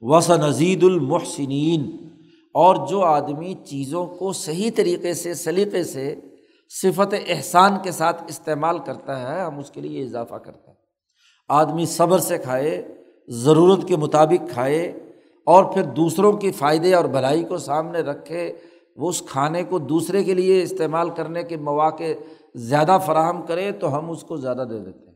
وس 0.00 0.30
نزید 0.30 0.84
المحسنین۔ 0.84 2.08
اور 2.54 2.86
جو 2.86 3.00
آدمی 3.00 3.54
چیزوں 3.54 4.06
کو 4.06 4.32
صحیح 4.32 4.70
طریقے 4.74 5.14
سے، 5.14 5.34
سلیقے 5.34 5.84
سے 5.84 6.14
صفت 6.80 7.14
احسان 7.26 7.72
کے 7.82 7.90
ساتھ 7.90 8.22
استعمال 8.28 8.78
کرتا 8.78 9.34
ہے، 9.34 9.40
ہم 9.40 9.58
اس 9.58 9.70
کے 9.70 9.80
لیے 9.80 10.04
اضافہ 10.04 10.34
کرتے 10.34 10.70
ہیں۔ 10.70 10.76
آدمی 11.48 11.86
صبر 11.86 12.18
سے 12.18 12.38
کھائے، 12.38 12.88
ضرورت 13.28 13.88
کے 13.88 13.96
مطابق 13.96 14.50
کھائے 14.50 14.86
اور 15.46 15.64
پھر 15.64 15.82
دوسروں 15.82 16.32
کے 16.32 16.52
فائدے 16.52 16.94
اور 16.94 17.04
بھلائی 17.04 17.44
کو 17.44 17.58
سامنے 17.58 18.00
رکھے، 18.00 18.52
وہ 18.96 19.08
اس 19.08 19.22
کھانے 19.28 19.64
کو 19.64 19.78
دوسرے 19.78 20.24
کے 20.24 20.34
لیے 20.34 20.62
استعمال 20.62 21.10
کرنے 21.10 21.42
کے 21.42 21.56
مواقع 21.56 22.12
زیادہ 22.54 22.98
فراہم 23.06 23.42
کرے 23.42 23.72
تو 23.72 23.98
ہم 23.98 24.10
اس 24.10 24.22
کو 24.22 24.36
زیادہ 24.36 24.64
دے 24.70 24.78
دیتے 24.78 25.06
ہیں۔ 25.06 25.14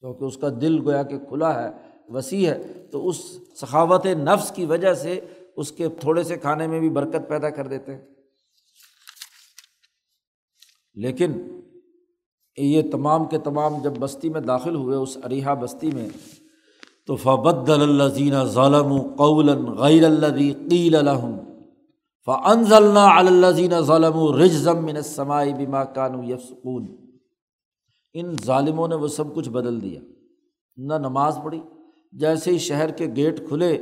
کیونکہ 0.00 0.24
اس 0.24 0.36
کا 0.36 0.48
دل 0.60 0.86
گویا 0.86 1.02
کہ 1.02 1.18
کھلا 1.18 1.64
ہے، 1.64 1.70
وسیع 2.08 2.50
ہے، 2.50 2.62
تو 2.92 3.08
اس 3.08 3.16
سخاوت 3.60 4.06
نفس 4.06 4.50
کی 4.50 4.64
وجہ 4.64 4.94
سے 4.94 5.20
اس 5.56 5.72
کے 5.72 5.88
تھوڑے 5.88 6.22
سے 6.22 6.36
کھانے 6.36 6.66
میں 6.66 6.80
بھی 6.80 6.90
برکت 6.90 7.28
پیدا 7.28 7.50
کر 7.50 7.66
دیتے 7.66 7.94
ہیں۔ 7.94 8.11
لیکن 10.96 11.32
یہ 12.58 12.82
تمام 12.92 13.24
کے 13.26 13.38
تمام 13.38 13.74
جب 13.82 13.92
بستی 13.98 14.28
میں 14.30 14.40
داخل 14.40 14.74
ہوئے، 14.74 14.96
اس 14.96 15.16
اریحا 15.24 15.54
بستی 15.54 15.90
میں، 15.90 16.08
تو 17.06 17.16
فبد 17.16 17.70
الزین 17.70 18.34
ظالم 18.46 18.92
قول 19.16 19.48
غیر 19.78 20.04
الدی 20.04 20.52
قیل 20.70 20.96
الحم 20.96 21.36
فنزل 22.28 22.96
الزین 22.96 23.80
ظالم 23.80 24.18
رجزم 24.34 24.84
من 24.84 25.00
سماعی 25.02 25.52
بیما 25.52 25.84
کانو 25.94 26.22
یفسکون 26.24 26.86
ان 28.14 28.36
ظالموں 28.44 28.88
نے 28.88 28.94
وہ 28.94 29.08
سب 29.08 29.34
کچھ 29.34 29.48
بدل 29.48 29.80
دیا۔ 29.82 30.00
نہ 30.78 30.94
نماز 30.98 31.38
پڑھی، 31.44 31.60
جیسے 32.12 32.50
ہی 32.50 32.58
شہر 32.58 32.90
کے 32.90 33.06
گیٹ 33.16 33.46
کھلے 33.48 33.72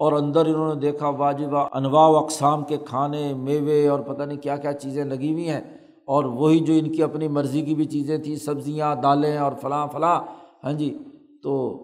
اور 0.00 0.12
اندر 0.12 0.46
انہوں 0.46 0.74
نے 0.74 0.80
دیکھا 0.80 1.08
واجبہ 1.18 1.68
انواع 1.72 2.08
و 2.08 2.16
اقسام 2.16 2.64
کے 2.64 2.76
کھانے، 2.86 3.32
میوے 3.34 3.86
اور 3.88 4.00
پتہ 4.00 4.22
نہیں 4.22 4.38
کیا 4.38 4.56
کیا 4.56 4.72
چیزیں 4.72 5.04
لگی 5.04 5.32
ہوئی 5.32 5.48
ہیں 5.48 5.60
اور 6.06 6.24
وہی 6.24 6.60
جو 6.60 6.72
ان 6.72 6.92
کی 6.92 7.02
اپنی 7.02 7.28
مرضی 7.28 7.62
کی 7.62 7.74
بھی 7.74 7.84
چیزیں 7.84 8.18
تھیں، 8.18 8.36
سبزیاں، 8.36 8.94
دالیں 8.94 9.38
اور 9.38 9.52
فلاں 9.60 9.86
فلاں 9.86 10.20
ہاں 10.64 10.72
جی 10.72 10.98
تو 11.42 11.78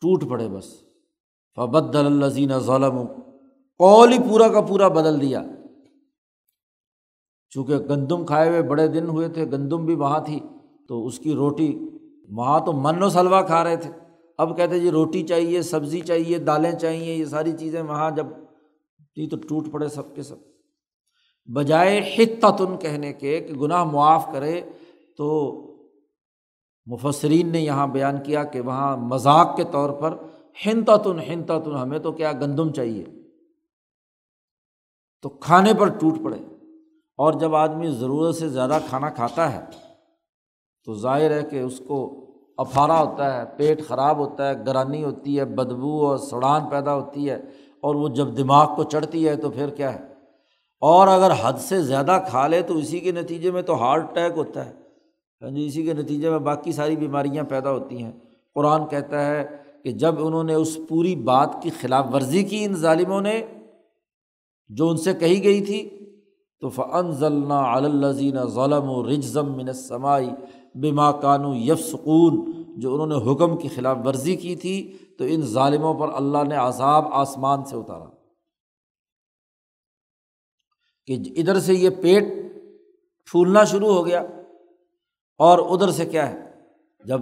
ٹوٹ 0.00 0.28
پڑے 0.28 0.48
بس۔ 0.48 0.64
فبد 1.56 1.96
الزین 1.96 2.58
ظلم 2.58 3.06
قول 3.78 4.12
ہی 4.12 4.18
پورا 4.18 4.48
کا 4.48 4.60
پورا 4.60 4.88
بدل 4.88 5.20
دیا۔ 5.20 5.42
چونکہ 7.50 7.78
گندم 7.78 8.26
کھائے 8.26 8.48
ہوئے 8.48 8.62
بڑے 8.62 8.88
دن 8.88 9.08
ہوئے 9.08 9.28
تھے، 9.28 9.50
گندم 9.52 9.86
بھی 9.86 9.94
وہاں 9.94 10.20
تھی، 10.20 10.40
تو 10.88 11.06
اس 11.06 11.18
کی 11.18 11.34
روٹی 11.34 11.88
وہاں 12.28 12.60
تو 12.60 12.72
من 12.72 13.02
و 13.02 13.08
سلوا 13.08 13.42
کھا 13.42 13.64
رہے 13.64 13.76
تھے۔ 13.76 13.90
اب 14.38 14.56
کہتے 14.56 14.80
جی 14.80 14.90
روٹی 14.90 15.22
چاہیے، 15.22 15.62
سبزی 15.62 16.00
چاہیے، 16.00 16.38
دالیں 16.38 16.72
چاہیے، 16.72 17.14
یہ 17.14 17.24
ساری 17.24 17.52
چیزیں 17.52 17.82
وہاں 17.82 18.10
جب 18.10 18.26
تھی 19.14 19.28
تو 19.28 19.36
ٹوٹ 19.36 19.72
پڑے 19.72 19.88
سب 19.88 20.14
کے 20.14 20.22
سب۔ 20.22 20.36
بجائے 21.46 22.14
حتن 22.18 22.76
کہنے 22.76 23.12
کے 23.12 23.40
کہ 23.40 23.54
گناہ 23.54 23.84
معاف 23.84 24.32
کرے، 24.32 24.70
تو 25.16 25.58
مفسرین 26.86 27.48
نے 27.48 27.60
یہاں 27.60 27.86
بیان 27.86 28.22
کیا 28.22 28.44
کہ 28.44 28.60
وہاں 28.60 28.96
مذاق 28.96 29.56
کے 29.56 29.64
طور 29.64 29.90
پر 29.90 30.16
ہنتن 30.66 31.20
ہنتن 31.20 31.76
ہمیں 31.76 31.98
تو 31.98 32.12
کیا 32.12 32.32
گندم 32.32 32.72
چاہیے؟ 32.72 33.04
تو 35.22 35.28
کھانے 35.28 35.74
پر 35.74 35.88
ٹوٹ 35.88 36.14
پڑے۔ 36.24 36.38
اور 37.16 37.32
جب 37.32 37.54
آدمی 37.54 37.90
ضرورت 37.90 38.34
سے 38.34 38.48
زیادہ 38.48 38.78
کھانا 38.88 39.10
کھاتا 39.10 39.52
ہے، 39.52 39.64
تو 40.84 40.94
ظاہر 40.94 41.30
ہے 41.30 41.42
کہ 41.42 41.60
اس 41.60 41.80
کو 41.88 42.26
افارا 42.58 43.02
ہوتا 43.02 43.36
ہے، 43.36 43.44
پیٹ 43.56 43.86
خراب 43.86 44.18
ہوتا 44.18 44.48
ہے، 44.48 44.54
گرانی 44.66 45.04
ہوتی 45.04 45.38
ہے، 45.38 45.44
بدبو 45.44 46.06
اور 46.06 46.16
سڑان 46.16 46.68
پیدا 46.68 46.94
ہوتی 46.94 47.30
ہے، 47.30 47.34
اور 47.80 47.94
وہ 47.94 48.08
جب 48.08 48.36
دماغ 48.36 48.76
کو 48.76 48.84
چڑھتی 48.84 49.28
ہے 49.28 49.36
تو 49.36 49.50
پھر 49.50 49.70
کیا 49.70 49.94
ہے؟ 49.94 50.11
اور 50.82 51.08
اگر 51.08 51.32
حد 51.42 51.52
سے 51.58 51.82
زیادہ 51.82 52.18
کھا 52.28 52.46
لے 52.46 52.62
تو 52.62 52.76
اسی 52.76 53.00
کے 53.00 53.12
نتیجے 53.12 53.50
میں 53.50 53.62
تو 53.62 53.74
ہارٹ 53.74 54.10
اٹیک 54.10 54.32
ہوتا 54.36 54.66
ہے۔ 54.66 54.72
ہاں 55.42 55.50
جی 55.50 55.66
اسی 55.66 55.82
کے 55.82 55.94
نتیجے 55.94 56.30
میں 56.30 56.38
باقی 56.38 56.72
ساری 56.72 56.96
بیماریاں 56.96 57.44
پیدا 57.44 57.70
ہوتی 57.70 58.02
ہیں۔ 58.02 58.12
قرآن 58.54 58.86
کہتا 58.86 59.26
ہے 59.26 59.56
کہ 59.84 59.90
جب 59.90 60.26
انہوں 60.26 60.44
نے 60.44 60.54
اس 60.54 60.78
پوری 60.88 61.16
بات 61.16 61.62
کی 61.62 61.70
خلاف 61.80 62.06
ورزی 62.14 62.42
کی 62.42 62.64
ان 62.64 62.74
ظالموں 62.74 63.20
نے، 63.20 63.42
جو 64.68 64.88
ان 64.88 64.96
سے 64.96 65.14
کہی 65.14 65.44
گئی 65.44 65.60
تھی، 65.60 65.88
تو 66.60 66.68
فن 66.68 67.10
ضلع 67.10 67.54
الزین 67.54 68.36
ظلم 68.44 68.90
و 68.90 69.10
رجزم 69.10 69.52
من 69.56 69.72
سمائی 69.72 70.30
بما 70.74 71.12
کانو 71.12 71.54
یف 71.54 71.80
سکون 71.80 72.52
جو 72.76 72.94
انہوں 72.94 73.06
نے 73.06 73.32
حکم 73.32 73.56
کی 73.56 73.68
خلاف 73.68 73.96
ورزی 74.04 74.36
کی 74.36 74.56
تھی، 74.56 74.96
تو 75.18 75.24
ان 75.28 75.42
ظالموں 75.42 75.94
پر 75.94 76.08
اللہ 76.14 76.38
نے 76.48 76.54
عذاب 76.54 77.04
آسمان 77.12 77.64
سے 77.64 77.76
اتارا۔ 77.76 78.11
کہ 81.06 81.16
ادھر 81.36 81.60
سے 81.60 81.74
یہ 81.74 81.90
پیٹ 81.90 82.24
پھولنا 83.30 83.64
شروع 83.64 83.92
ہو 83.92 84.06
گیا 84.06 84.22
اور 85.38 85.58
ادھر 85.58 85.90
سے 85.90 86.06
کیا 86.06 86.30
ہے؟ 86.30 86.38
جب 87.04 87.20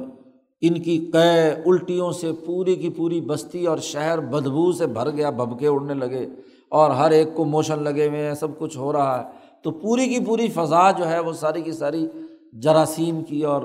ان 0.60 0.82
کی 0.82 1.10
قے 1.12 1.50
الٹیوں 1.66 2.12
سے 2.12 2.32
پوری 2.46 2.76
کی 2.76 2.88
پوری 2.88 3.20
بستی 3.20 3.66
اور 3.66 3.78
شہر 3.78 4.20
بدبو 4.20 4.72
سے 4.72 4.86
بھر 4.86 5.10
گیا، 5.10 5.30
بھبکے 5.30 5.66
اڑنے 5.66 5.94
لگے 5.94 6.26
اور 6.68 6.90
ہر 6.90 7.10
ایک 7.10 7.28
کو 7.34 7.44
موشن 7.44 7.82
لگے 7.82 8.08
ہوئے 8.08 8.26
ہیں، 8.26 8.34
سب 8.34 8.58
کچھ 8.58 8.78
ہو 8.78 8.92
رہا 8.92 9.18
ہے۔ 9.18 9.24
تو 9.62 9.70
پوری 9.70 10.08
کی 10.08 10.24
پوری 10.24 10.48
فضا 10.48 10.90
جو 10.90 11.08
ہے 11.08 11.18
وہ 11.18 11.32
ساری 11.32 11.62
کی 11.62 11.72
ساری 11.72 12.06
جراثیم 12.52 13.24
کی 13.24 13.42
اور 13.42 13.62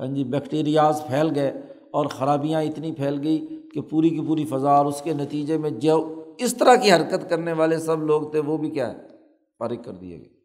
ہاں 0.00 0.06
جی 0.06 0.24
بیکٹیریاز 0.24 1.02
پھیل 1.06 1.28
گئے 1.34 1.52
اور 1.90 2.06
خرابیاں 2.06 2.62
اتنی 2.62 2.92
پھیل 2.92 3.20
گئی 3.22 3.60
کہ 3.74 3.80
پوری 3.80 4.08
کی 4.08 4.20
پوری 4.20 4.44
فضا 4.44 4.70
اور 4.70 4.86
اس 4.86 5.02
کے 5.02 5.12
نتیجے 5.12 5.58
میں 5.58 5.70
جو 5.70 6.22
اس 6.38 6.54
طرح 6.56 6.74
کی 6.74 6.92
حرکت 6.92 7.30
کرنے 7.30 7.52
والے 7.52 7.78
سب 7.78 8.02
لوگ 8.02 8.22
تھے، 8.22 8.38
وہ 8.38 8.56
بھی 8.56 8.70
کیا 8.70 8.92
ہے؟ 8.92 9.17
فارغ 9.58 9.82
کر 9.82 9.92
دیے 9.92 10.18
گئے۔ 10.18 10.38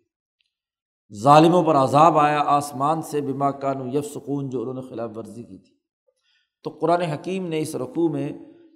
ظالموں 1.14 1.64
پر 1.64 1.76
عذاب 1.76 2.18
آیا، 2.18 2.44
آسمان 2.46 3.02
سے 3.02 3.22
بما 3.22 3.52
کانو 3.52 3.98
یف 3.98 4.06
سکون 4.06 4.50
جو 4.50 4.62
انہوں 4.62 4.74
نے 4.74 4.82
خلاف 4.82 5.18
ورزی 5.18 5.44
کی 5.44 5.58
تھی۔ 5.58 5.74
تو 6.64 6.70
قرآن 6.70 7.02
حکیم 7.02 7.48
نے 7.48 7.60
اس 7.60 7.76
رقوع 7.76 8.10
میں 8.10 8.30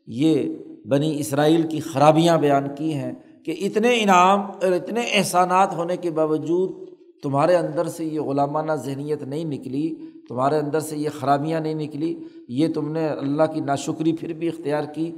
یہ 0.07 0.55
بنی 0.85 1.19
اسرائیل 1.19 1.67
کی 1.67 1.79
خرابیاں 1.79 2.37
بیان 2.37 2.63
کی 2.77 2.93
ہیں 2.93 3.13
کہ 3.45 3.55
اتنے 3.61 4.03
انعام 4.03 4.39
اور 4.41 4.71
اتنے 4.71 5.01
احسانات 5.01 5.73
ہونے 5.73 5.97
کے 5.97 6.11
باوجود 6.11 6.89
تمہارے 7.23 7.55
اندر 7.55 7.87
سے 7.87 8.05
یہ 8.05 8.19
غلامانہ 8.19 8.71
ذہنیت 8.71 9.23
نہیں 9.23 9.45
نکلی، 9.45 9.95
تمہارے 10.29 10.57
اندر 10.57 10.79
سے 10.79 10.97
یہ 10.97 11.09
خرابیاں 11.19 11.59
نہیں 11.59 11.73
نکلی۔ 11.73 12.19
یہ 12.47 12.67
تم 12.73 12.91
نے 12.91 13.07
اللہ 13.07 13.43
کی 13.53 13.59
ناشکری 13.59 14.13
پھر 14.13 14.33
بھی 14.33 14.47
اختیار 14.47 14.83
کی۔ 14.95 15.11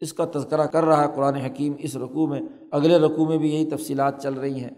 اس 0.00 0.12
کا 0.12 0.24
تذکرہ 0.24 0.66
کر 0.66 0.84
رہا 0.84 1.02
ہے 1.02 1.16
قرآن 1.16 1.34
حکیم 1.34 1.72
اس 1.78 1.96
رقوع 1.96 2.26
میں۔ 2.26 2.40
اگلے 2.72 2.98
رقوع 2.98 3.28
میں 3.28 3.38
بھی 3.38 3.54
یہی 3.54 3.70
تفصیلات 3.70 4.22
چل 4.22 4.34
رہی 4.34 4.60
ہیں۔ 4.60 4.70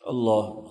اللہ 0.00 0.68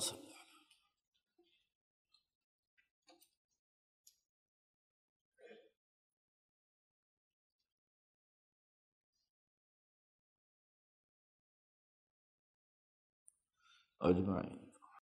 اجمائیں 13.99 14.61